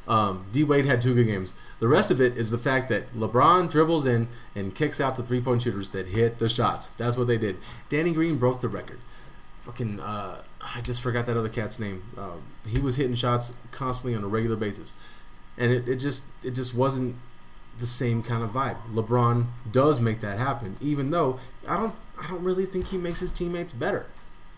Um, 0.07 0.45
D 0.51 0.63
Wade 0.63 0.85
had 0.85 1.01
two 1.01 1.13
good 1.13 1.25
games. 1.25 1.53
The 1.79 1.88
rest 1.88 2.12
of 2.12 2.19
it 2.19 2.38
is 2.38 2.51
the 2.51 2.57
fact 2.57 2.89
that 2.89 3.13
LeBron 3.13 3.69
dribbles 3.69 4.05
in 4.05 4.27
and 4.55 4.75
kicks 4.75 4.99
out 4.99 5.15
the 5.15 5.23
three 5.23 5.39
point 5.41 5.62
shooters 5.62 5.91
that 5.91 6.07
hit 6.07 6.39
the 6.39 6.49
shots. 6.49 6.88
That's 6.97 7.17
what 7.17 7.27
they 7.27 7.38
did. 7.38 7.57
Danny 7.89 8.12
Green 8.12 8.38
broke 8.38 8.62
the 8.62 8.67
record. 8.67 8.99
Fucking, 9.62 9.99
uh, 9.99 10.41
I 10.62 10.81
just 10.81 11.01
forgot 11.01 11.25
that 11.27 11.38
other 11.38 11.49
cat's 11.49 11.79
name. 11.79 12.03
Um, 12.17 12.41
he 12.65 12.79
was 12.79 12.95
hitting 12.97 13.15
shots 13.15 13.53
constantly 13.71 14.17
on 14.17 14.23
a 14.23 14.27
regular 14.27 14.55
basis, 14.55 14.95
and 15.57 15.71
it, 15.71 15.88
it 15.88 15.95
just 15.97 16.25
it 16.43 16.51
just 16.51 16.73
wasn't 16.73 17.15
the 17.77 17.88
same 17.88 18.23
kind 18.23 18.43
of 18.43 18.49
vibe. 18.51 18.77
LeBron 18.93 19.45
does 19.71 19.99
make 19.99 20.21
that 20.21 20.38
happen, 20.38 20.75
even 20.81 21.12
though 21.12 21.39
I 21.67 21.77
don't 21.77 21.95
I 22.21 22.27
don't 22.27 22.43
really 22.43 22.65
think 22.65 22.88
he 22.88 22.97
makes 22.97 23.19
his 23.19 23.31
teammates 23.31 23.73
better. 23.73 24.07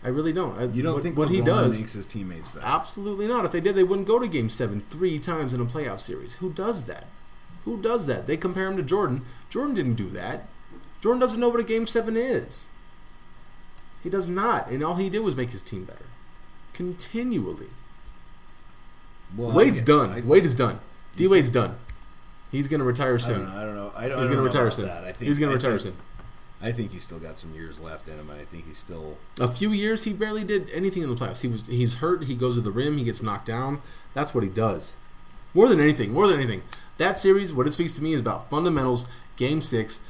I 0.04 0.08
really 0.08 0.32
don't. 0.32 0.58
I, 0.58 0.64
you 0.64 0.82
don't 0.82 0.94
what, 0.94 1.02
think 1.02 1.16
what 1.16 1.28
he 1.28 1.40
does? 1.40 1.78
makes 1.80 1.92
his 1.92 2.06
teammates 2.06 2.52
better. 2.52 2.66
Absolutely 2.66 3.28
not. 3.28 3.44
If 3.44 3.52
they 3.52 3.60
did, 3.60 3.76
they 3.76 3.84
wouldn't 3.84 4.08
go 4.08 4.18
to 4.18 4.26
Game 4.26 4.50
Seven 4.50 4.82
three 4.90 5.18
times 5.20 5.54
in 5.54 5.60
a 5.60 5.64
playoff 5.64 6.00
series. 6.00 6.34
Who 6.36 6.52
does 6.52 6.86
that? 6.86 7.06
Who 7.64 7.80
does 7.80 8.06
that? 8.08 8.26
They 8.26 8.36
compare 8.36 8.66
him 8.66 8.76
to 8.78 8.82
Jordan. 8.82 9.24
Jordan 9.48 9.74
didn't 9.76 9.94
do 9.94 10.10
that. 10.10 10.48
Jordan 11.00 11.20
doesn't 11.20 11.38
know 11.38 11.48
what 11.48 11.60
a 11.60 11.64
Game 11.64 11.86
Seven 11.86 12.16
is. 12.16 12.68
He 14.02 14.10
does 14.10 14.26
not, 14.26 14.68
and 14.70 14.82
all 14.82 14.96
he 14.96 15.08
did 15.08 15.20
was 15.20 15.36
make 15.36 15.50
his 15.52 15.62
team 15.62 15.84
better, 15.84 16.06
continually. 16.72 17.68
Well, 19.36 19.52
Wade's 19.52 19.80
I- 19.82 19.84
done. 19.84 20.10
I- 20.12 20.20
Wade 20.20 20.44
is 20.44 20.54
done. 20.56 20.80
D 21.16 21.28
Wade's 21.28 21.50
done. 21.50 21.76
He's 22.50 22.68
gonna 22.68 22.84
retire 22.84 23.14
I 23.14 23.18
soon. 23.18 23.44
don't 23.46 23.54
know. 23.54 23.60
I 23.60 23.64
don't 23.64 23.74
know. 23.76 23.92
I 23.94 24.08
don't, 24.08 24.10
He's 24.10 24.10
I 24.10 24.14
gonna 24.16 24.26
don't 24.28 24.36
know 24.36 24.42
retire 24.44 24.70
soon. 24.72 24.86
That. 24.86 25.04
I 25.04 25.12
think 25.12 25.28
He's 25.28 25.38
gonna 25.38 25.52
I 25.52 25.54
retire 25.54 25.78
think- 25.78 25.94
soon. 25.94 25.96
I 26.62 26.70
think 26.70 26.92
he's 26.92 27.02
still 27.02 27.18
got 27.18 27.38
some 27.38 27.54
years 27.54 27.80
left 27.80 28.06
in 28.06 28.14
him, 28.14 28.30
and 28.30 28.40
I 28.40 28.44
think 28.44 28.66
he's 28.66 28.78
still. 28.78 29.18
A 29.40 29.50
few 29.50 29.72
years, 29.72 30.04
he 30.04 30.12
barely 30.12 30.44
did 30.44 30.70
anything 30.70 31.02
in 31.02 31.08
the 31.08 31.16
playoffs. 31.16 31.40
He 31.40 31.48
was 31.48 31.66
he's 31.66 31.96
hurt. 31.96 32.24
He 32.24 32.36
goes 32.36 32.54
to 32.54 32.60
the 32.60 32.70
rim. 32.70 32.98
He 32.98 33.04
gets 33.04 33.22
knocked 33.22 33.46
down. 33.46 33.82
That's 34.14 34.34
what 34.34 34.44
he 34.44 34.50
does. 34.50 34.96
More 35.54 35.68
than 35.68 35.80
anything, 35.80 36.12
more 36.12 36.26
than 36.26 36.38
anything, 36.38 36.62
that 36.98 37.18
series, 37.18 37.52
what 37.52 37.66
it 37.66 37.72
speaks 37.72 37.94
to 37.96 38.02
me 38.02 38.14
is 38.14 38.20
about 38.20 38.48
fundamentals. 38.48 39.08
Game 39.36 39.60
six, 39.60 40.06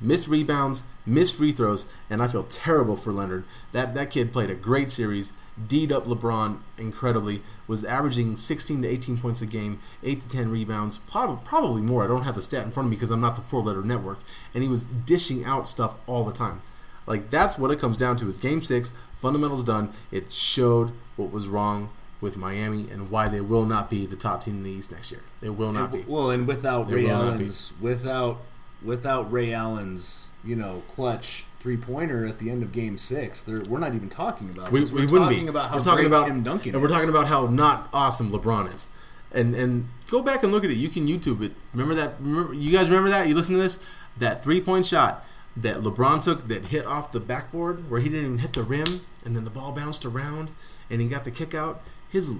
missed 0.00 0.28
rebounds, 0.28 0.84
missed 1.06 1.34
free 1.34 1.52
throws, 1.52 1.86
and 2.10 2.22
I 2.22 2.28
feel 2.28 2.44
terrible 2.44 2.96
for 2.96 3.12
Leonard. 3.12 3.44
That 3.72 3.94
that 3.94 4.10
kid 4.10 4.32
played 4.32 4.50
a 4.50 4.54
great 4.54 4.90
series. 4.90 5.32
D'd 5.68 5.92
up 5.92 6.06
LeBron 6.06 6.58
incredibly. 6.78 7.42
Was 7.66 7.84
averaging 7.84 8.36
16 8.36 8.82
to 8.82 8.88
18 8.88 9.18
points 9.18 9.40
a 9.40 9.46
game, 9.46 9.80
8 10.02 10.20
to 10.20 10.28
10 10.28 10.50
rebounds, 10.50 10.98
probably, 10.98 11.38
probably 11.44 11.82
more. 11.82 12.04
I 12.04 12.08
don't 12.08 12.24
have 12.24 12.34
the 12.34 12.42
stat 12.42 12.64
in 12.64 12.72
front 12.72 12.86
of 12.86 12.90
me 12.90 12.96
because 12.96 13.10
I'm 13.10 13.20
not 13.20 13.36
the 13.36 13.40
four-letter 13.40 13.82
network. 13.82 14.18
And 14.52 14.62
he 14.62 14.68
was 14.68 14.84
dishing 14.84 15.44
out 15.44 15.68
stuff 15.68 15.94
all 16.06 16.24
the 16.24 16.32
time. 16.32 16.60
Like 17.06 17.30
that's 17.30 17.58
what 17.58 17.70
it 17.70 17.78
comes 17.78 17.96
down 17.96 18.16
to. 18.16 18.28
Is 18.28 18.38
Game 18.38 18.62
Six 18.62 18.94
fundamentals 19.18 19.64
done? 19.64 19.92
It 20.10 20.32
showed 20.32 20.92
what 21.16 21.30
was 21.30 21.48
wrong 21.48 21.90
with 22.20 22.36
Miami 22.36 22.90
and 22.90 23.10
why 23.10 23.28
they 23.28 23.40
will 23.40 23.66
not 23.66 23.90
be 23.90 24.06
the 24.06 24.16
top 24.16 24.42
team 24.42 24.56
in 24.56 24.62
the 24.62 24.70
East 24.70 24.90
next 24.90 25.10
year. 25.10 25.20
They 25.40 25.50
will 25.50 25.72
not 25.72 25.92
be. 25.92 26.04
Well, 26.06 26.30
and 26.30 26.46
without 26.46 26.88
They 26.88 26.94
Ray 26.94 27.02
will 27.04 27.10
not 27.10 27.38
be. 27.38 27.44
Allen's, 27.44 27.72
without 27.80 28.40
without 28.82 29.30
Ray 29.30 29.52
Allen's, 29.52 30.28
you 30.42 30.56
know, 30.56 30.82
clutch 30.88 31.44
three 31.64 31.78
pointer 31.78 32.26
at 32.26 32.38
the 32.38 32.50
end 32.50 32.62
of 32.62 32.72
Game 32.72 32.98
Six, 32.98 33.40
there, 33.40 33.62
we're 33.62 33.78
not 33.78 33.94
even 33.94 34.10
talking 34.10 34.50
about. 34.50 34.70
We, 34.70 34.80
this. 34.80 34.92
we 34.92 35.06
We're 35.06 35.12
wouldn't 35.12 35.30
talking 35.30 35.44
be. 35.44 35.48
about 35.48 35.70
how 35.70 35.76
we're 35.76 35.80
talking 35.80 36.08
great 36.08 36.18
about 36.18 36.26
Tim 36.26 36.42
Duncan 36.42 36.74
and 36.74 36.82
we're 36.82 36.90
talking 36.90 37.08
about 37.08 37.26
how 37.26 37.46
not 37.46 37.88
awesome 37.90 38.30
LeBron 38.30 38.72
is. 38.74 38.88
And 39.32 39.54
and 39.54 39.88
go 40.10 40.20
back 40.20 40.42
and 40.42 40.52
look 40.52 40.62
at 40.62 40.70
it. 40.70 40.76
You 40.76 40.90
can 40.90 41.08
YouTube 41.08 41.42
it. 41.42 41.52
Remember 41.72 41.94
that? 41.94 42.16
Remember 42.20 42.52
you 42.52 42.70
guys 42.70 42.90
remember 42.90 43.08
that? 43.08 43.28
You 43.28 43.34
listen 43.34 43.54
to 43.54 43.62
this? 43.62 43.82
That 44.18 44.44
three 44.44 44.60
point 44.60 44.84
shot 44.84 45.24
that 45.56 45.78
LeBron 45.78 46.22
took 46.22 46.48
that 46.48 46.66
hit 46.66 46.84
off 46.84 47.12
the 47.12 47.18
backboard 47.18 47.90
where 47.90 47.98
he 47.98 48.10
didn't 48.10 48.26
even 48.26 48.38
hit 48.40 48.52
the 48.52 48.62
rim, 48.62 49.00
and 49.24 49.34
then 49.34 49.44
the 49.44 49.50
ball 49.50 49.72
bounced 49.72 50.04
around, 50.04 50.50
and 50.90 51.00
he 51.00 51.08
got 51.08 51.24
the 51.24 51.30
kick 51.30 51.54
out. 51.54 51.80
His 52.10 52.30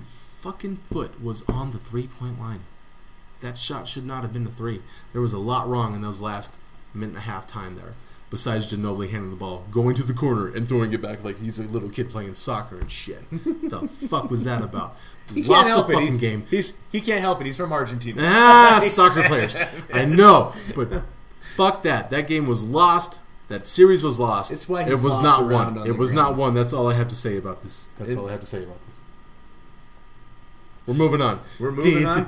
fucking 0.43 0.77
foot 0.93 1.23
was 1.23 1.49
on 1.49 1.71
the 1.71 1.79
three 1.79 2.09
point 2.09 2.39
line. 2.39 2.61
That 3.41 3.57
shot 3.57 3.89
should 3.89 4.05
not 4.05 4.21
have 4.21 4.35
been 4.35 4.47
a 4.47 4.51
three. 4.51 4.83
There 5.13 5.23
was 5.23 5.33
a 5.33 5.39
lot 5.39 5.67
wrong 5.67 5.95
in 5.95 6.03
those 6.03 6.21
last 6.21 6.57
minute 6.93 7.09
and 7.09 7.17
a 7.17 7.21
half 7.23 7.47
time 7.47 7.77
there. 7.77 7.95
Besides 8.35 8.73
Ginobili 8.75 9.11
handing 9.11 9.31
the 9.31 9.37
ball, 9.37 9.63
going 9.71 9.95
to 9.95 10.03
the 10.03 10.13
corner 10.13 10.49
and 10.49 10.69
throwing 10.69 10.93
it 10.93 11.01
back 11.01 11.23
like 11.23 11.41
he's 11.41 11.61
a 11.61 11.69
little 11.69 11.89
kid 11.89 12.11
playing 12.11 12.35
soccer 12.35 12.77
and 12.81 12.91
shit. 12.91 13.23
the 13.31 13.87
fuck 14.09 14.29
was 14.29 14.43
that 14.43 14.61
about? 14.61 14.97
He 15.33 15.45
Lost 15.45 15.71
the 15.75 15.85
fucking 15.95 16.15
He- 16.15 16.19
game. 16.19 16.45
He's 16.51 16.77
he 16.91 17.01
can't 17.01 17.21
help 17.21 17.41
it. 17.41 17.47
He's 17.47 17.57
from 17.57 17.73
Argentina. 17.73 18.21
Ah, 18.25 18.81
soccer 18.85 19.23
players. 19.23 19.57
I 19.93 20.05
know, 20.05 20.53
but 20.75 21.05
fuck 21.57 21.85
that. 21.85 22.11
That 22.11 22.27
game 22.27 22.47
was 22.49 22.65
lost. 22.65 23.21
That 23.49 23.67
series 23.69 24.03
was 24.03 24.19
lost. 24.19 24.51
It's 24.51 24.69
why 24.69 24.83
he 24.83 24.91
it 24.91 25.01
was 25.01 25.23
not 25.23 25.45
won. 25.49 25.79
on 25.79 25.87
It 25.87 25.97
was 25.97 26.13
not 26.13 26.25
ground. 26.35 26.39
won. 26.39 26.55
That's 26.55 26.73
all 26.73 26.91
I 26.91 26.95
have 26.95 27.09
to 27.09 27.15
say 27.15 27.37
about 27.39 27.63
this. 27.63 27.91
That's 27.99 28.15
It- 28.15 28.19
all 28.19 28.29
I 28.29 28.33
have 28.33 28.41
to 28.41 28.47
say 28.47 28.65
about 28.65 28.85
this. 28.89 29.03
We're 30.87 30.95
moving 30.95 31.23
on. 31.23 31.41
We're 31.61 31.71
moving 31.71 32.05
on? 32.05 32.27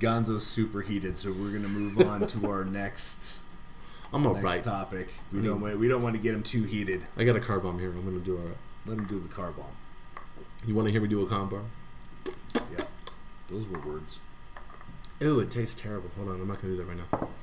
Gonzo's 0.00 0.44
superheated, 0.46 1.16
so 1.16 1.30
we're 1.32 1.52
gonna 1.52 1.68
move 1.68 2.00
on 2.00 2.26
to 2.26 2.50
our 2.50 2.64
next 2.64 3.33
I'm 4.14 4.22
next 4.22 4.36
alright. 4.36 4.62
topic. 4.62 5.08
We 5.32 5.38
I 5.38 5.42
mean- 5.42 5.50
don't 5.50 5.60
want, 5.60 5.78
we 5.78 5.88
don't 5.88 6.02
want 6.02 6.14
to 6.16 6.22
get 6.22 6.34
him 6.34 6.42
too 6.42 6.62
heated. 6.64 7.02
I 7.16 7.24
got 7.24 7.36
a 7.36 7.40
car 7.40 7.58
bomb 7.60 7.78
here. 7.78 7.90
I'm 7.90 8.04
gonna 8.04 8.18
do 8.20 8.36
alright. 8.38 8.56
Let 8.86 8.98
him 8.98 9.06
do 9.06 9.18
the 9.18 9.28
car 9.28 9.50
bomb. 9.50 9.66
You 10.66 10.74
want 10.74 10.86
to 10.86 10.92
hear 10.92 11.00
me 11.00 11.08
do 11.08 11.22
a 11.22 11.26
car 11.26 11.44
bomb? 11.46 11.70
Yeah, 12.76 12.84
those 13.48 13.66
were 13.66 13.80
words. 13.80 14.18
Ew, 15.20 15.40
it 15.40 15.50
tastes 15.50 15.80
terrible. 15.80 16.10
Hold 16.16 16.28
on, 16.30 16.40
I'm 16.40 16.48
not 16.48 16.60
gonna 16.62 16.74
do 16.74 16.78
that 16.78 16.84
right 16.86 16.98
now. 17.12 17.28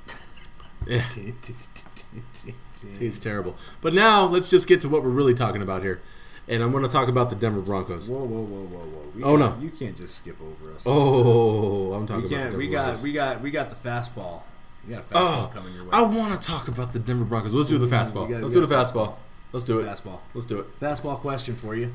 Yeah, 0.88 1.04
tastes 2.98 3.20
terrible. 3.20 3.56
But 3.82 3.94
now 3.94 4.26
let's 4.26 4.50
just 4.50 4.68
get 4.68 4.82
to 4.82 4.90
what 4.90 5.04
we're 5.04 5.10
really 5.12 5.36
talking 5.36 5.62
about 5.62 5.84
here, 5.84 6.02
and 6.48 6.64
I'm 6.64 6.72
gonna 6.72 6.88
talk 6.88 7.08
about 7.08 7.30
the 7.30 7.36
Denver 7.36 7.62
Broncos. 7.62 8.10
Whoa, 8.10 8.18
whoa, 8.26 8.42
whoa, 8.42 8.62
whoa, 8.66 8.80
whoa! 8.80 9.12
We 9.16 9.24
Oh, 9.24 9.36
no. 9.36 9.56
You 9.62 9.70
can't 9.70 9.96
just 9.96 10.16
skip 10.16 10.38
over 10.42 10.74
us. 10.74 10.84
Oh, 10.88 11.94
I'm 11.94 12.08
talking 12.08 12.28
we 12.30 12.36
about 12.36 12.54
We 12.58 12.68
got. 12.68 12.84
Broncos. 12.86 13.04
We 13.04 13.14
got. 13.14 13.42
We 13.42 13.52
got 13.52 13.70
the 13.70 13.76
fastball. 13.76 14.42
You 14.88 14.96
got 14.96 15.04
a 15.04 15.14
fastball 15.14 15.44
Oh, 15.44 15.52
coming 15.54 15.74
your 15.76 15.84
way. 15.84 15.90
I 15.94 16.02
want 16.02 16.40
to 16.42 16.48
talk 16.48 16.68
about 16.68 16.94
the 16.94 17.00
Denver 17.00 17.26
Broncos. 17.26 17.54
Let's 17.54 17.70
do 17.70 17.78
the 17.78 17.88
fastball. 17.88 18.28
gotta- 18.30 18.40
Let's 18.42 18.54
do 18.54 18.62
the 18.62 18.68
gotta- 18.68 18.92
fastball. 18.92 19.16
Let's 19.54 19.66
do 19.66 19.80
it. 19.80 19.86
fastball. 19.86 20.20
Let's 20.34 20.48
do 20.48 20.60
it. 20.60 20.80
Fastball 20.80 21.18
question 21.18 21.56
for 21.56 21.76
you. 21.76 21.92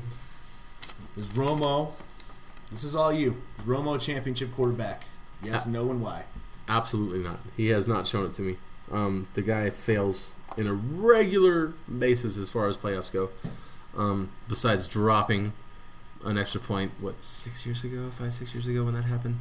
Is 1.17 1.27
Romo? 1.29 1.91
This 2.71 2.83
is 2.83 2.95
all 2.95 3.11
you. 3.11 3.41
Romo 3.65 3.99
championship 3.99 4.53
quarterback? 4.55 5.03
Yes, 5.43 5.65
Uh, 5.65 5.69
no, 5.71 5.89
and 5.91 6.01
why? 6.01 6.23
Absolutely 6.69 7.19
not. 7.19 7.39
He 7.55 7.67
has 7.69 7.87
not 7.87 8.05
shown 8.07 8.25
it 8.25 8.33
to 8.33 8.41
me. 8.41 8.57
Um, 8.91 9.27
the 9.33 9.41
guy 9.41 9.69
fails 9.69 10.35
in 10.57 10.67
a 10.67 10.73
regular 10.73 11.73
basis 11.99 12.37
as 12.37 12.49
far 12.49 12.67
as 12.67 12.77
playoffs 12.77 13.11
go. 13.11 13.29
Um, 13.95 14.29
besides 14.47 14.87
dropping 14.87 15.53
an 16.25 16.37
extra 16.37 16.59
point, 16.61 16.91
what 16.99 17.23
six 17.23 17.65
years 17.65 17.83
ago, 17.83 18.09
five 18.11 18.33
six 18.33 18.53
years 18.53 18.67
ago 18.67 18.83
when 18.83 18.93
that 18.95 19.05
happened. 19.05 19.39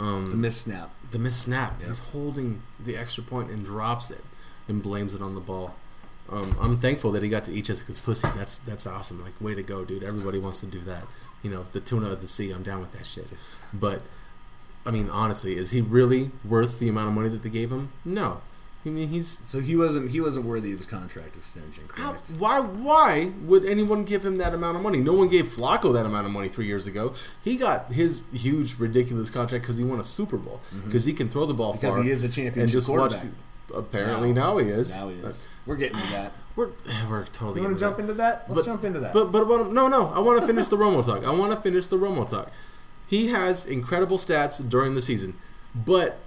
Um, 0.00 0.26
The 0.30 0.36
miss 0.36 0.56
snap. 0.56 0.90
the 1.10 1.18
miss 1.18 1.36
snap. 1.36 1.80
He's 1.82 1.98
holding 2.00 2.62
the 2.82 2.96
extra 2.96 3.22
point 3.22 3.50
and 3.50 3.64
drops 3.64 4.10
it 4.10 4.24
and 4.68 4.82
blames 4.82 5.14
it 5.14 5.22
on 5.22 5.34
the 5.34 5.40
ball. 5.40 5.74
Um, 6.30 6.56
I'm 6.60 6.78
thankful 6.78 7.12
that 7.12 7.22
he 7.22 7.28
got 7.28 7.44
to 7.44 7.52
eat 7.52 7.64
Jessica's 7.66 7.98
pussy. 7.98 8.28
That's 8.36 8.58
that's 8.58 8.86
awesome. 8.86 9.22
Like, 9.22 9.38
way 9.40 9.54
to 9.54 9.62
go, 9.62 9.84
dude. 9.84 10.02
Everybody 10.02 10.38
wants 10.38 10.60
to 10.60 10.66
do 10.66 10.80
that. 10.82 11.04
You 11.42 11.50
know, 11.50 11.66
the 11.72 11.80
tuna 11.80 12.08
of 12.10 12.20
the 12.20 12.28
sea. 12.28 12.50
I'm 12.52 12.62
down 12.62 12.80
with 12.80 12.92
that 12.92 13.06
shit. 13.06 13.26
But 13.72 14.02
I 14.86 14.90
mean, 14.90 15.10
honestly, 15.10 15.56
is 15.56 15.72
he 15.72 15.80
really 15.80 16.30
worth 16.44 16.78
the 16.78 16.88
amount 16.88 17.08
of 17.08 17.14
money 17.14 17.28
that 17.30 17.42
they 17.42 17.50
gave 17.50 17.70
him? 17.70 17.90
No. 18.04 18.40
I 18.84 18.88
mean, 18.88 19.08
he's 19.08 19.28
So 19.44 19.60
he 19.60 19.76
wasn't 19.76 20.10
he 20.10 20.20
wasn't 20.22 20.46
worthy 20.46 20.72
of 20.72 20.78
his 20.78 20.86
contract 20.86 21.36
extension. 21.36 21.84
how, 21.94 22.12
Correct. 22.12 22.30
why 22.38 22.60
why 22.60 23.30
would 23.42 23.64
anyone 23.66 24.04
give 24.04 24.24
him 24.24 24.36
that 24.36 24.54
amount 24.54 24.76
of 24.78 24.82
money? 24.82 25.00
No 25.00 25.12
one 25.12 25.28
gave 25.28 25.46
Flacco 25.46 25.92
that 25.92 26.06
amount 26.06 26.26
of 26.26 26.32
money 26.32 26.48
three 26.48 26.66
years 26.66 26.86
ago. 26.86 27.14
He 27.44 27.56
got 27.56 27.92
his 27.92 28.22
huge, 28.32 28.78
ridiculous 28.78 29.28
contract 29.28 29.64
because 29.64 29.76
he 29.76 29.84
won 29.84 30.00
a 30.00 30.04
Super 30.04 30.38
Bowl 30.38 30.60
because 30.86 31.04
he 31.04 31.12
can 31.12 31.28
throw 31.28 31.44
the 31.44 31.52
ball 31.54 31.72
Mm-hmm. 31.74 31.80
Because 31.82 31.94
far 31.96 32.02
he 32.04 32.10
is 32.10 32.22
a 32.22 32.26
and 32.26 32.34
championship 32.34 32.72
just 32.72 32.88
watch. 32.88 33.14
Apparently 33.74 34.32
Now- 34.32 34.52
now, 34.54 34.58
he 34.58 34.68
is. 34.68 34.94
Now 34.96 35.08
he 35.08 35.16
is. 35.16 35.46
We're 35.66 35.76
getting 35.76 35.98
to 36.00 36.10
that. 36.12 36.32
We're 36.56 36.70
we're 37.08 37.24
totally. 37.26 37.60
You 37.60 37.68
want 37.68 37.72
into 37.72 37.74
to 37.74 37.80
jump 37.80 37.96
that. 37.96 38.02
into 38.02 38.14
that? 38.14 38.44
Let's 38.48 38.54
But- 38.60 38.64
jump 38.64 38.84
into 38.84 39.00
that. 39.00 39.12
But 39.12 39.30
but 39.30 39.46
what, 39.46 39.70
no 39.72 39.88
no. 39.88 40.06
I 40.08 40.18
want 40.20 40.40
to 40.40 40.46
finish 40.46 40.68
the 40.68 40.76
Romo 40.76 41.04
talk. 41.04 41.26
I 41.26 41.30
want 41.30 41.52
to 41.52 41.60
finish 41.60 41.86
the 41.86 41.96
Romo 41.98 42.28
talk. 42.28 42.50
He 43.06 43.28
has 43.28 43.66
incredible 43.66 44.16
stats 44.18 44.66
during 44.66 44.94
the 44.94 45.02
season, 45.02 45.34
but 45.74 46.18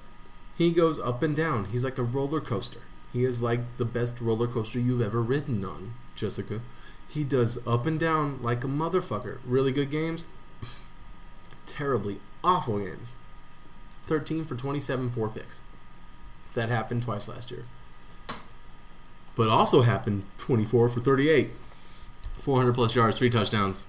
he 0.57 0.71
goes 0.71 0.99
up 0.99 1.23
and 1.23 1.35
down. 1.35 1.65
He's 1.65 1.83
like 1.83 1.97
a 1.97 2.03
roller 2.03 2.41
coaster. 2.41 2.81
He 3.11 3.25
is 3.25 3.41
like 3.41 3.61
the 3.77 3.85
best 3.85 4.19
roller 4.21 4.47
coaster 4.47 4.79
you've 4.79 5.01
ever 5.01 5.21
ridden 5.21 5.63
on, 5.63 5.93
Jessica. 6.15 6.61
He 7.07 7.23
does 7.23 7.65
up 7.67 7.85
and 7.85 7.99
down 7.99 8.41
like 8.41 8.63
a 8.63 8.67
motherfucker. 8.67 9.37
Really 9.45 9.71
good 9.71 9.91
games, 9.91 10.25
terribly 11.65 12.19
awful 12.43 12.79
games. 12.79 13.13
13 14.07 14.45
for 14.45 14.55
27, 14.55 15.11
four 15.11 15.29
picks. 15.29 15.61
That 16.55 16.69
happened 16.69 17.03
twice 17.03 17.27
last 17.27 17.51
year. 17.51 17.65
But 19.35 19.49
also 19.49 19.81
happened 19.81 20.25
24 20.37 20.89
for 20.89 20.99
38. 20.99 21.49
400 22.39 22.73
plus 22.73 22.95
yards, 22.95 23.17
three 23.17 23.29
touchdowns. 23.29 23.85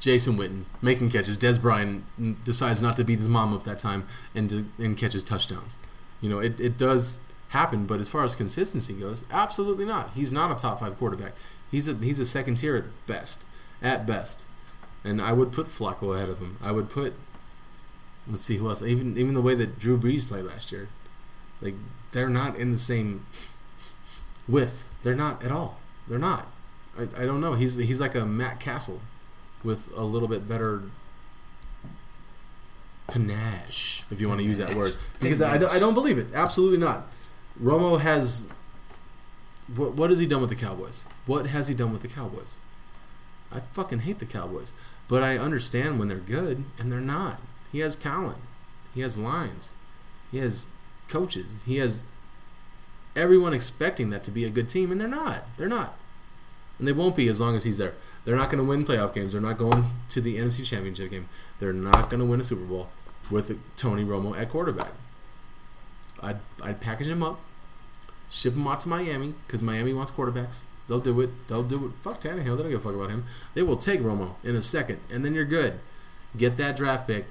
Jason 0.00 0.36
Witten 0.36 0.64
making 0.80 1.10
catches. 1.10 1.36
Dez 1.36 1.60
Bryant 1.60 2.04
decides 2.44 2.80
not 2.80 2.96
to 2.96 3.04
beat 3.04 3.18
his 3.18 3.28
mom 3.28 3.54
up 3.54 3.64
that 3.64 3.78
time 3.78 4.06
and 4.34 4.72
and 4.78 4.96
catches 4.96 5.22
touchdowns. 5.22 5.76
You 6.20 6.30
know, 6.30 6.38
it, 6.40 6.58
it 6.58 6.76
does 6.76 7.20
happen, 7.50 7.86
but 7.86 8.00
as 8.00 8.08
far 8.08 8.24
as 8.24 8.34
consistency 8.34 8.94
goes, 8.94 9.24
absolutely 9.30 9.84
not. 9.84 10.10
He's 10.14 10.32
not 10.32 10.50
a 10.50 10.54
top 10.54 10.80
five 10.80 10.98
quarterback. 10.98 11.34
He's 11.70 11.86
a 11.86 11.94
he's 11.94 12.18
a 12.18 12.26
second 12.26 12.56
tier 12.56 12.76
at 12.76 13.06
best. 13.06 13.44
At 13.82 14.06
best. 14.06 14.42
And 15.04 15.20
I 15.20 15.32
would 15.32 15.52
put 15.52 15.66
Flacco 15.66 16.16
ahead 16.16 16.28
of 16.28 16.38
him. 16.38 16.58
I 16.62 16.72
would 16.72 16.88
put 16.88 17.14
let's 18.26 18.44
see 18.44 18.56
who 18.56 18.68
else. 18.68 18.82
Even 18.82 19.18
even 19.18 19.34
the 19.34 19.42
way 19.42 19.54
that 19.54 19.78
Drew 19.78 19.98
Brees 19.98 20.26
played 20.26 20.44
last 20.44 20.72
year. 20.72 20.88
Like 21.60 21.74
they're 22.12 22.30
not 22.30 22.56
in 22.56 22.72
the 22.72 22.78
same 22.78 23.26
width. 24.48 24.88
They're 25.02 25.14
not 25.14 25.44
at 25.44 25.52
all. 25.52 25.78
They're 26.08 26.18
not. 26.18 26.46
I, 26.98 27.02
I 27.02 27.26
don't 27.26 27.40
know. 27.40 27.52
He's 27.52 27.76
he's 27.76 28.00
like 28.00 28.14
a 28.14 28.24
Matt 28.24 28.60
Cassel 28.60 29.00
with 29.64 29.90
a 29.96 30.02
little 30.04 30.28
bit 30.28 30.48
better 30.48 30.82
panache, 33.08 34.04
if 34.10 34.20
you 34.20 34.28
want 34.28 34.40
to 34.40 34.46
use 34.46 34.58
that 34.58 34.74
word. 34.74 34.94
Because 35.20 35.42
I, 35.42 35.58
don't- 35.58 35.72
I 35.72 35.78
don't 35.78 35.94
believe 35.94 36.18
it. 36.18 36.28
Absolutely 36.34 36.78
not. 36.78 37.10
Romo 37.60 38.00
has. 38.00 38.48
What, 39.74 39.94
what 39.94 40.10
has 40.10 40.18
he 40.18 40.26
done 40.26 40.40
with 40.40 40.50
the 40.50 40.56
Cowboys? 40.56 41.06
What 41.26 41.46
has 41.46 41.68
he 41.68 41.74
done 41.74 41.92
with 41.92 42.02
the 42.02 42.08
Cowboys? 42.08 42.56
I 43.52 43.60
fucking 43.72 44.00
hate 44.00 44.18
the 44.18 44.26
Cowboys. 44.26 44.74
But 45.08 45.22
I 45.22 45.36
understand 45.38 45.98
when 45.98 46.08
they're 46.08 46.18
good, 46.18 46.64
and 46.78 46.90
they're 46.90 47.00
not. 47.00 47.40
He 47.72 47.80
has 47.80 47.96
talent. 47.96 48.38
He 48.94 49.00
has 49.00 49.16
lines. 49.16 49.72
He 50.30 50.38
has 50.38 50.68
coaches. 51.08 51.46
He 51.66 51.76
has 51.78 52.04
everyone 53.16 53.52
expecting 53.52 54.10
that 54.10 54.22
to 54.24 54.30
be 54.30 54.44
a 54.44 54.50
good 54.50 54.68
team, 54.68 54.92
and 54.92 55.00
they're 55.00 55.08
not. 55.08 55.44
They're 55.56 55.68
not. 55.68 55.96
And 56.78 56.86
they 56.86 56.92
won't 56.92 57.16
be 57.16 57.28
as 57.28 57.40
long 57.40 57.54
as 57.56 57.64
he's 57.64 57.78
there. 57.78 57.94
They're 58.24 58.36
not 58.36 58.50
going 58.50 58.62
to 58.62 58.68
win 58.68 58.84
playoff 58.84 59.14
games. 59.14 59.32
They're 59.32 59.40
not 59.40 59.58
going 59.58 59.84
to 60.08 60.20
the 60.20 60.36
NFC 60.36 60.64
Championship 60.64 61.10
game. 61.10 61.28
They're 61.58 61.72
not 61.72 62.10
going 62.10 62.20
to 62.20 62.26
win 62.26 62.40
a 62.40 62.44
Super 62.44 62.64
Bowl 62.64 62.88
with 63.30 63.56
Tony 63.76 64.04
Romo 64.04 64.36
at 64.38 64.48
quarterback. 64.48 64.92
I'd, 66.22 66.38
I'd 66.60 66.80
package 66.80 67.08
him 67.08 67.22
up, 67.22 67.40
ship 68.28 68.54
him 68.54 68.66
out 68.66 68.80
to 68.80 68.88
Miami 68.88 69.34
because 69.46 69.62
Miami 69.62 69.94
wants 69.94 70.10
quarterbacks. 70.10 70.62
They'll 70.88 71.00
do 71.00 71.20
it. 71.20 71.30
They'll 71.48 71.62
do 71.62 71.86
it. 71.86 71.92
Fuck 72.02 72.20
Tannehill. 72.20 72.56
They 72.56 72.62
don't 72.62 72.70
give 72.70 72.80
a 72.80 72.88
fuck 72.88 72.94
about 72.94 73.10
him. 73.10 73.24
They 73.54 73.62
will 73.62 73.76
take 73.76 74.00
Romo 74.00 74.34
in 74.42 74.56
a 74.56 74.62
second, 74.62 74.98
and 75.10 75.24
then 75.24 75.34
you're 75.34 75.44
good. 75.44 75.78
Get 76.36 76.56
that 76.56 76.76
draft 76.76 77.06
pick. 77.06 77.26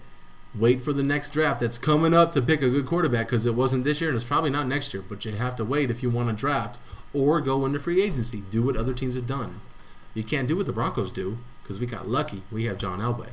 Wait 0.55 0.81
for 0.81 0.93
the 0.93 1.03
next 1.03 1.31
draft 1.31 1.59
that's 1.59 1.77
coming 1.77 2.13
up 2.13 2.31
to 2.31 2.41
pick 2.41 2.61
a 2.61 2.69
good 2.69 2.85
quarterback 2.85 3.27
because 3.27 3.45
it 3.45 3.53
wasn't 3.53 3.83
this 3.83 4.01
year 4.01 4.09
and 4.09 4.15
it's 4.15 4.25
probably 4.25 4.49
not 4.49 4.65
next 4.65 4.93
year. 4.93 5.03
But 5.07 5.23
you 5.23 5.33
have 5.33 5.55
to 5.57 5.65
wait 5.65 5.91
if 5.91 6.01
you 6.01 6.09
want 6.09 6.29
to 6.29 6.33
draft 6.33 6.79
or 7.13 7.39
go 7.39 7.65
into 7.65 7.79
free 7.79 8.01
agency. 8.01 8.41
Do 8.49 8.63
what 8.63 8.75
other 8.75 8.93
teams 8.93 9.15
have 9.15 9.27
done. 9.27 9.61
You 10.13 10.23
can't 10.23 10.47
do 10.47 10.57
what 10.57 10.65
the 10.65 10.73
Broncos 10.73 11.11
do 11.11 11.37
because 11.61 11.79
we 11.79 11.85
got 11.85 12.07
lucky. 12.07 12.43
We 12.51 12.65
have 12.65 12.77
John 12.77 12.99
Elway. 12.99 13.29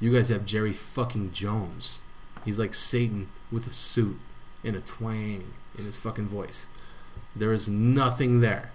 You 0.00 0.14
guys 0.14 0.28
have 0.28 0.46
Jerry 0.46 0.72
fucking 0.72 1.32
Jones. 1.32 2.02
He's 2.44 2.58
like 2.58 2.74
Satan 2.74 3.28
with 3.50 3.66
a 3.66 3.72
suit 3.72 4.18
and 4.62 4.76
a 4.76 4.80
twang 4.80 5.52
in 5.76 5.84
his 5.84 5.96
fucking 5.96 6.28
voice. 6.28 6.68
There 7.34 7.52
is 7.52 7.68
nothing 7.68 8.40
there. 8.40 8.72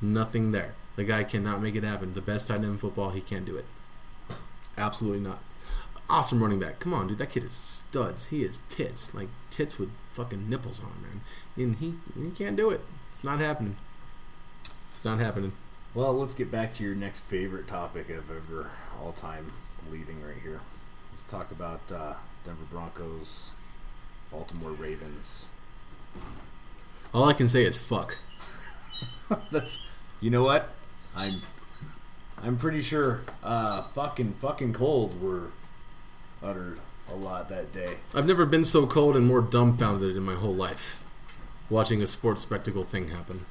Nothing 0.00 0.52
there. 0.52 0.74
The 0.96 1.04
guy 1.04 1.24
cannot 1.24 1.62
make 1.62 1.74
it 1.74 1.84
happen. 1.84 2.14
The 2.14 2.20
best 2.20 2.48
tight 2.48 2.56
end 2.56 2.64
in 2.64 2.78
football, 2.78 3.10
he 3.10 3.20
can't 3.20 3.44
do 3.44 3.56
it. 3.56 3.64
Absolutely 4.76 5.20
not. 5.20 5.40
Awesome 6.08 6.42
running 6.42 6.58
back. 6.58 6.78
Come 6.78 6.92
on, 6.92 7.08
dude. 7.08 7.18
That 7.18 7.30
kid 7.30 7.44
is 7.44 7.52
studs. 7.52 8.26
He 8.26 8.44
is 8.44 8.62
tits. 8.68 9.14
Like 9.14 9.28
tits 9.50 9.78
with 9.78 9.90
fucking 10.10 10.48
nipples 10.48 10.82
on, 10.82 10.92
man. 11.02 11.20
And 11.56 11.76
he 11.76 11.94
he 12.20 12.30
can't 12.30 12.56
do 12.56 12.70
it. 12.70 12.80
It's 13.10 13.24
not 13.24 13.40
happening. 13.40 13.76
It's 14.90 15.04
not 15.04 15.20
happening. 15.20 15.52
Well, 15.94 16.14
let's 16.14 16.32
get 16.32 16.50
back 16.50 16.72
to 16.76 16.84
your 16.84 16.94
next 16.94 17.20
favorite 17.20 17.66
topic 17.66 18.08
of 18.08 18.30
ever 18.30 18.70
all 18.98 19.12
time 19.12 19.52
leading 19.90 20.22
right 20.22 20.38
here. 20.42 20.60
Let's 21.10 21.24
talk 21.24 21.50
about 21.50 21.80
uh, 21.92 22.14
Denver 22.46 22.64
Broncos, 22.70 23.50
Baltimore 24.30 24.70
Ravens. 24.70 25.46
All 27.12 27.28
I 27.28 27.34
can 27.34 27.46
say 27.46 27.64
is 27.64 27.78
fuck. 27.78 28.16
That's 29.50 29.86
you 30.22 30.30
know 30.30 30.42
what? 30.44 30.70
I'm 31.14 31.42
I'm 32.42 32.56
pretty 32.56 32.80
sure 32.80 33.20
uh, 33.44 33.82
fucking 33.82 34.32
fucking 34.40 34.72
cold 34.72 35.20
were 35.20 35.50
uttered 36.42 36.80
a 37.12 37.16
lot 37.16 37.50
that 37.50 37.70
day. 37.70 37.96
I've 38.14 38.26
never 38.26 38.46
been 38.46 38.64
so 38.64 38.86
cold 38.86 39.14
and 39.14 39.26
more 39.26 39.42
dumbfounded 39.42 40.16
in 40.16 40.22
my 40.22 40.34
whole 40.36 40.54
life 40.54 41.04
watching 41.68 42.02
a 42.02 42.06
sports 42.06 42.40
spectacle 42.40 42.82
thing 42.82 43.08
happen. 43.08 43.44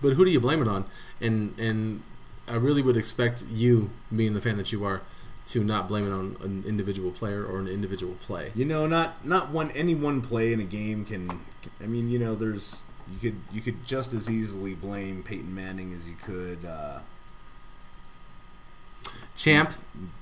But 0.00 0.14
who 0.14 0.24
do 0.24 0.30
you 0.30 0.40
blame 0.40 0.62
it 0.62 0.68
on? 0.68 0.84
And 1.20 1.54
and 1.58 2.02
I 2.48 2.54
really 2.54 2.82
would 2.82 2.96
expect 2.96 3.44
you, 3.50 3.90
being 4.14 4.34
the 4.34 4.40
fan 4.40 4.56
that 4.56 4.72
you 4.72 4.84
are, 4.84 5.02
to 5.46 5.64
not 5.64 5.88
blame 5.88 6.04
it 6.04 6.12
on 6.12 6.36
an 6.42 6.64
individual 6.66 7.10
player 7.10 7.44
or 7.44 7.58
an 7.58 7.68
individual 7.68 8.14
play. 8.20 8.52
You 8.54 8.64
know, 8.64 8.86
not 8.86 9.26
not 9.26 9.50
one 9.50 9.70
any 9.72 9.94
one 9.94 10.20
play 10.20 10.52
in 10.52 10.60
a 10.60 10.64
game 10.64 11.04
can. 11.04 11.40
I 11.82 11.86
mean, 11.86 12.10
you 12.10 12.18
know, 12.18 12.34
there's 12.34 12.82
you 13.12 13.18
could 13.18 13.40
you 13.52 13.60
could 13.60 13.86
just 13.86 14.12
as 14.12 14.30
easily 14.30 14.74
blame 14.74 15.22
Peyton 15.22 15.54
Manning 15.54 15.92
as 15.92 16.06
you 16.06 16.16
could 16.22 16.64
uh, 16.64 17.00
Champ, 19.34 19.72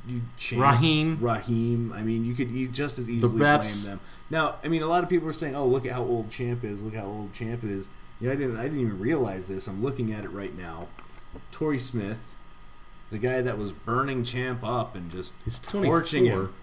you 0.07 0.23
Champ, 0.37 0.63
Rahim. 0.63 1.19
Rahim. 1.21 1.93
I 1.93 2.03
mean, 2.03 2.25
you 2.25 2.35
could 2.35 2.51
e- 2.51 2.69
just 2.69 2.99
as 2.99 3.09
easily 3.09 3.39
the 3.39 3.45
refs. 3.45 3.85
blame 3.87 3.99
them. 3.99 4.07
Now, 4.31 4.57
I 4.65 4.69
mean, 4.69 4.83
a 4.83 4.87
lot 4.87 5.03
of 5.05 5.11
people 5.11 5.29
are 5.29 5.33
saying, 5.33 5.55
"Oh, 5.55 5.67
look 5.67 5.87
at 5.87 5.93
how 5.93 6.03
old 6.03 6.31
Champ 6.31 6.65
is. 6.65 6.83
Look 6.83 6.95
how 6.95 7.07
old 7.07 7.33
Champ 7.33 7.65
is." 7.65 7.89
Know, 8.21 8.33
I 8.33 8.37
didn't 8.37 8.57
I 8.57 8.63
didn't 8.65 8.81
even 8.81 8.99
realize 8.99 9.49
this. 9.49 9.67
I'm 9.67 9.83
looking 9.83 10.13
at 10.13 10.25
it 10.25 10.31
right 10.31 10.57
now. 10.57 10.89
Torrey 11.51 11.79
Smith, 11.79 12.19
the 13.11 13.19
guy 13.19 13.43
that 13.43 13.59
was 13.59 13.73
burning 13.73 14.25
Champ 14.25 14.65
up 14.65 14.95
and 14.95 15.11
just 15.11 15.35
he's 15.45 15.59
torching 15.59 16.25
24. 16.27 16.41
him, 16.45 16.55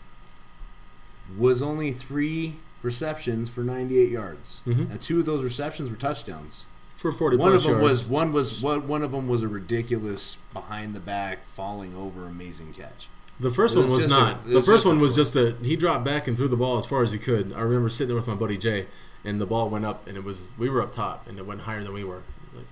was 1.38 1.62
only 1.62 1.92
three 1.92 2.56
receptions 2.82 3.50
for 3.50 3.62
98 3.64 4.10
yards. 4.10 4.62
Mhm. 4.66 4.90
And 4.92 5.02
two 5.02 5.20
of 5.20 5.26
those 5.26 5.44
receptions 5.44 5.90
were 5.90 5.96
touchdowns. 5.96 6.66
for 6.98 7.12
40 7.12 7.36
One 7.38 7.52
of 7.56 7.64
them 7.64 7.72
yards. 7.80 7.84
was 7.84 8.08
one 8.10 8.32
was 8.32 8.62
one, 8.62 8.88
one 8.88 9.02
of 9.02 9.12
them 9.12 9.28
was 9.28 9.42
a 9.42 9.48
ridiculous 9.48 10.38
behind 10.54 10.94
the 10.96 11.00
back 11.00 11.48
falling 11.48 11.96
over 11.96 12.28
amazing 12.28 12.74
catch. 12.78 13.08
The 13.40 13.50
first 13.50 13.76
It 13.76 13.80
one 13.80 13.90
was 13.90 14.04
was 14.04 14.12
just 14.12 14.14
a- 14.16 14.24
not. 14.24 14.48
the 14.48 14.58
was 14.58 14.66
first 14.68 14.86
one 14.86 15.00
was 15.00 15.16
just 15.16 15.36
a 15.36 15.56
he 15.64 15.76
dropped 15.76 16.06
back 16.06 16.28
and 16.28 16.38
threw 16.38 16.48
the 16.48 16.56
ball 16.56 16.78
as 16.78 16.86
far 16.86 17.02
as 17.02 17.12
he 17.12 17.18
could. 17.18 17.54
I 17.54 17.62
remember 17.62 17.90
sitting 17.90 18.10
there 18.10 18.16
with 18.16 18.28
my 18.28 18.36
buddy 18.36 18.56
Jay, 18.56 18.86
and 19.24 19.40
the 19.40 19.46
ball 19.46 19.70
went 19.70 19.86
up, 19.86 20.08
and 20.08 20.18
it 20.18 20.24
was 20.24 20.52
we 20.58 20.70
were 20.70 20.82
up 20.82 20.92
top, 20.92 21.28
and 21.28 21.38
it 21.38 21.46
went 21.46 21.62
higher 21.62 21.84
than 21.84 21.94
we 21.94 22.04
were. 22.04 22.24
Like, 22.54 22.66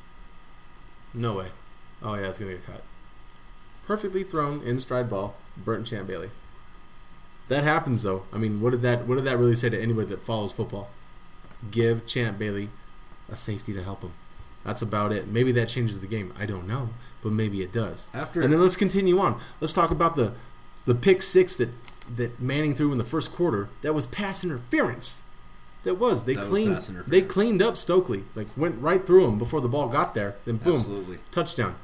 no 1.14 1.34
way. 1.34 1.48
Oh 2.02 2.16
yeah, 2.16 2.28
it's 2.28 2.40
gonna 2.40 2.52
get 2.52 2.66
cut. 2.66 2.84
Perfectly 3.84 4.24
thrown 4.24 4.62
in 4.62 4.80
stride 4.80 5.10
ball, 5.10 5.36
Burton 5.58 5.86
Champ 5.86 6.08
Bailey. 6.08 6.30
That 7.48 7.64
happens 7.64 8.04
though. 8.04 8.26
I 8.32 8.38
mean, 8.38 8.62
what 8.62 8.72
did 8.72 8.82
that 8.84 9.08
what 9.08 9.16
did 9.16 9.26
that 9.26 9.38
really 9.38 9.56
say 9.56 9.70
to 9.70 9.82
anybody 9.82 10.08
that 10.10 10.24
follows 10.24 10.54
football? 10.54 10.90
Give 11.72 12.06
Champ 12.06 12.38
Bailey 12.38 12.70
a 13.30 13.36
safety 13.36 13.74
to 13.74 13.84
help 13.84 14.02
him. 14.02 14.14
That's 14.64 14.82
about 14.82 15.12
it. 15.12 15.28
Maybe 15.28 15.52
that 15.54 15.68
changes 15.68 16.02
the 16.02 16.08
game. 16.08 16.34
I 16.38 16.46
don't 16.46 16.68
know, 16.68 16.90
but 17.24 17.32
maybe 17.32 17.62
it 17.62 17.72
does. 17.72 18.10
After- 18.14 18.42
and 18.42 18.52
then 18.52 18.62
let's 18.62 18.76
continue 18.78 19.20
on. 19.20 19.40
Let's 19.60 19.74
talk 19.74 19.92
about 19.92 20.16
the 20.16 20.34
the 20.86 20.96
pick 20.96 21.22
six 21.22 21.56
that 21.58 21.70
that 22.16 22.40
Manning 22.40 22.76
threw 22.76 22.92
in 22.92 22.98
the 22.98 23.04
first 23.06 23.32
quarter 23.32 23.70
that 23.82 23.94
was 23.94 24.06
pass 24.06 24.44
interference. 24.44 25.24
That 25.84 25.96
was 25.96 26.26
they 26.26 26.34
That 26.34 26.42
was 26.42 26.50
cleaned 26.50 26.76
pass 26.76 26.92
they 27.08 27.22
cleaned 27.22 27.62
up 27.62 27.76
Stokley 27.76 28.24
like 28.36 28.48
went 28.58 28.82
right 28.82 29.06
through 29.06 29.26
him 29.26 29.38
before 29.38 29.62
the 29.62 29.70
ball 29.70 29.88
got 29.88 30.14
there. 30.14 30.36
Then 30.46 30.58
boom, 30.58 30.76
Absolutely. 30.76 31.20
touchdown, 31.32 31.76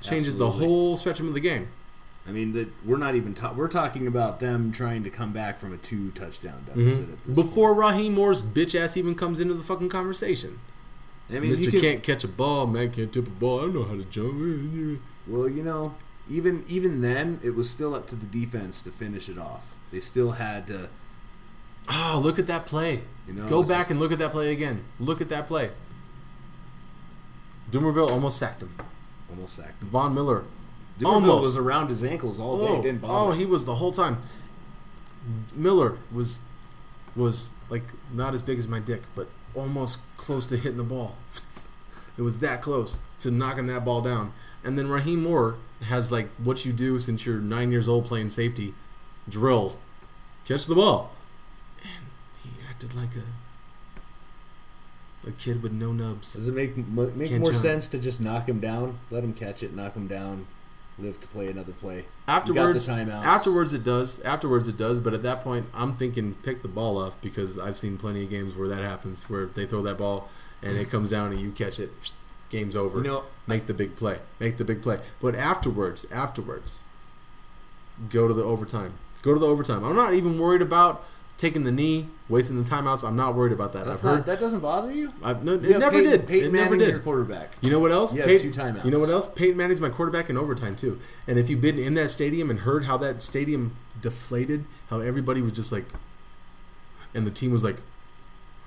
changes 0.00 0.36
the 0.36 0.50
whole 0.50 0.96
spectrum 0.96 1.28
of 1.28 1.34
the 1.34 1.40
game. 1.40 1.68
I 2.26 2.30
mean, 2.30 2.52
that 2.52 2.68
we're 2.84 2.98
not 2.98 3.14
even 3.14 3.32
ta- 3.32 3.54
we're 3.54 3.68
talking 3.68 4.06
about 4.06 4.38
them 4.38 4.70
trying 4.70 5.02
to 5.04 5.10
come 5.10 5.32
back 5.32 5.58
from 5.58 5.72
a 5.72 5.78
two 5.78 6.10
touchdown 6.10 6.62
mm-hmm. 6.68 6.84
deficit 6.84 7.10
at 7.10 7.24
this 7.24 7.34
Before 7.34 7.72
Rahim 7.72 8.14
Moore's 8.14 8.42
bitch 8.42 8.78
ass 8.78 8.98
even 8.98 9.14
comes 9.14 9.40
into 9.40 9.54
the 9.54 9.64
fucking 9.64 9.88
conversation. 9.88 10.60
I 11.30 11.40
mean, 11.40 11.50
Mister 11.50 11.70
can- 11.70 11.80
can't 11.80 12.02
catch 12.02 12.24
a 12.24 12.28
ball, 12.28 12.66
man 12.66 12.90
can't 12.90 13.10
tip 13.10 13.26
a 13.26 13.30
ball. 13.30 13.60
I 13.60 13.62
don't 13.62 13.74
know 13.74 13.84
how 13.84 13.96
to 13.96 14.04
jump. 14.04 15.00
Well, 15.26 15.48
you 15.48 15.62
know, 15.62 15.94
even 16.28 16.66
even 16.68 17.00
then, 17.00 17.40
it 17.42 17.54
was 17.54 17.70
still 17.70 17.94
up 17.94 18.06
to 18.08 18.14
the 18.14 18.26
defense 18.26 18.82
to 18.82 18.90
finish 18.90 19.30
it 19.30 19.38
off. 19.38 19.74
They 19.90 20.00
still 20.00 20.32
had 20.32 20.66
to. 20.66 20.90
Oh, 21.90 22.20
look 22.22 22.38
at 22.38 22.46
that 22.46 22.66
play. 22.66 23.04
You 23.28 23.34
know, 23.34 23.46
Go 23.46 23.62
back 23.62 23.80
just- 23.80 23.90
and 23.92 24.00
look 24.00 24.10
at 24.10 24.18
that 24.18 24.32
play 24.32 24.50
again. 24.52 24.82
Look 24.98 25.20
at 25.20 25.28
that 25.28 25.46
play. 25.46 25.70
Dumervil 27.70 28.10
almost 28.10 28.38
sacked 28.38 28.62
him. 28.62 28.74
Almost 29.30 29.56
sacked. 29.56 29.82
Von 29.82 30.14
Miller 30.14 30.44
Dumervil 30.98 31.06
almost. 31.06 31.42
was 31.42 31.56
around 31.56 31.90
his 31.90 32.02
ankles 32.02 32.40
all 32.40 32.58
day. 32.58 32.66
oh, 32.68 32.82
didn't 32.82 33.02
bother. 33.02 33.14
oh, 33.14 33.32
he 33.32 33.44
was 33.44 33.66
the 33.66 33.74
whole 33.76 33.92
time. 33.92 34.18
Miller 35.54 35.98
was 36.10 36.40
was 37.14 37.50
like 37.68 37.84
not 38.12 38.32
as 38.34 38.40
big 38.42 38.58
as 38.58 38.66
my 38.66 38.78
dick, 38.80 39.02
but 39.14 39.28
almost 39.54 40.00
close 40.16 40.46
to 40.46 40.56
hitting 40.56 40.78
the 40.78 40.84
ball. 40.84 41.16
It 42.16 42.22
was 42.22 42.40
that 42.40 42.62
close 42.62 42.98
to 43.20 43.30
knocking 43.30 43.68
that 43.68 43.84
ball 43.84 44.00
down. 44.00 44.32
And 44.64 44.76
then 44.76 44.88
Rahim 44.88 45.22
Moore 45.22 45.54
has 45.82 46.10
like 46.10 46.28
what 46.42 46.64
you 46.64 46.72
do 46.72 46.98
since 46.98 47.24
you're 47.24 47.38
nine 47.38 47.70
years 47.70 47.88
old 47.88 48.06
playing 48.06 48.30
safety, 48.30 48.74
drill, 49.28 49.78
catch 50.44 50.66
the 50.66 50.74
ball, 50.74 51.12
acted 52.78 52.94
like 52.96 53.10
a 53.16 53.24
a 55.28 55.32
kid 55.32 55.62
with 55.64 55.72
no 55.72 55.92
nubs. 55.92 56.34
Does 56.34 56.46
it 56.46 56.54
make 56.54 56.76
make 56.76 57.30
Can't 57.30 57.40
more 57.42 57.50
jump. 57.50 57.62
sense 57.62 57.88
to 57.88 57.98
just 57.98 58.20
knock 58.20 58.48
him 58.48 58.60
down, 58.60 58.98
let 59.10 59.24
him 59.24 59.32
catch 59.34 59.64
it, 59.64 59.74
knock 59.74 59.94
him 59.94 60.06
down, 60.06 60.46
live 60.96 61.20
to 61.20 61.26
play 61.28 61.48
another 61.48 61.72
play? 61.72 62.04
Afterwards, 62.28 62.86
got 62.86 62.96
the 62.96 63.02
timeouts. 63.02 63.24
afterwards 63.24 63.72
it 63.72 63.82
does. 63.82 64.20
Afterwards 64.20 64.68
it 64.68 64.76
does. 64.76 65.00
But 65.00 65.14
at 65.14 65.24
that 65.24 65.40
point, 65.40 65.66
I'm 65.74 65.96
thinking 65.96 66.34
pick 66.34 66.62
the 66.62 66.68
ball 66.68 66.98
up 66.98 67.20
because 67.20 67.58
I've 67.58 67.76
seen 67.76 67.98
plenty 67.98 68.22
of 68.24 68.30
games 68.30 68.54
where 68.54 68.68
that 68.68 68.82
happens, 68.82 69.28
where 69.28 69.46
they 69.46 69.66
throw 69.66 69.82
that 69.82 69.98
ball 69.98 70.28
and 70.62 70.76
it 70.76 70.88
comes 70.88 71.10
down 71.10 71.32
and 71.32 71.40
you 71.40 71.50
catch 71.50 71.80
it, 71.80 71.90
game's 72.48 72.76
over. 72.76 72.98
You 72.98 73.04
know, 73.04 73.24
Make 73.48 73.66
the 73.66 73.74
big 73.74 73.96
play. 73.96 74.18
Make 74.38 74.56
the 74.56 74.64
big 74.64 74.82
play. 74.82 75.00
But 75.20 75.34
afterwards, 75.34 76.06
afterwards, 76.12 76.82
go 78.08 78.28
to 78.28 78.34
the 78.34 78.44
overtime. 78.44 78.94
Go 79.22 79.34
to 79.34 79.40
the 79.40 79.46
overtime. 79.46 79.84
I'm 79.84 79.96
not 79.96 80.14
even 80.14 80.38
worried 80.38 80.62
about 80.62 81.04
taking 81.38 81.64
the 81.64 81.72
knee, 81.72 82.06
wasting 82.28 82.62
the 82.62 82.68
timeouts. 82.68 83.06
I'm 83.06 83.16
not 83.16 83.34
worried 83.34 83.52
about 83.52 83.72
that. 83.72 83.86
that's 83.86 83.98
I've 84.00 84.04
not, 84.04 84.14
heard. 84.16 84.26
that 84.26 84.40
doesn't 84.40 84.60
bother 84.60 84.92
you. 84.92 85.08
I've, 85.22 85.42
no, 85.44 85.52
You 85.54 85.76
it 85.76 85.78
never 85.78 85.96
Peyton, 85.96 86.10
did. 86.10 86.26
Peyton 86.26 86.48
it 86.48 86.52
never 86.52 86.70
Manning's 86.70 86.82
did. 86.86 86.90
your 86.90 86.98
quarterback. 87.00 87.52
You 87.60 87.70
know 87.70 87.78
what 87.78 87.92
else? 87.92 88.12
Have 88.14 88.26
Peyton- 88.26 88.52
two 88.52 88.60
timeouts. 88.60 88.84
You 88.84 88.90
know 88.90 88.98
what 88.98 89.08
else? 89.08 89.32
Peyton 89.32 89.56
Manning's 89.56 89.80
my 89.80 89.88
quarterback 89.88 90.28
in 90.28 90.36
overtime 90.36 90.76
too. 90.76 91.00
And 91.26 91.38
if 91.38 91.48
you've 91.48 91.60
been 91.60 91.78
in 91.78 91.94
that 91.94 92.10
stadium 92.10 92.50
and 92.50 92.58
heard 92.60 92.84
how 92.84 92.96
that 92.98 93.22
stadium 93.22 93.76
deflated, 94.02 94.64
how 94.90 95.00
everybody 95.00 95.40
was 95.40 95.52
just 95.52 95.72
like, 95.72 95.86
and 97.14 97.26
the 97.26 97.30
team 97.30 97.52
was 97.52 97.64
like, 97.64 97.76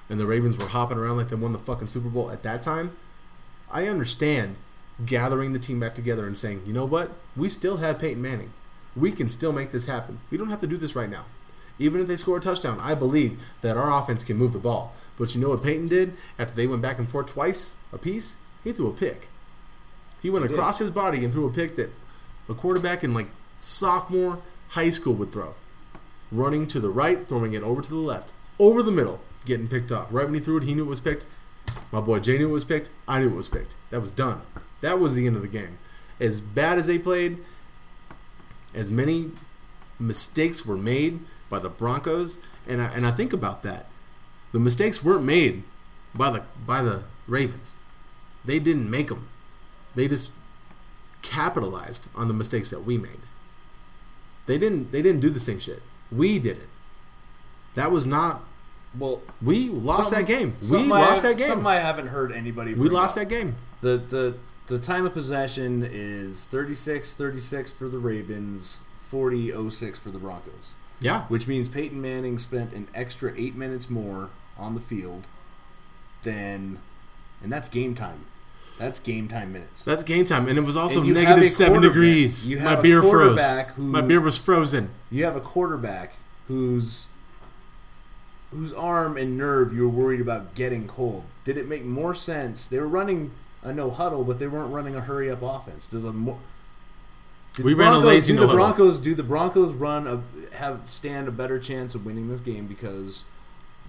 and 0.10 0.20
the 0.20 0.26
Ravens 0.26 0.58
were 0.58 0.66
hopping 0.68 0.98
around 0.98 1.18
like 1.18 1.30
they 1.30 1.36
won 1.36 1.54
the 1.54 1.60
fucking 1.60 1.88
Super 1.88 2.10
Bowl 2.10 2.32
at 2.32 2.44
that 2.44 2.62
time, 2.62 2.96
I 3.70 3.88
understand 3.88 4.56
gathering 5.06 5.54
the 5.54 5.60
team 5.60 5.80
back 5.80 5.96
together 5.96 6.26
and 6.28 6.38
saying, 6.38 6.64
you 6.66 6.74
know 6.74 6.86
what? 6.86 7.12
We 7.36 7.50
still 7.50 7.78
have 7.78 8.00
Peyton 8.00 8.22
Manning. 8.22 8.52
We 8.96 9.12
can 9.12 9.30
still 9.30 9.54
make 9.54 9.72
this 9.72 9.86
happen. 9.86 10.20
We 10.30 10.38
don't 10.38 10.50
have 10.50 10.60
to 10.60 10.68
do 10.68 10.76
this 10.78 10.96
right 10.96 11.10
now. 11.10 11.26
Even 11.82 12.00
if 12.00 12.08
they 12.08 12.16
score 12.16 12.38
a 12.38 12.42
touchdown, 12.42 12.80
I 12.80 12.94
believe 12.94 13.40
that 13.62 13.76
our 13.76 14.00
offense 14.02 14.24
can 14.24 14.38
move 14.38 14.54
the 14.54 14.60
ball. 14.60 14.94
But 15.18 15.34
you 15.36 15.42
know 15.42 15.50
what 15.50 15.64
Peyton 15.64 15.88
did 15.88 16.14
after 16.38 16.54
they 16.54 16.68
went 16.68 16.82
back 16.82 17.00
and 17.00 17.10
forth 17.10 17.28
twice 17.28 17.78
a 17.92 17.98
piece? 17.98 18.38
He 18.64 18.72
threw 18.72 18.88
a 18.88 18.94
pick. 18.94 19.30
He 20.22 20.30
went 20.30 20.44
He 20.44 20.50
did. 20.50 20.56
across 20.58 20.78
his 20.78 20.92
body 20.92 21.24
and 21.24 21.34
threw 21.34 21.48
a 21.48 21.52
pick 21.52 21.76
that 21.78 21.92
a 22.48 22.54
quarterback 22.54 23.04
in 23.04 23.14
like 23.14 23.28
sophomore 23.58 24.40
high 24.70 24.90
school 24.90 25.14
would 25.16 25.32
throw. 25.32 25.56
Running 26.32 26.68
to 26.68 26.80
the 26.80 26.90
right, 26.90 27.28
throwing 27.28 27.54
it 27.54 27.64
over 27.64 27.82
to 27.82 27.90
the 27.90 27.96
left, 27.98 28.32
over 28.60 28.84
the 28.84 28.92
middle, 28.92 29.20
getting 29.46 29.68
picked 29.68 29.92
off. 29.92 30.08
Right 30.12 30.26
when 30.26 30.36
he 30.36 30.40
threw 30.40 30.58
it, 30.58 30.64
he 30.64 30.74
knew 30.76 30.84
it 30.86 30.90
was 30.90 31.00
picked. 31.00 31.26
My 31.92 32.00
boy 32.00 32.20
Jay 32.20 32.38
knew 32.38 32.50
it 32.50 32.54
was 32.54 32.64
picked. 32.64 32.90
I 33.08 33.20
knew 33.20 33.28
it 33.30 33.36
was 33.36 33.50
picked. 33.50 33.76
That 33.90 34.02
was 34.02 34.12
done. 34.12 34.42
That 34.82 35.00
was 35.00 35.16
the 35.16 35.26
end 35.28 35.36
of 35.36 35.42
the 35.42 35.48
game. 35.48 35.78
As 36.20 36.40
bad 36.42 36.78
as 36.78 36.88
they 36.88 37.00
played, 37.00 37.40
as 38.74 38.92
many 38.92 39.32
mistakes 40.00 40.66
were 40.66 40.78
made 40.78 41.20
by 41.52 41.60
the 41.60 41.70
Broncos, 41.70 42.40
and 42.68 42.82
I, 42.82 42.86
and 42.88 43.06
I 43.06 43.12
think 43.12 43.34
about 43.34 43.62
that. 43.62 43.86
The 44.54 44.60
mistakes 44.60 45.04
weren't 45.04 45.24
made 45.24 45.62
by 46.16 46.32
the 46.32 46.44
by 46.66 46.82
the 46.82 47.04
Ravens. 47.28 47.76
They 48.44 48.58
didn't 48.58 48.90
make 48.90 49.10
them. 49.10 49.28
They 49.94 50.08
just 50.08 50.32
capitalized 51.22 52.08
on 52.16 52.28
the 52.28 52.34
mistakes 52.34 52.72
that 52.72 52.84
we 52.84 52.98
made. 52.98 53.20
They 54.48 54.58
didn't 54.58 54.92
they 54.92 55.04
didn't 55.04 55.22
do 55.22 55.30
the 55.30 55.40
same 55.40 55.60
shit. 55.60 55.84
We 56.12 56.40
did 56.40 56.58
it. 56.58 56.70
That 57.76 57.92
was 57.92 58.06
not 58.06 58.44
Well, 58.98 59.22
we 59.42 59.70
lost 59.70 60.12
that 60.12 60.26
game. 60.26 60.56
We 60.72 60.80
I- 60.80 60.82
lost 60.84 61.24
that 61.24 61.38
game. 61.38 61.48
Something 61.48 61.68
I 61.68 61.76
haven't 61.80 62.08
heard 62.08 62.32
anybody. 62.32 62.74
We 62.74 62.90
lost 62.90 63.18
up. 63.18 63.24
that 63.24 63.30
game. 63.30 63.56
The 63.82 63.98
the 63.98 64.36
the 64.68 64.80
time 64.80 65.06
of 65.06 65.14
possession 65.14 65.84
is 65.84 66.48
36-36 66.50 67.74
for 67.74 67.90
the 67.90 67.98
Ravens, 67.98 68.80
40-06 69.12 69.98
for 69.98 70.12
the 70.12 70.20
Broncos. 70.20 70.74
Yeah. 71.02 71.24
Which 71.24 71.48
means 71.48 71.68
Peyton 71.68 72.00
Manning 72.02 72.38
spent 72.38 72.74
an 72.74 72.88
extra 72.96 73.34
eight 73.36 73.56
minutes 73.56 73.90
more 73.90 74.30
on 74.58 74.76
the 74.76 74.82
field 74.82 75.28
than, 76.24 76.80
and 77.44 77.52
that's 77.52 77.68
game 77.68 77.96
time. 77.96 78.26
That's 78.78 79.00
game 79.00 79.28
time 79.28 79.52
minutes. 79.54 79.84
That's 79.84 80.02
game 80.04 80.26
time, 80.26 80.48
and 80.48 80.58
it 80.58 80.62
was 80.62 80.76
also 80.78 81.00
And 81.00 81.08
you 81.08 81.14
have 81.16 81.24
negative 81.30 81.50
seven 81.50 81.82
degrees. 81.82 82.50
you 82.50 82.60
My 82.60 82.76
beer 82.76 83.02
froze. 83.04 83.40
who- 83.76 83.84
My 83.84 84.02
beer 84.02 84.22
was 84.22 84.38
frozen. 84.38 84.90
You 85.12 85.26
have 85.26 85.36
a 85.36 85.42
quarterback 85.42 86.14
whose 86.48 87.08
whose 88.52 88.74
arm 88.74 89.16
and 89.18 89.38
nerve 89.38 89.74
you 89.74 89.84
were 89.84 89.88
worried 90.04 90.20
about 90.20 90.56
getting 90.56 90.86
cold. 90.88 91.24
Did 91.46 91.58
it 91.58 91.68
make 91.70 91.86
more 91.86 92.14
sense? 92.14 92.66
They 92.66 92.80
were 92.80 92.88
running 92.88 93.32
a 93.64 93.72
no 93.74 93.90
huddle, 93.92 94.24
but 94.26 94.40
they 94.40 94.48
weren't 94.48 94.74
running 94.74 94.94
a 94.96 95.02
hurry 95.02 95.32
up 95.32 95.42
offense. 95.42 95.88
Does 95.88 96.04
a 96.04 96.12
more 96.12 96.40
did 97.54 97.66
We 97.66 97.74
ran 97.74 97.94
a 97.94 98.00
lazy 98.00 98.34
do 98.34 98.36
no 98.36 98.42
the 98.42 98.48
huddle. 98.48 98.66
Broncos 98.66 99.00
do 99.00 99.16
the 99.16 99.24
Broncos 99.24 99.74
run 99.74 100.08
a 100.08 100.56
have 100.56 100.82
stand 100.88 101.28
a 101.28 101.32
better 101.32 101.60
chance 101.60 101.96
of 101.96 102.06
winning 102.06 102.30
this 102.30 102.40
game 102.40 102.68
because 102.68 103.26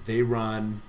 they 0.07 0.23
run 0.23 0.83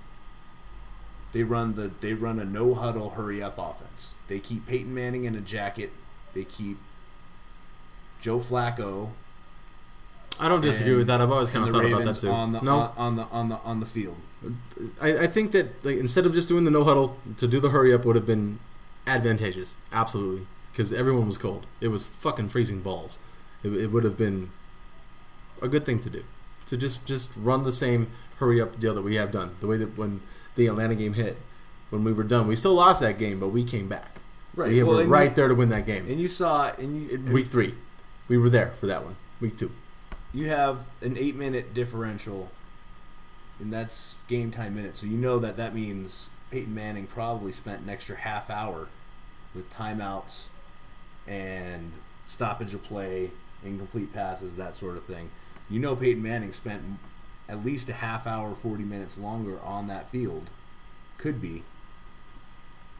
they 1.32 1.42
run 1.42 1.74
the 1.74 1.90
they 2.00 2.14
run 2.14 2.38
a 2.38 2.44
no 2.44 2.74
huddle 2.74 3.10
hurry 3.10 3.42
up 3.42 3.58
offense. 3.58 4.14
They 4.28 4.38
keep 4.38 4.66
Peyton 4.66 4.94
Manning 4.94 5.24
in 5.24 5.34
a 5.34 5.40
jacket. 5.40 5.92
They 6.32 6.44
keep 6.44 6.78
Joe 8.20 8.40
Flacco 8.40 9.10
I 10.40 10.48
don't 10.48 10.60
disagree 10.60 10.92
and- 10.92 10.98
with 10.98 11.06
that. 11.08 11.20
I've 11.20 11.30
always 11.30 11.50
kind 11.50 11.64
of 11.66 11.72
thought 11.72 11.84
about 11.84 12.04
that 12.04 12.16
too. 12.16 12.30
on 12.30 12.52
the 12.52 12.60
no, 12.60 12.78
on, 12.78 12.92
on 12.96 13.16
the 13.16 13.22
on 13.24 13.48
the 13.48 13.56
on 13.58 13.80
the 13.80 13.86
field. 13.86 14.16
I, 15.00 15.20
I 15.20 15.26
think 15.26 15.52
that 15.52 15.84
like 15.84 15.96
instead 15.96 16.26
of 16.26 16.34
just 16.34 16.48
doing 16.48 16.64
the 16.64 16.70
no 16.70 16.84
huddle, 16.84 17.18
to 17.38 17.46
do 17.46 17.60
the 17.60 17.70
hurry 17.70 17.94
up 17.94 18.04
would 18.04 18.16
have 18.16 18.26
been 18.26 18.58
advantageous. 19.06 19.78
Absolutely, 19.92 20.46
because 20.74 20.92
everyone 20.92 21.26
was 21.28 21.38
cold. 21.38 21.66
It 21.80 21.88
was 21.88 22.02
fucking 22.04 22.48
freezing 22.48 22.80
balls. 22.80 23.20
It, 23.62 23.68
it 23.72 23.92
would 23.92 24.02
have 24.02 24.16
been 24.16 24.50
a 25.62 25.68
good 25.68 25.86
thing 25.86 26.00
to 26.00 26.10
do. 26.10 26.24
To 26.66 26.76
just 26.76 27.06
just 27.06 27.30
run 27.36 27.62
the 27.62 27.70
same 27.72 28.08
hurry 28.38 28.60
up 28.60 28.80
deal 28.80 28.92
that 28.94 29.02
we 29.02 29.14
have 29.14 29.30
done. 29.30 29.54
The 29.60 29.68
way 29.68 29.76
that 29.76 29.96
when 29.96 30.20
the 30.56 30.66
Atlanta 30.66 30.96
game 30.96 31.12
hit, 31.14 31.36
when 31.90 32.02
we 32.02 32.12
were 32.12 32.24
done, 32.24 32.48
we 32.48 32.56
still 32.56 32.74
lost 32.74 33.00
that 33.02 33.18
game, 33.18 33.38
but 33.38 33.48
we 33.48 33.62
came 33.62 33.86
back. 33.88 34.16
Right. 34.56 34.70
We 34.70 34.82
Well, 34.82 34.96
were 34.98 35.04
right 35.06 35.30
you- 35.30 35.36
there 35.36 35.48
to 35.48 35.54
win 35.54 35.68
that 35.68 35.86
game. 35.86 36.06
And 36.08 36.20
you 36.20 36.26
saw 36.28 36.72
and 36.78 37.08
you, 37.08 37.32
Week 37.32 37.46
three, 37.46 37.74
we 38.28 38.36
were 38.38 38.50
there 38.50 38.72
for 38.80 38.86
that 38.86 39.04
one. 39.04 39.14
Week 39.40 39.56
two. 39.56 39.70
you 40.32 40.48
have 40.48 40.78
an 41.02 41.16
eight 41.16 41.36
minute 41.36 41.72
differential, 41.74 42.50
and 43.60 43.72
that's 43.72 44.16
game 44.26 44.50
time 44.50 44.74
minutes. 44.74 44.98
So 45.00 45.06
you 45.06 45.16
know 45.16 45.38
that 45.38 45.56
that 45.56 45.72
means 45.74 46.28
Peyton 46.50 46.74
Manning 46.74 47.06
probably 47.06 47.52
spent 47.52 47.82
an 47.82 47.88
extra 47.88 48.16
half 48.16 48.50
hour 48.50 48.88
with 49.54 49.72
timeouts 49.72 50.46
and 51.26 51.92
stoppage 52.26 52.74
of 52.74 52.82
play, 52.82 53.30
incomplete 53.64 54.12
passes, 54.12 54.56
that 54.56 54.76
sort 54.76 54.96
of 54.96 55.04
thing. 55.04 55.30
You 55.70 55.80
know 55.80 55.96
Peyton 55.96 56.22
Manning 56.22 56.52
spent 56.52 56.82
at 57.48 57.64
least 57.64 57.88
a 57.88 57.94
half 57.94 58.26
hour, 58.26 58.54
forty 58.54 58.84
minutes 58.84 59.18
longer 59.18 59.60
on 59.60 59.86
that 59.86 60.08
field. 60.10 60.50
Could 61.18 61.40
be. 61.40 61.62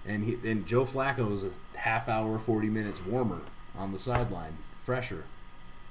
And 0.07 0.25
he 0.25 0.39
and 0.49 0.67
Joe 0.67 0.85
Flacco's 0.85 1.45
a 1.45 1.79
half 1.79 2.09
hour, 2.09 2.39
forty 2.39 2.69
minutes 2.69 3.05
warmer 3.05 3.41
on 3.77 3.93
the 3.93 3.99
sideline, 3.99 4.59
fresher 4.83 5.25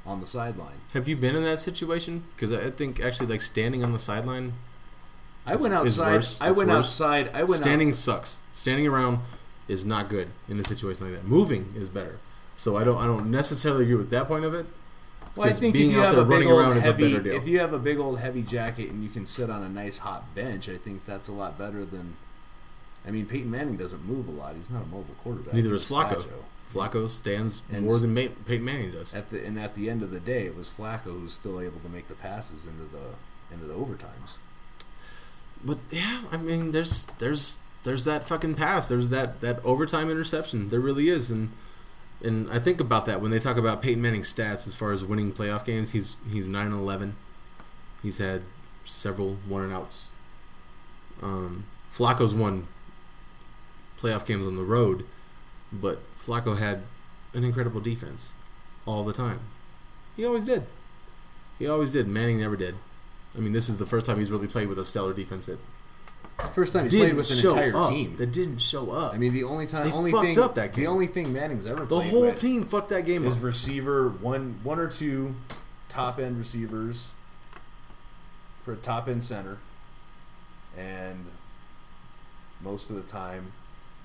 on 0.05 0.19
the 0.19 0.27
sideline. 0.27 0.81
Have 0.93 1.07
you 1.07 1.15
been 1.15 1.35
in 1.35 1.43
that 1.43 1.59
situation? 1.59 2.23
Because 2.35 2.51
I 2.51 2.69
think 2.69 2.99
actually, 2.99 3.27
like 3.27 3.41
standing 3.41 3.83
on 3.83 3.93
the 3.93 3.99
sideline, 3.99 4.53
I 5.45 5.55
went 5.55 5.73
outside. 5.73 6.25
I 6.39 6.51
went 6.51 6.69
worse. 6.69 6.85
outside. 6.85 7.31
I 7.33 7.43
went 7.43 7.61
standing 7.61 7.93
sucks. 7.93 8.41
Standing 8.51 8.87
around 8.87 9.19
is 9.67 9.85
not 9.85 10.09
good 10.09 10.29
in 10.49 10.59
a 10.59 10.63
situation 10.63 11.05
like 11.05 11.15
that. 11.15 11.27
Moving 11.27 11.73
is 11.75 11.87
better. 11.87 12.19
So 12.55 12.77
I 12.77 12.83
don't 12.83 12.97
I 12.97 13.05
don't 13.05 13.31
necessarily 13.31 13.83
agree 13.83 13.95
with 13.95 14.09
that 14.11 14.27
point 14.27 14.45
of 14.45 14.53
it. 14.53 14.65
Well, 15.35 15.49
I 15.49 15.53
think 15.53 15.73
if 15.75 15.79
being 15.79 15.91
you 15.91 15.99
out 15.99 16.15
have 16.15 16.15
there 16.15 16.23
a 16.23 16.25
big 16.25 16.31
running 16.31 16.51
old 16.51 16.61
around 16.61 16.77
is 16.77 16.85
a 16.85 16.93
better 16.93 17.19
deal. 17.19 17.35
if 17.35 17.47
you 17.47 17.59
have 17.59 17.73
a 17.73 17.79
big 17.79 17.97
old 17.97 18.19
heavy 18.19 18.43
jacket 18.43 18.91
and 18.91 19.03
you 19.03 19.09
can 19.09 19.25
sit 19.25 19.49
on 19.49 19.63
a 19.63 19.69
nice 19.69 19.97
hot 19.99 20.35
bench, 20.35 20.69
I 20.69 20.77
think 20.77 21.05
that's 21.05 21.27
a 21.27 21.31
lot 21.31 21.57
better 21.57 21.83
than. 21.85 22.17
I 23.05 23.11
mean, 23.11 23.25
Peyton 23.25 23.49
Manning 23.51 23.75
doesn't 23.75 24.05
move 24.05 24.27
a 24.27 24.31
lot. 24.31 24.55
He's 24.55 24.69
not 24.69 24.83
a 24.83 24.85
mobile 24.85 25.15
quarterback. 25.23 25.53
Neither 25.53 25.73
is 25.73 25.83
Flacco. 25.83 26.23
Stacho. 26.23 26.43
Flacco 26.71 27.09
stands 27.09 27.63
And 27.71 27.85
more 27.85 27.99
than 27.99 28.13
Ma- 28.13 28.27
Peyton 28.45 28.63
Manning 28.63 28.91
does. 28.91 29.13
At 29.13 29.29
the 29.29 29.43
and 29.45 29.59
at 29.59 29.75
the 29.75 29.89
end 29.89 30.03
of 30.03 30.11
the 30.11 30.19
day, 30.19 30.45
it 30.45 30.55
was 30.55 30.69
Flacco 30.69 31.05
who's 31.05 31.33
still 31.33 31.59
able 31.59 31.79
to 31.81 31.89
make 31.89 32.07
the 32.07 32.15
passes 32.15 32.65
into 32.65 32.83
the 32.83 33.15
into 33.51 33.65
the 33.65 33.73
overtimes. 33.73 34.37
But 35.65 35.79
yeah, 35.89 36.21
I 36.31 36.37
mean, 36.37 36.71
there's 36.71 37.05
there's 37.17 37.57
there's 37.83 38.05
that 38.05 38.23
fucking 38.23 38.55
pass. 38.55 38.87
There's 38.87 39.09
that 39.09 39.41
that 39.41 39.63
overtime 39.63 40.09
interception. 40.09 40.69
There 40.69 40.79
really 40.79 41.09
is, 41.09 41.29
and 41.29 41.51
and 42.23 42.49
I 42.51 42.59
think 42.59 42.79
about 42.79 43.05
that 43.05 43.21
when 43.21 43.31
they 43.31 43.39
talk 43.39 43.57
about 43.57 43.81
Peyton 43.81 44.01
Manning's 44.01 44.33
stats 44.33 44.65
as 44.65 44.73
far 44.73 44.93
as 44.93 45.03
winning 45.03 45.31
playoff 45.33 45.65
games. 45.65 45.91
He's 45.91 46.15
he's 46.31 46.47
nine 46.47 46.67
and 46.67 46.75
eleven. 46.75 47.15
He's 48.01 48.17
had 48.17 48.43
several 48.85 49.37
one 49.47 49.63
and 49.63 49.73
outs. 49.73 50.11
Um, 51.21 51.65
Flacco's 51.93 52.33
won 52.33 52.67
playoff 53.99 54.25
games 54.25 54.47
on 54.47 54.55
the 54.55 54.63
road, 54.63 55.05
but 55.71 56.01
Flacco 56.17 56.57
had 56.57 56.83
an 57.33 57.43
incredible 57.43 57.81
defense 57.81 58.33
all 58.85 59.03
the 59.03 59.13
time. 59.13 59.39
He 60.15 60.25
always 60.25 60.45
did. 60.45 60.65
He 61.59 61.67
always 61.67 61.91
did. 61.91 62.07
Manning 62.07 62.39
never 62.39 62.55
did. 62.55 62.75
I 63.35 63.39
mean, 63.39 63.53
this 63.53 63.69
is 63.69 63.77
the 63.77 63.85
first 63.85 64.05
time 64.05 64.19
he's 64.19 64.31
really 64.31 64.47
played 64.47 64.67
with 64.67 64.77
a 64.77 64.85
stellar 64.85 65.13
defense 65.13 65.47
that 65.47 65.59
First 66.53 66.73
time 66.73 66.83
he's 66.83 66.91
didn't 66.91 67.05
played 67.07 67.15
with 67.17 67.31
an 67.31 67.37
show 67.37 67.49
entire 67.51 67.77
up. 67.77 67.89
team. 67.89 68.15
That 68.17 68.31
didn't 68.31 68.57
show 68.59 68.91
up. 68.91 69.13
I 69.13 69.17
mean, 69.17 69.33
the 69.33 69.43
only 69.45 69.65
time, 69.65 69.85
They 69.85 69.91
only 69.93 70.11
fucked 70.11 70.23
thing, 70.23 70.39
up 70.39 70.55
that 70.55 70.73
the 70.73 70.87
only 70.87 71.07
thing 71.07 71.31
Manning's 71.31 71.65
ever 71.65 71.81
the 71.81 71.87
played 71.87 72.09
whole 72.11 72.21
with 72.25 72.39
team 72.39 72.65
fucked 72.65 72.89
that 72.89 73.05
game 73.05 73.23
His 73.23 73.37
up. 73.37 73.43
receiver, 73.43 74.09
one 74.09 74.59
one 74.63 74.77
or 74.79 74.87
two 74.89 75.35
top 75.89 76.19
end 76.19 76.37
receivers 76.37 77.11
for 78.65 78.73
a 78.73 78.75
top 78.75 79.07
end 79.07 79.23
center, 79.23 79.57
and 80.77 81.25
most 82.61 82.89
of 82.89 82.95
the 82.95 83.03
time, 83.03 83.51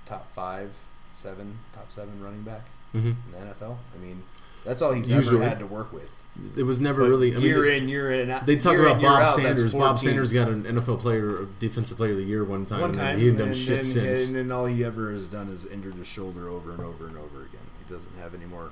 top 0.06 0.32
five, 0.34 0.70
seven, 1.14 1.58
top 1.74 1.90
seven 1.90 2.22
running 2.22 2.42
back 2.42 2.66
hmm 2.92 2.98
in 3.08 3.16
the 3.32 3.38
NFL. 3.38 3.76
I 3.94 3.98
mean, 3.98 4.22
that's 4.64 4.80
all 4.82 4.92
he's 4.92 5.10
Usually. 5.10 5.36
ever 5.38 5.48
had 5.48 5.58
to 5.58 5.66
work 5.66 5.92
with. 5.92 6.10
It 6.56 6.62
was 6.62 6.78
never 6.78 7.02
But 7.02 7.10
really. 7.10 7.32
I 7.32 7.38
mean, 7.38 7.46
year 7.46 7.62
they, 7.62 7.78
in, 7.78 7.88
year 7.88 8.12
in, 8.12 8.28
they 8.44 8.56
talk 8.56 8.76
about 8.76 8.96
in, 8.96 9.02
Bob 9.02 9.22
out, 9.22 9.28
Sanders. 9.28 9.74
Bob 9.74 9.98
Sanders 9.98 10.32
got 10.32 10.48
an 10.48 10.64
NFL 10.64 11.00
player, 11.00 11.46
defensive 11.58 11.96
player 11.96 12.12
of 12.12 12.18
the 12.18 12.24
year 12.24 12.44
one 12.44 12.64
time, 12.64 12.80
one 12.80 12.90
and 12.90 12.98
then 12.98 13.18
he 13.18 13.26
hadn't 13.26 13.46
done 13.46 13.54
shit 13.54 13.80
then, 13.80 13.82
since. 13.82 14.28
and 14.28 14.36
then 14.36 14.52
all 14.52 14.66
he 14.66 14.84
ever 14.84 15.12
has 15.12 15.26
done 15.26 15.48
is 15.50 15.66
injured 15.66 15.94
his 15.94 16.06
shoulder 16.06 16.48
over 16.48 16.72
and 16.72 16.80
over 16.80 17.06
and 17.08 17.16
over 17.16 17.44
again. 17.44 17.60
He 17.84 17.92
doesn't 17.92 18.16
have 18.18 18.34
any 18.34 18.46
more 18.46 18.70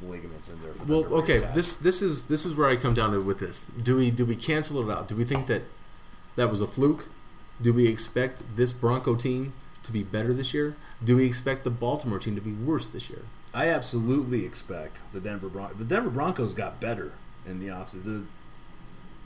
ligaments 0.00 0.48
in 0.48 0.60
there. 0.62 0.72
Well, 0.86 1.04
okay. 1.20 1.40
reattach. 1.40 1.54
This 1.54 1.76
this 1.76 2.02
is 2.02 2.28
this 2.28 2.46
is 2.46 2.54
where 2.54 2.68
I 2.68 2.76
come 2.76 2.94
down 2.94 3.12
to 3.12 3.20
with 3.20 3.38
this. 3.38 3.66
Do 3.82 3.96
we 3.96 4.10
do 4.10 4.24
we 4.24 4.36
cancel 4.36 4.88
it 4.88 4.92
out? 4.92 5.08
Do 5.08 5.16
we 5.16 5.24
think 5.24 5.46
that 5.48 5.62
that 6.36 6.50
was 6.50 6.60
a 6.60 6.66
fluke? 6.66 7.08
Do 7.60 7.72
we 7.72 7.86
expect 7.86 8.56
this 8.56 8.72
Bronco 8.72 9.14
team 9.14 9.52
to 9.82 9.92
be 9.92 10.02
better 10.02 10.32
this 10.32 10.54
year? 10.54 10.76
Do 11.04 11.16
we 11.16 11.26
expect 11.26 11.64
the 11.64 11.70
Baltimore 11.70 12.18
team 12.18 12.34
to 12.34 12.40
be 12.40 12.52
worse 12.52 12.88
this 12.88 13.10
year? 13.10 13.22
I 13.54 13.68
absolutely 13.68 14.44
expect 14.46 14.98
the 15.12 15.20
Denver 15.20 15.48
Bron- 15.48 15.74
the 15.78 15.84
Denver 15.84 16.10
Broncos 16.10 16.54
got 16.54 16.80
better 16.80 17.12
in 17.46 17.58
the 17.60 17.66
offseason. 17.68 18.04
The 18.04 18.24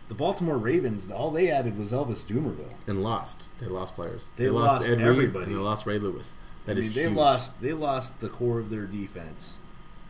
the 0.08 0.14
Baltimore 0.14 0.56
Ravens, 0.56 1.10
all 1.10 1.32
they 1.32 1.50
added 1.50 1.76
was 1.76 1.92
Elvis 1.92 2.24
Dumervil. 2.24 2.70
And 2.86 3.02
lost. 3.02 3.42
They 3.58 3.66
lost 3.66 3.96
players. 3.96 4.28
They 4.36 4.48
lost 4.48 4.88
Reed, 4.88 5.00
everybody. 5.00 5.46
and 5.46 5.54
they 5.54 5.58
lost 5.58 5.84
Ray 5.84 5.98
Lewis. 5.98 6.36
That 6.64 6.72
I 6.72 6.74
mean, 6.76 6.84
is 6.84 6.94
they 6.94 7.02
huge. 7.02 7.14
lost 7.16 7.60
they 7.60 7.72
lost 7.72 8.20
the 8.20 8.28
core 8.28 8.58
of 8.60 8.70
their 8.70 8.86
defense, 8.86 9.58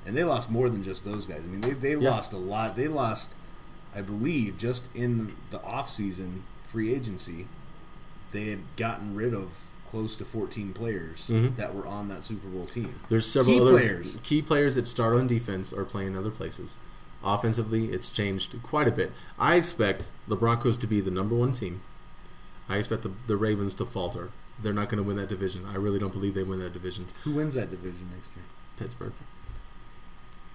and 0.06 0.16
they 0.16 0.24
lost 0.24 0.50
more 0.50 0.68
than 0.70 0.82
just 0.82 1.04
those 1.04 1.26
guys. 1.26 1.40
I 1.44 1.46
mean, 1.46 1.60
they 1.62 1.70
they 1.72 1.96
Yeah. 1.96 2.10
lost 2.10 2.32
a 2.32 2.38
lot. 2.38 2.76
They 2.76 2.88
lost, 2.88 3.34
I 3.94 4.00
believe, 4.02 4.56
just 4.58 4.88
in 4.94 5.34
the 5.50 5.58
offseason 5.60 6.40
free 6.66 6.92
agency, 6.94 7.46
they 8.32 8.46
had 8.50 8.60
gotten 8.76 9.14
rid 9.14 9.32
of 9.34 9.48
close 9.96 10.14
to 10.16 10.26
14 10.26 10.74
players 10.74 11.28
Mhm. 11.28 11.56
that 11.56 11.74
were 11.74 11.86
on 11.86 12.08
that 12.08 12.22
Super 12.22 12.48
Bowl 12.48 12.66
team. 12.66 12.94
There's 13.08 13.26
several 13.26 13.54
Key 13.56 13.60
other 13.62 13.70
players. 13.70 14.18
key 14.22 14.42
players 14.42 14.74
that 14.74 14.86
start 14.86 15.16
on 15.16 15.26
defense 15.26 15.72
are 15.72 15.86
playing 15.86 16.08
in 16.08 16.16
other 16.16 16.30
places. 16.30 16.78
Offensively, 17.24 17.86
it's 17.86 18.10
changed 18.10 18.62
quite 18.62 18.86
a 18.88 18.90
bit. 18.92 19.10
I 19.38 19.54
expect 19.54 20.08
the 20.28 20.36
Broncos 20.36 20.76
to 20.78 20.86
be 20.86 21.00
the 21.00 21.10
number 21.10 21.34
one 21.34 21.54
team. 21.54 21.80
I 22.68 22.76
expect 22.76 23.04
the, 23.04 23.12
the 23.26 23.38
Ravens 23.38 23.72
to 23.74 23.86
falter. 23.86 24.28
They're 24.62 24.74
not 24.74 24.90
going 24.90 24.98
to 24.98 25.02
win 25.02 25.16
that 25.16 25.30
division. 25.30 25.64
I 25.66 25.76
really 25.76 25.98
don't 25.98 26.12
believe 26.12 26.34
they 26.34 26.42
win 26.42 26.58
that 26.58 26.74
division. 26.74 27.06
Who 27.24 27.32
wins 27.32 27.54
that 27.54 27.70
division 27.70 28.10
next 28.14 28.28
year? 28.36 28.44
Pittsburgh. 28.76 29.12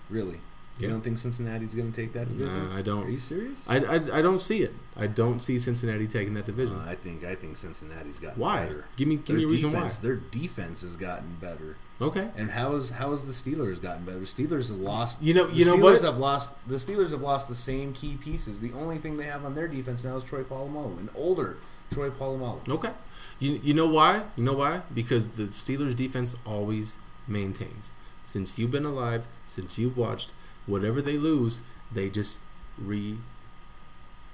Really? 0.09 0.39
You 0.81 0.89
don't 0.89 1.01
think 1.01 1.17
Cincinnati's 1.17 1.73
going 1.73 1.91
to 1.91 2.01
take 2.01 2.13
that 2.13 2.29
division? 2.29 2.69
Nah, 2.69 2.77
I 2.77 2.81
don't. 2.81 3.05
Are 3.05 3.09
you 3.09 3.17
serious? 3.19 3.69
I, 3.69 3.77
I, 3.77 3.95
I 4.19 4.21
don't 4.21 4.39
see 4.39 4.63
it. 4.63 4.73
I 4.97 5.07
don't 5.07 5.39
see 5.41 5.59
Cincinnati 5.59 6.07
taking 6.07 6.33
that 6.33 6.45
division. 6.45 6.75
Uh, 6.77 6.85
I 6.89 6.95
think 6.95 7.23
I 7.23 7.35
think 7.35 7.57
Cincinnati's 7.57 8.19
gotten 8.19 8.39
Why? 8.39 8.65
better. 8.65 8.85
Give 8.97 9.07
me 9.07 9.15
give 9.17 9.27
Their 9.27 9.37
me 9.37 9.43
a 9.43 9.47
reason 9.47 9.71
defense, 9.71 9.97
their 9.99 10.15
defense 10.15 10.81
has 10.81 10.95
gotten 10.95 11.37
better. 11.39 11.77
Okay. 12.01 12.29
And 12.35 12.49
how 12.51 12.73
is 12.75 12.89
how 12.91 13.11
has 13.11 13.25
the 13.25 13.31
Steelers 13.33 13.81
gotten 13.81 14.05
better? 14.05 14.21
Steelers 14.21 14.69
have 14.69 14.79
lost. 14.79 15.21
You 15.21 15.33
know- 15.33 15.47
the 15.47 15.55
you 15.55 15.65
know 15.65 15.77
Steelers 15.77 15.81
what? 15.81 16.01
have 16.01 16.17
lost. 16.17 16.67
The 16.67 16.75
Steelers 16.75 17.11
have 17.11 17.21
lost 17.21 17.47
the 17.47 17.55
same 17.55 17.93
key 17.93 18.17
pieces. 18.17 18.59
The 18.59 18.73
only 18.73 18.97
thing 18.97 19.17
they 19.17 19.25
have 19.25 19.45
on 19.45 19.53
their 19.55 19.67
defense 19.67 20.03
now 20.03 20.17
is 20.17 20.23
Troy 20.23 20.43
Polamalu, 20.43 20.97
an 20.99 21.09
older 21.15 21.57
Troy 21.91 22.09
Polamalu. 22.09 22.67
Okay. 22.69 22.91
You 23.39 23.59
you 23.63 23.73
know 23.73 23.87
why? 23.87 24.23
You 24.35 24.43
know 24.43 24.53
why? 24.53 24.81
Because 24.93 25.31
the 25.31 25.43
Steelers 25.47 25.95
defense 25.95 26.35
always 26.45 26.97
maintains. 27.27 27.91
Since 28.23 28.59
you've 28.59 28.71
been 28.71 28.85
alive, 28.85 29.27
since 29.47 29.79
you've 29.79 29.97
watched, 29.97 30.31
whatever 30.65 31.01
they 31.01 31.17
lose, 31.17 31.61
they 31.91 32.09
just 32.09 32.41
re 32.77 33.17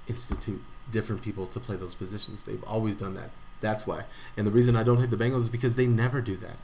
institute 0.06 0.62
different 0.90 1.22
people 1.22 1.46
to 1.46 1.60
play 1.60 1.76
those 1.76 1.94
positions. 1.94 2.44
They've 2.44 2.64
always 2.64 2.96
done 2.96 3.14
that. 3.14 3.30
That's 3.60 3.86
why. 3.86 4.04
And 4.36 4.46
the 4.46 4.50
reason 4.50 4.76
I 4.76 4.82
don't 4.82 4.98
hit 4.98 5.10
the 5.10 5.16
Bengals 5.16 5.40
is 5.40 5.48
because 5.48 5.76
they 5.76 5.86
never 5.86 6.20
do 6.20 6.36
that. 6.36 6.56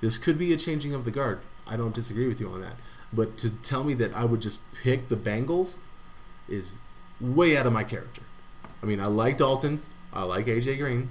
This 0.00 0.18
could 0.18 0.38
be 0.38 0.52
a 0.52 0.56
changing 0.56 0.94
of 0.94 1.04
the 1.04 1.10
guard. 1.10 1.40
I 1.66 1.76
don't 1.76 1.94
disagree 1.94 2.28
with 2.28 2.40
you 2.40 2.50
on 2.50 2.60
that. 2.60 2.76
But 3.12 3.38
to 3.38 3.50
tell 3.50 3.84
me 3.84 3.94
that 3.94 4.14
I 4.14 4.24
would 4.24 4.42
just 4.42 4.60
pick 4.82 5.08
the 5.08 5.16
Bengals 5.16 5.76
is 6.48 6.76
way 7.20 7.56
out 7.56 7.66
of 7.66 7.72
my 7.72 7.84
character. 7.84 8.22
I 8.82 8.86
mean, 8.86 9.00
I 9.00 9.06
like 9.06 9.38
Dalton. 9.38 9.80
I 10.12 10.24
like 10.24 10.46
AJ 10.46 10.78
Green. 10.78 11.08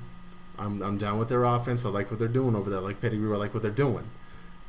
I'm, 0.59 0.81
I'm 0.81 0.97
down 0.97 1.17
with 1.17 1.29
their 1.29 1.43
offense. 1.43 1.85
I 1.85 1.89
like 1.89 2.11
what 2.11 2.19
they're 2.19 2.27
doing 2.27 2.55
over 2.55 2.69
there. 2.69 2.79
I 2.79 2.83
like 2.83 3.01
Pettigrew. 3.01 3.33
I 3.33 3.37
like 3.37 3.53
what 3.53 3.63
they're 3.63 3.71
doing. 3.71 4.05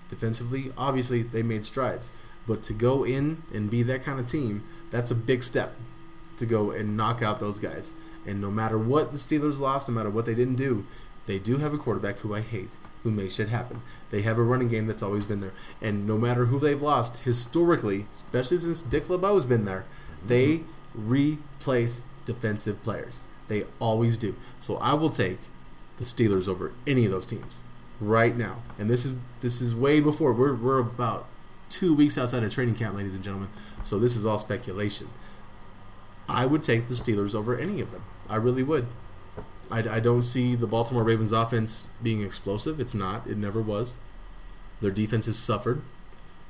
Defensively, 0.09 0.73
obviously, 0.79 1.23
they 1.23 1.43
made 1.43 1.65
strides. 1.65 2.11
But 2.47 2.63
to 2.65 2.73
go 2.73 3.05
in 3.05 3.43
and 3.53 3.71
be 3.71 3.83
that 3.85 4.03
kind 4.03 4.21
of 4.21 4.27
team, 4.27 4.65
that's 4.91 5.11
a 5.11 5.15
big 5.15 5.43
step 5.43 5.75
to 6.37 6.47
go 6.47 6.71
and 6.71 6.97
knock 6.97 7.23
out 7.23 7.41
those 7.41 7.59
guys. 7.59 7.93
And 8.27 8.41
no 8.41 8.51
matter 8.51 8.79
what 8.79 9.11
the 9.11 9.17
Steelers 9.17 9.59
lost, 9.59 9.89
no 9.89 9.95
matter 9.95 10.11
what 10.11 10.27
they 10.27 10.35
didn't 10.35 10.57
do, 10.57 10.87
they 11.27 11.39
do 11.39 11.59
have 11.59 11.73
a 11.73 11.79
quarterback 11.79 12.19
who 12.19 12.35
I 12.35 12.41
hate, 12.41 12.77
who 13.03 13.11
makes 13.11 13.35
shit 13.35 13.49
happen. 13.49 13.83
They 14.11 14.23
have 14.23 14.39
a 14.39 14.43
running 14.43 14.69
game 14.69 14.87
that's 14.87 15.03
always 15.03 15.25
been 15.25 15.41
there. 15.41 15.53
And 15.81 16.07
no 16.07 16.19
matter 16.19 16.47
who 16.47 16.59
they've 16.59 16.81
lost, 16.81 17.19
historically, 17.19 18.07
especially 18.13 18.59
since 18.59 18.83
Dick 18.83 19.09
LeBeau's 19.09 19.45
been 19.45 19.65
there, 19.65 19.85
mm-hmm. 20.17 20.29
they 20.29 20.65
replace 20.95 22.03
defensive 22.27 22.83
players. 22.83 23.23
They 23.49 23.65
always 23.79 24.19
do. 24.19 24.35
So 24.61 24.77
I 24.77 24.95
will 24.95 25.11
take 25.11 25.39
the 25.99 26.05
Steelers 26.05 26.49
over 26.49 26.73
any 26.87 27.05
of 27.05 27.13
those 27.13 27.27
teams 27.27 27.63
right 28.01 28.37
now. 28.37 28.63
And 28.79 28.91
this 28.91 29.05
is 29.05 29.19
this 29.41 29.61
is 29.61 29.75
way 29.75 30.01
before 30.01 30.33
we're 30.33 30.55
we're 30.55 30.79
about 30.79 31.27
two 31.75 31.95
weeks 31.95 32.17
outside 32.17 32.43
of 32.43 32.53
training 32.53 32.77
camp, 32.77 32.97
ladies 32.97 33.15
and 33.15 33.23
gentlemen. 33.23 33.49
So 33.83 33.99
this 33.99 34.17
is 34.17 34.25
all 34.25 34.39
speculation. 34.39 35.09
I 36.29 36.47
would 36.47 36.63
take 36.63 36.87
the 36.87 36.95
Steelers 36.95 37.35
over 37.35 37.59
any 37.59 37.81
of 37.81 37.91
them. 37.91 38.03
I 38.29 38.37
really 38.37 38.63
would. 38.63 38.87
I, 39.71 39.97
I 39.97 40.01
don't 40.01 40.23
see 40.23 40.55
the 40.55 40.67
Baltimore 40.67 41.03
Ravens 41.03 41.33
offense 41.33 41.89
being 42.03 42.23
explosive. 42.23 42.81
It's 42.81 42.95
not. 42.95 43.27
It 43.27 43.37
never 43.37 43.61
was. 43.61 43.97
Their 44.81 44.91
defense 44.91 45.27
has 45.27 45.39
suffered. 45.39 45.83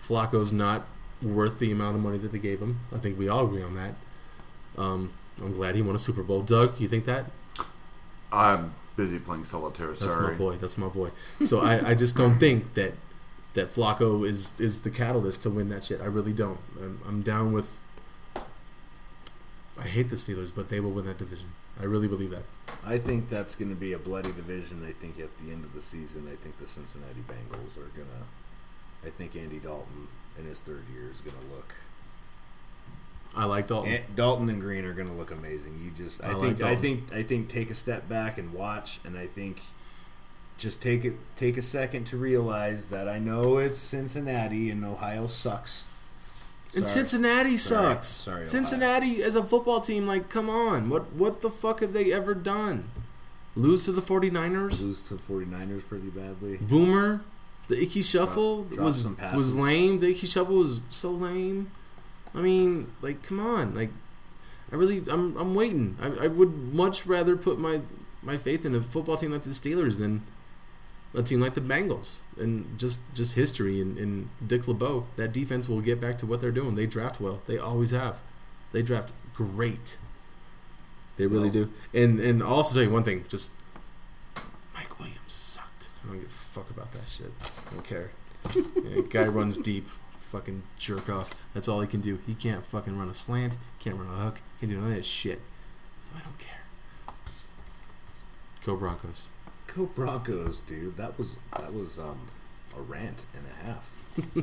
Flacco's 0.06 0.52
not 0.52 0.86
worth 1.22 1.58
the 1.58 1.72
amount 1.72 1.96
of 1.96 2.02
money 2.02 2.18
that 2.18 2.30
they 2.30 2.38
gave 2.38 2.60
him. 2.60 2.80
I 2.94 2.98
think 2.98 3.18
we 3.18 3.28
all 3.28 3.46
agree 3.46 3.62
on 3.62 3.74
that. 3.76 3.94
Um, 4.76 5.12
I'm 5.40 5.54
glad 5.54 5.74
he 5.74 5.82
won 5.82 5.94
a 5.94 5.98
Super 5.98 6.22
Bowl. 6.22 6.42
Doug, 6.42 6.78
you 6.78 6.86
think 6.86 7.06
that? 7.06 7.30
I'm 8.30 8.74
busy 8.96 9.18
playing 9.18 9.44
solitaire. 9.44 9.94
Sorry. 9.94 10.10
That's 10.10 10.20
my 10.20 10.32
boy. 10.34 10.56
That's 10.56 10.78
my 10.78 10.88
boy. 10.88 11.10
So 11.42 11.60
I, 11.60 11.90
I 11.90 11.94
just 11.94 12.16
don't 12.16 12.38
think 12.38 12.74
that 12.74 12.94
that 13.54 13.70
Flacco 13.70 14.26
is 14.28 14.60
is 14.60 14.82
the 14.82 14.90
catalyst 14.90 15.42
to 15.42 15.50
win 15.50 15.68
that 15.70 15.84
shit. 15.84 16.00
I 16.00 16.06
really 16.06 16.32
don't. 16.32 16.60
I'm, 16.80 17.00
I'm 17.06 17.22
down 17.22 17.52
with. 17.52 17.82
I 19.76 19.82
hate 19.82 20.08
the 20.08 20.16
Steelers, 20.16 20.52
but 20.54 20.68
they 20.68 20.78
will 20.78 20.92
win 20.92 21.06
that 21.06 21.18
division. 21.18 21.52
I 21.80 21.84
really 21.84 22.06
believe 22.06 22.30
that. 22.30 22.44
I 22.86 22.98
think 22.98 23.28
that's 23.28 23.56
going 23.56 23.70
to 23.70 23.76
be 23.76 23.92
a 23.92 23.98
bloody 23.98 24.30
division. 24.32 24.84
I 24.86 24.92
think 24.92 25.18
at 25.18 25.36
the 25.38 25.50
end 25.50 25.64
of 25.64 25.74
the 25.74 25.82
season, 25.82 26.28
I 26.32 26.36
think 26.36 26.58
the 26.60 26.68
Cincinnati 26.68 27.24
Bengals 27.28 27.76
are 27.76 27.90
going 27.96 28.06
to. 28.06 29.08
I 29.08 29.10
think 29.10 29.34
Andy 29.34 29.58
Dalton 29.58 30.08
in 30.38 30.44
his 30.46 30.60
third 30.60 30.84
year 30.92 31.10
is 31.10 31.20
going 31.20 31.36
to 31.36 31.54
look. 31.54 31.74
I 33.36 33.46
like 33.46 33.66
Dalton. 33.66 33.92
An- 33.92 34.04
Dalton 34.14 34.48
and 34.48 34.60
Green 34.60 34.84
are 34.84 34.94
going 34.94 35.08
to 35.08 35.14
look 35.14 35.32
amazing. 35.32 35.80
You 35.82 35.90
just, 35.90 36.22
I, 36.22 36.30
I 36.30 36.32
like 36.34 36.58
think, 36.58 36.62
I 36.62 36.76
think, 36.76 37.12
I 37.12 37.22
think, 37.24 37.48
take 37.48 37.70
a 37.70 37.74
step 37.74 38.08
back 38.08 38.38
and 38.38 38.52
watch, 38.52 39.00
and 39.04 39.18
I 39.18 39.26
think 39.26 39.60
just 40.58 40.80
take 40.82 41.04
it, 41.04 41.14
take 41.36 41.56
a 41.56 41.62
second 41.62 42.04
to 42.06 42.16
realize 42.16 42.86
that 42.86 43.08
I 43.08 43.18
know 43.18 43.58
it's 43.58 43.78
Cincinnati 43.78 44.70
and 44.70 44.84
Ohio 44.84 45.26
sucks, 45.26 45.86
And 46.74 46.88
Cincinnati 46.88 47.56
Sorry. 47.56 47.94
sucks. 47.94 48.06
Sorry. 48.06 48.46
Cincinnati 48.46 49.22
as 49.22 49.34
a 49.36 49.42
football 49.42 49.80
team, 49.80 50.06
like, 50.06 50.28
come 50.28 50.48
on. 50.50 50.88
What 50.90 51.12
what 51.14 51.40
the 51.40 51.50
fuck 51.50 51.80
have 51.80 51.92
they 51.92 52.12
ever 52.12 52.34
done? 52.34 52.90
Lose 53.56 53.84
to 53.84 53.92
the 53.92 54.02
49ers? 54.02 54.82
Lose 54.82 55.00
to 55.02 55.14
the 55.14 55.22
49ers 55.22 55.86
pretty 55.86 56.08
badly. 56.08 56.56
Boomer? 56.56 57.20
The 57.68 57.80
Ickey 57.80 58.02
Shuffle 58.02 58.64
Drop 58.64 58.80
was 58.80 59.06
was 59.34 59.54
lame. 59.54 60.00
The 60.00 60.10
Ickey 60.10 60.26
Shuffle 60.26 60.56
was 60.56 60.80
so 60.90 61.10
lame. 61.10 61.70
I 62.34 62.40
mean, 62.40 62.92
like, 63.00 63.22
come 63.22 63.38
on. 63.40 63.74
Like, 63.74 63.90
I 64.72 64.76
really, 64.76 65.02
I'm, 65.08 65.36
I'm 65.36 65.54
waiting. 65.54 65.96
I, 66.00 66.24
I 66.24 66.26
would 66.26 66.52
much 66.74 67.06
rather 67.06 67.36
put 67.36 67.58
my, 67.60 67.80
my 68.22 68.36
faith 68.36 68.66
in 68.66 68.74
a 68.74 68.80
football 68.80 69.16
team 69.16 69.30
like 69.30 69.44
the 69.44 69.50
Steelers 69.50 69.98
than 69.98 70.22
a 71.14 71.22
team 71.22 71.40
like 71.40 71.54
the 71.54 71.60
Bengals. 71.60 72.16
And 72.38 72.78
just, 72.78 73.00
just 73.14 73.34
history 73.34 73.80
and, 73.80 73.96
and 73.98 74.28
Dick 74.46 74.66
LeBeau, 74.66 75.06
that 75.16 75.32
defense 75.32 75.68
will 75.68 75.80
get 75.80 76.00
back 76.00 76.18
to 76.18 76.26
what 76.26 76.40
they're 76.40 76.50
doing. 76.52 76.74
They 76.74 76.86
draft 76.86 77.20
well. 77.20 77.40
They 77.46 77.58
always 77.58 77.90
have. 77.92 78.18
They 78.72 78.82
draft 78.82 79.12
great. 79.34 79.98
They 81.16 81.26
really 81.26 81.44
Well- 81.50 81.66
do. 81.66 81.72
And 81.92 82.18
and 82.20 82.42
I'll 82.42 82.54
also 82.54 82.74
tell 82.74 82.82
you 82.82 82.90
one 82.90 83.04
thing. 83.04 83.24
Just 83.28 83.50
Mike 84.74 84.98
Williams 84.98 85.20
sucked. 85.32 85.88
I 86.02 86.08
don't 86.08 86.16
give 86.18 86.26
a 86.26 86.30
fuck 86.30 86.68
about 86.70 86.90
that 86.92 87.08
shit. 87.08 87.30
I 87.70 87.74
don't 87.74 87.84
care. 87.84 88.10
Yeah, 88.84 89.00
guy 89.08 89.26
runs 89.28 89.56
deep. 89.56 89.88
Fucking 90.18 90.64
jerk 90.78 91.08
off. 91.08 91.34
That's 91.54 91.68
all 91.68 91.80
he 91.80 91.86
can 91.86 92.00
do. 92.00 92.18
He 92.26 92.34
can't 92.34 92.66
fucking 92.66 92.98
run 92.98 93.08
a 93.08 93.14
slant. 93.14 93.56
Can't 93.78 93.96
run 93.96 94.08
a 94.08 94.16
hook. 94.24 94.40
Can't 94.60 94.70
do 94.70 94.78
none 94.80 94.90
of 94.90 94.96
that 94.96 95.04
shit. 95.04 95.40
So 96.00 96.10
I 96.16 96.20
don't 96.20 96.38
care. 96.38 96.60
Go 98.66 98.76
Broncos. 98.76 99.28
Go 99.76 99.86
Broncos, 99.86 100.60
dude. 100.60 100.96
That 100.96 101.16
was 101.18 101.38
that 101.58 101.72
was 101.72 101.98
um 101.98 102.18
a 102.76 102.80
rant 102.82 103.24
and 103.34 103.44
a 103.46 103.66
half. 103.66 103.90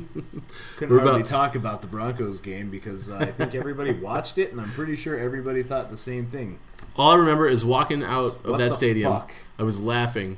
Couldn't 0.76 0.94
We're 0.94 1.00
hardly 1.00 1.20
about- 1.20 1.30
talk 1.30 1.54
about 1.54 1.80
the 1.80 1.86
Broncos 1.86 2.38
game 2.40 2.70
because 2.70 3.08
uh, 3.10 3.16
I 3.20 3.26
think 3.26 3.54
everybody 3.62 3.92
watched 3.92 4.36
it, 4.38 4.52
and 4.52 4.60
I'm 4.60 4.70
pretty 4.70 4.96
sure 4.96 5.18
everybody 5.18 5.62
thought 5.62 5.90
the 5.90 5.96
same 5.96 6.26
thing. 6.26 6.58
All 6.96 7.10
I 7.12 7.14
remember 7.14 7.48
is 7.48 7.64
walking 7.64 8.02
out 8.02 8.24
of 8.24 8.44
What 8.46 8.58
that 8.58 8.72
stadium. 8.74 9.12
fuck? 9.12 9.32
I 9.58 9.62
was 9.62 9.80
laughing, 9.80 10.36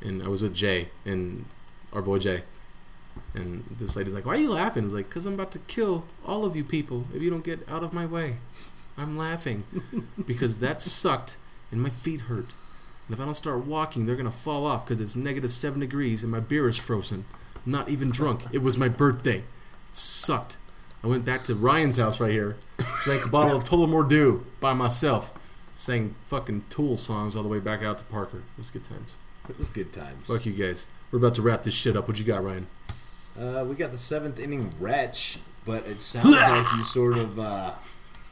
and 0.00 0.22
I 0.22 0.28
was 0.28 0.42
with 0.42 0.54
Jay 0.54 0.88
and 1.04 1.44
our 1.92 2.02
boy 2.02 2.18
Jay. 2.18 2.42
And 3.34 3.64
this 3.78 3.94
lady's 3.96 4.14
like, 4.14 4.26
"Why 4.26 4.34
are 4.34 4.40
you 4.40 4.50
laughing?" 4.50 4.82
I 4.82 4.86
was 4.86 4.94
like, 4.94 5.08
"Cause 5.10 5.26
I'm 5.26 5.34
about 5.34 5.52
to 5.52 5.58
kill 5.60 6.04
all 6.26 6.44
of 6.44 6.56
you 6.56 6.64
people 6.64 7.06
if 7.14 7.22
you 7.22 7.30
don't 7.30 7.44
get 7.44 7.68
out 7.68 7.84
of 7.84 7.92
my 7.92 8.06
way." 8.06 8.36
I'm 8.96 9.16
laughing 9.16 9.62
because 10.26 10.58
that 10.58 10.82
sucked 10.82 11.36
and 11.70 11.80
my 11.80 11.90
feet 11.90 12.22
hurt. 12.22 12.46
And 13.08 13.14
if 13.14 13.20
I 13.20 13.24
don't 13.24 13.34
start 13.34 13.64
walking, 13.64 14.04
they're 14.04 14.16
gonna 14.16 14.30
fall 14.30 14.66
off 14.66 14.84
because 14.84 15.00
it's 15.00 15.16
negative 15.16 15.50
seven 15.50 15.80
degrees 15.80 16.22
and 16.22 16.30
my 16.30 16.40
beer 16.40 16.68
is 16.68 16.76
frozen. 16.76 17.24
I'm 17.64 17.72
not 17.72 17.88
even 17.88 18.10
drunk. 18.10 18.44
It 18.52 18.62
was 18.62 18.76
my 18.76 18.88
birthday. 18.88 19.38
It 19.38 19.44
sucked. 19.96 20.58
I 21.02 21.06
went 21.06 21.24
back 21.24 21.44
to 21.44 21.54
Ryan's 21.54 21.96
house 21.96 22.20
right 22.20 22.30
here, 22.30 22.56
drank 23.02 23.24
a 23.24 23.28
bottle 23.28 23.56
of 23.56 23.64
Tullamore 23.64 24.08
Dew 24.08 24.44
by 24.60 24.74
myself, 24.74 25.32
sang 25.74 26.16
fucking 26.26 26.64
Tool 26.68 26.96
songs 26.96 27.34
all 27.34 27.42
the 27.42 27.48
way 27.48 27.60
back 27.60 27.82
out 27.82 27.98
to 27.98 28.04
Parker. 28.04 28.38
It 28.38 28.58
was 28.58 28.68
good 28.68 28.84
times. 28.84 29.18
It 29.48 29.58
was 29.58 29.68
good 29.68 29.92
times. 29.92 30.26
Fuck 30.26 30.44
you 30.44 30.52
guys. 30.52 30.88
We're 31.10 31.20
about 31.20 31.34
to 31.36 31.42
wrap 31.42 31.62
this 31.62 31.72
shit 31.74 31.96
up. 31.96 32.08
What 32.08 32.18
you 32.18 32.24
got, 32.24 32.44
Ryan? 32.44 32.66
Uh, 33.40 33.64
we 33.66 33.76
got 33.76 33.92
the 33.92 33.98
seventh 33.98 34.38
inning 34.38 34.74
wretch, 34.78 35.38
but 35.64 35.86
it 35.86 36.00
sounds 36.00 36.30
like 36.40 36.66
you 36.76 36.84
sort 36.84 37.16
of 37.16 37.38
uh, 37.38 37.74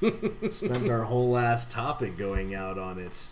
spent 0.50 0.90
our 0.90 1.04
whole 1.04 1.30
last 1.30 1.70
topic 1.70 2.18
going 2.18 2.54
out 2.54 2.78
on 2.78 2.98
it. 2.98 3.28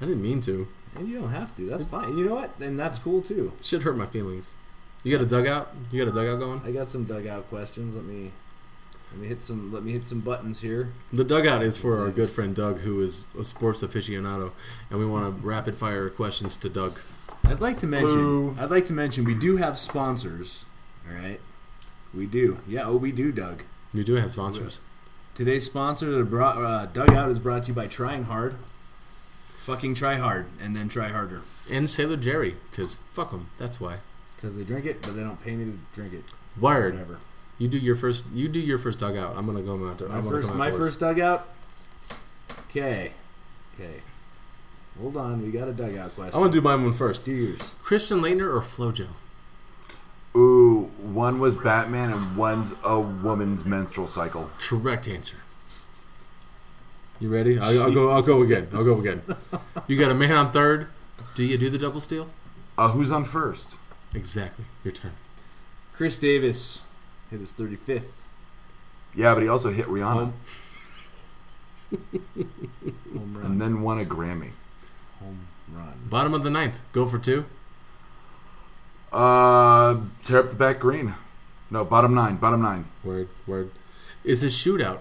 I 0.00 0.06
didn't 0.06 0.22
mean 0.22 0.40
to. 0.42 0.68
And 0.98 1.08
you 1.08 1.20
don't 1.20 1.30
have 1.30 1.54
to. 1.56 1.66
That's 1.66 1.84
fine. 1.84 2.16
You 2.16 2.26
know 2.26 2.34
what? 2.34 2.50
And 2.60 2.78
that's 2.78 2.98
cool 2.98 3.22
too. 3.22 3.52
Shit 3.60 3.82
hurt 3.82 3.96
my 3.96 4.06
feelings. 4.06 4.56
You 5.02 5.16
got 5.16 5.24
a 5.24 5.28
dugout? 5.28 5.74
You 5.92 6.04
got 6.04 6.10
a 6.10 6.14
dugout 6.14 6.38
going? 6.40 6.60
I 6.64 6.72
got 6.72 6.90
some 6.90 7.04
dugout 7.04 7.48
questions. 7.48 7.94
Let 7.94 8.04
me 8.04 8.32
let 9.12 9.20
me 9.20 9.28
hit 9.28 9.42
some 9.42 9.72
let 9.72 9.84
me 9.84 9.92
hit 9.92 10.06
some 10.06 10.20
buttons 10.20 10.60
here. 10.60 10.92
The 11.12 11.24
dugout 11.24 11.62
is 11.62 11.78
for 11.78 12.00
our 12.00 12.10
good 12.10 12.28
friend 12.28 12.54
Doug, 12.54 12.80
who 12.80 13.00
is 13.02 13.24
a 13.38 13.44
sports 13.44 13.82
aficionado, 13.82 14.52
and 14.90 14.98
we 14.98 15.06
want 15.06 15.40
to 15.40 15.46
rapid 15.46 15.74
fire 15.74 16.10
questions 16.10 16.56
to 16.58 16.68
Doug. 16.68 16.98
I'd 17.44 17.60
like 17.60 17.78
to 17.78 17.86
mention. 17.86 18.58
I'd 18.58 18.70
like 18.70 18.86
to 18.86 18.92
mention 18.92 19.24
we 19.24 19.34
do 19.34 19.56
have 19.56 19.78
sponsors. 19.78 20.64
All 21.08 21.14
right, 21.14 21.40
we 22.12 22.26
do. 22.26 22.58
Yeah, 22.66 22.86
oh, 22.86 22.96
we 22.96 23.12
do, 23.12 23.30
Doug. 23.30 23.62
We 23.94 24.02
do 24.02 24.14
have 24.14 24.32
sponsors. 24.32 24.80
Today's 25.36 25.66
sponsor, 25.66 26.24
brought, 26.24 26.56
uh, 26.56 26.86
Dugout, 26.86 27.30
is 27.30 27.38
brought 27.38 27.64
to 27.64 27.68
you 27.68 27.74
by 27.74 27.86
Trying 27.86 28.24
Hard. 28.24 28.56
Fucking 29.66 29.94
try 29.94 30.14
hard, 30.14 30.46
and 30.60 30.76
then 30.76 30.88
try 30.88 31.08
harder. 31.08 31.42
And 31.68 31.90
Sailor 31.90 32.18
Jerry, 32.18 32.54
because 32.70 33.00
fuck 33.12 33.32
them. 33.32 33.50
That's 33.56 33.80
why. 33.80 33.96
Because 34.36 34.56
they 34.56 34.62
drink 34.62 34.86
it, 34.86 35.02
but 35.02 35.16
they 35.16 35.24
don't 35.24 35.42
pay 35.42 35.56
me 35.56 35.64
to 35.64 35.78
drink 35.92 36.14
it. 36.14 36.22
Wired. 36.60 36.94
Whatever. 36.94 37.18
You 37.58 37.66
do 37.66 37.76
your 37.76 37.96
first. 37.96 38.22
You 38.32 38.46
do 38.46 38.60
your 38.60 38.78
first 38.78 39.00
dugout. 39.00 39.36
I'm 39.36 39.44
gonna 39.44 39.62
go 39.62 39.72
out. 39.88 40.08
My 40.08 40.20
first, 40.20 40.48
come 40.50 40.56
my 40.56 40.70
first 40.70 41.00
dugout. 41.00 41.48
Okay, 42.70 43.10
okay. 43.74 44.02
Hold 45.00 45.16
on, 45.16 45.42
we 45.42 45.50
got 45.50 45.66
a 45.66 45.72
dugout 45.72 46.14
question. 46.14 46.36
I 46.36 46.38
want 46.38 46.52
to 46.52 46.58
do 46.60 46.62
mine 46.62 46.84
one 46.84 46.92
first. 46.92 47.24
do 47.24 47.32
yours. 47.32 47.58
Christian 47.82 48.20
Laettner 48.20 48.54
or 48.54 48.60
FloJo? 48.60 49.08
Ooh, 50.36 50.92
one 50.98 51.40
was 51.40 51.56
Batman 51.56 52.12
and 52.12 52.36
one's 52.36 52.72
a 52.84 53.00
woman's 53.00 53.64
menstrual 53.64 54.06
cycle. 54.06 54.48
Correct 54.60 55.08
answer. 55.08 55.38
You 57.18 57.30
ready? 57.30 57.58
I'll, 57.58 57.84
I'll 57.84 57.92
go. 57.92 58.10
I'll 58.10 58.22
go 58.22 58.42
again. 58.42 58.68
I'll 58.74 58.84
go 58.84 59.00
again. 59.00 59.22
You 59.86 59.98
got 59.98 60.10
a 60.10 60.14
man 60.14 60.32
on 60.32 60.52
third. 60.52 60.88
Do 61.34 61.44
you 61.44 61.56
do 61.56 61.70
the 61.70 61.78
double 61.78 62.00
steal? 62.00 62.28
Uh, 62.76 62.88
who's 62.88 63.10
on 63.10 63.24
first? 63.24 63.76
Exactly. 64.14 64.64
Your 64.84 64.92
turn. 64.92 65.12
Chris 65.94 66.18
Davis 66.18 66.84
hit 67.30 67.40
his 67.40 67.52
35th. 67.52 68.02
Yeah, 69.14 69.32
but 69.32 69.42
he 69.42 69.48
also 69.48 69.72
hit 69.72 69.86
Rihanna 69.86 70.12
Home. 70.12 70.34
Home 73.14 73.36
run. 73.38 73.46
and 73.46 73.60
then 73.60 73.80
won 73.80 73.98
a 73.98 74.04
Grammy. 74.04 74.50
Home 75.20 75.46
run. 75.72 75.94
Bottom 76.10 76.34
of 76.34 76.44
the 76.44 76.50
ninth. 76.50 76.82
Go 76.92 77.06
for 77.06 77.18
two. 77.18 77.46
Uh, 79.10 80.00
tear 80.22 80.40
up 80.40 80.50
the 80.50 80.56
back 80.56 80.80
green. 80.80 81.14
No, 81.70 81.84
bottom 81.84 82.14
nine. 82.14 82.36
Bottom 82.36 82.60
nine. 82.60 82.86
Word. 83.02 83.28
Word. 83.46 83.70
Is 84.22 84.42
a 84.42 84.48
shootout 84.48 84.98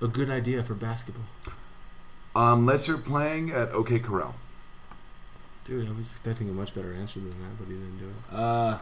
a 0.00 0.08
good 0.08 0.30
idea 0.30 0.62
for 0.62 0.74
basketball? 0.74 1.24
Unless 2.36 2.86
you're 2.88 2.98
playing 2.98 3.50
at 3.50 3.70
OK 3.70 3.98
Corral. 3.98 4.34
Dude, 5.64 5.88
I 5.88 5.92
was 5.92 6.12
expecting 6.12 6.48
a 6.48 6.52
much 6.52 6.74
better 6.74 6.94
answer 6.94 7.20
than 7.20 7.30
that, 7.30 7.58
but 7.58 7.66
he 7.68 7.74
didn't 7.74 7.98
do 7.98 8.06
it. 8.06 8.34
Uh, 8.34 8.78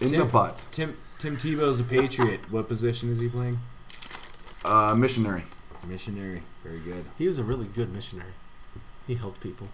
In 0.00 0.10
Tim- 0.10 0.18
the 0.20 0.24
butt. 0.24 0.66
Tim 0.72 0.96
Tim 1.18 1.36
Tebow's 1.36 1.80
a 1.80 1.84
Patriot. 1.84 2.50
What 2.50 2.68
position 2.68 3.10
is 3.12 3.18
he 3.18 3.28
playing? 3.28 3.58
Uh, 4.64 4.94
missionary. 4.94 5.44
Missionary. 5.86 6.42
Very 6.64 6.78
good. 6.80 7.04
He 7.16 7.26
was 7.26 7.38
a 7.38 7.44
really 7.44 7.66
good 7.66 7.92
missionary. 7.92 8.32
He 9.06 9.14
helped 9.14 9.40
people. 9.40 9.68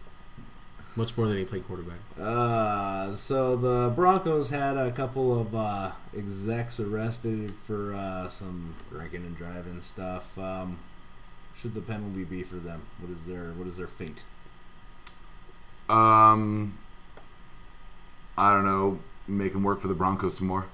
Much 0.96 1.16
more 1.16 1.26
than 1.26 1.36
he 1.36 1.44
played 1.44 1.66
quarterback. 1.66 1.98
Uh, 2.20 3.12
so 3.14 3.56
the 3.56 3.92
Broncos 3.96 4.50
had 4.50 4.76
a 4.76 4.92
couple 4.92 5.40
of 5.40 5.54
uh, 5.54 5.90
execs 6.16 6.78
arrested 6.78 7.52
for 7.64 7.94
uh, 7.94 8.28
some 8.28 8.76
drinking 8.90 9.24
and 9.24 9.36
driving 9.36 9.82
stuff. 9.82 10.38
Um, 10.38 10.78
should 11.56 11.74
the 11.74 11.80
penalty 11.80 12.22
be 12.22 12.44
for 12.44 12.56
them? 12.56 12.82
What 13.00 13.10
is 13.10 13.22
their 13.26 13.52
What 13.52 13.66
is 13.66 13.76
their 13.76 13.88
fate? 13.88 14.22
Um, 15.88 16.78
I 18.38 18.52
don't 18.52 18.64
know. 18.64 19.00
Make 19.26 19.52
him 19.52 19.64
work 19.64 19.80
for 19.80 19.88
the 19.88 19.94
Broncos 19.94 20.38
some 20.38 20.46
more. 20.46 20.66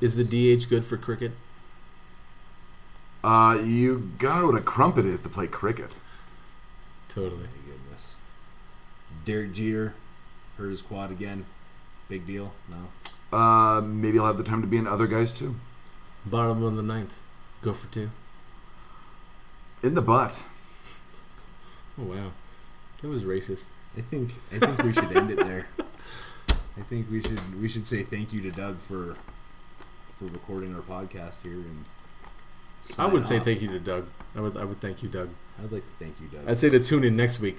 Is 0.00 0.16
the 0.16 0.24
DH 0.24 0.68
good 0.68 0.84
for 0.84 0.96
cricket? 0.96 1.32
Uh, 3.22 3.58
you 3.64 4.12
gotta 4.18 4.40
know 4.40 4.46
what 4.52 4.60
a 4.60 4.64
crumpet 4.64 5.04
is 5.04 5.20
to 5.22 5.28
play 5.28 5.46
cricket. 5.46 6.00
Totally. 7.08 7.48
My 9.26 9.32
goodness. 9.32 9.50
Derek 9.50 9.52
Jeter 9.52 9.94
hurt 10.56 10.70
his 10.70 10.82
quad 10.82 11.10
again. 11.10 11.46
Big 12.08 12.26
deal? 12.26 12.52
No. 12.68 13.36
Uh, 13.36 13.80
maybe 13.80 14.14
he'll 14.14 14.26
have 14.26 14.36
the 14.36 14.44
time 14.44 14.62
to 14.62 14.68
be 14.68 14.76
in 14.76 14.86
other 14.86 15.06
guys 15.06 15.32
too. 15.32 15.56
Bottom 16.24 16.62
of 16.62 16.76
the 16.76 16.82
ninth. 16.82 17.20
Go 17.62 17.72
for 17.72 17.92
two. 17.92 18.10
In 19.82 19.94
the 19.94 20.02
butt. 20.02 20.44
Oh 21.98 22.04
wow. 22.04 22.32
That 23.02 23.08
was 23.08 23.22
racist. 23.24 23.70
I 23.96 24.00
think 24.02 24.32
I 24.52 24.58
think 24.58 24.82
we 24.82 24.92
should 24.92 25.16
end 25.16 25.30
it 25.30 25.38
there. 25.38 25.68
I 26.50 26.82
think 26.88 27.10
we 27.10 27.22
should 27.22 27.60
we 27.60 27.68
should 27.68 27.86
say 27.86 28.02
thank 28.02 28.32
you 28.32 28.40
to 28.42 28.50
Doug 28.50 28.76
for 28.76 29.16
for 30.18 30.26
recording 30.26 30.74
our 30.74 30.82
podcast 30.82 31.42
here 31.42 31.52
and 31.52 31.88
I 32.82 32.92
sign 32.92 33.12
would 33.12 33.24
say 33.24 33.38
thank 33.38 33.62
you 33.62 33.68
to 33.68 33.78
Doug. 33.78 34.08
I 34.34 34.40
would 34.40 34.56
I 34.56 34.64
would 34.64 34.80
thank 34.80 35.02
you, 35.02 35.08
Doug. 35.08 35.30
I'd 35.58 35.72
like 35.72 35.84
to 35.84 36.04
thank 36.04 36.20
you, 36.20 36.26
Doug. 36.28 36.48
I'd 36.48 36.58
say 36.58 36.68
to 36.68 36.80
tune 36.80 37.04
in 37.04 37.16
next 37.16 37.40
week. 37.40 37.58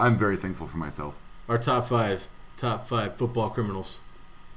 I'm 0.00 0.18
very 0.18 0.36
thankful 0.36 0.66
for 0.66 0.78
myself. 0.78 1.20
Our 1.48 1.58
top 1.58 1.86
five, 1.86 2.28
top 2.56 2.86
five 2.86 3.16
football 3.16 3.50
criminals. 3.50 4.00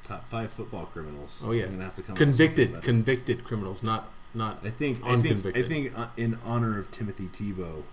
Top 0.04 0.28
five 0.30 0.52
football 0.52 0.86
criminals. 0.86 1.42
Oh 1.46 1.52
yeah, 1.52 1.66
I'm 1.66 1.72
gonna 1.72 1.86
have 1.86 1.96
to 1.96 2.02
come 2.02 2.16
convicted, 2.16 2.82
convicted 2.82 3.44
criminals, 3.44 3.82
not 3.82 4.10
not. 4.34 4.60
I 4.64 4.70
think 4.70 5.04
unconvicted. 5.04 5.64
I 5.64 5.68
think 5.68 5.88
I 5.88 5.94
think 5.94 6.00
uh, 6.00 6.08
in 6.18 6.38
honor 6.46 6.78
of 6.78 6.92
Timothy 6.92 7.28
Tebow. 7.28 7.84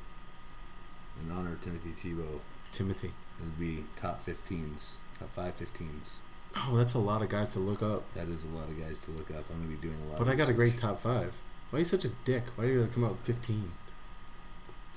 In 1.23 1.31
honor 1.33 1.53
of 1.53 1.61
Timothy 1.61 1.91
Tebow. 1.91 2.41
Timothy. 2.73 3.09
It 3.09 3.45
would 3.45 3.59
be 3.59 3.85
top 3.97 4.25
15s, 4.25 4.95
top 5.19 5.31
five 5.31 5.57
15s. 5.57 6.15
Oh, 6.57 6.77
that's 6.77 6.95
a 6.95 6.99
lot 6.99 7.23
of 7.23 7.29
guys 7.29 7.51
to 7.51 7.61
look 7.61 7.83
up. 7.83 8.13
That 8.15 8.29
is 8.29 8.45
a 8.45 8.49
lot 8.49 8.69
of 8.69 8.79
guys 8.81 8.99
to 9.01 9.11
look 9.13 9.31
up. 9.31 9.45
I'm 9.51 9.63
gonna 9.63 9.69
be 9.69 9.77
doing 9.77 9.97
a 10.07 10.11
lot. 10.11 10.19
But 10.19 10.29
I 10.29 10.33
got 10.33 10.49
research. 10.49 10.51
a 10.51 10.55
great 10.55 10.77
top 10.77 11.01
five. 11.01 11.41
Why 11.71 11.77
are 11.77 11.81
you 11.81 11.85
such 11.85 12.05
a 12.05 12.09
dick? 12.25 12.45
Why 12.57 12.65
are 12.65 12.69
you 12.69 12.81
gonna 12.81 12.93
come 12.93 13.05
out 13.05 13.19
15? 13.25 13.71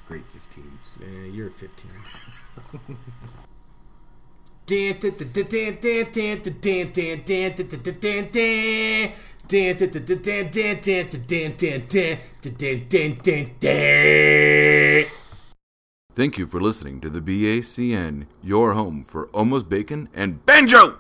Great 0.07 0.23
15s. 0.31 0.99
Yeah, 0.99 1.31
you're 1.31 1.47
a 1.47 1.51
15. 1.51 1.89
Thank 16.13 16.37
you 16.37 16.45
for 16.45 16.61
listening 16.61 17.01
to 17.01 17.09
the 17.09 17.21
BACN, 17.21 18.27
your 18.41 18.73
home 18.73 19.03
for 19.03 19.27
almost 19.27 19.69
bacon 19.69 20.07
and 20.13 20.45
banjo! 20.45 20.99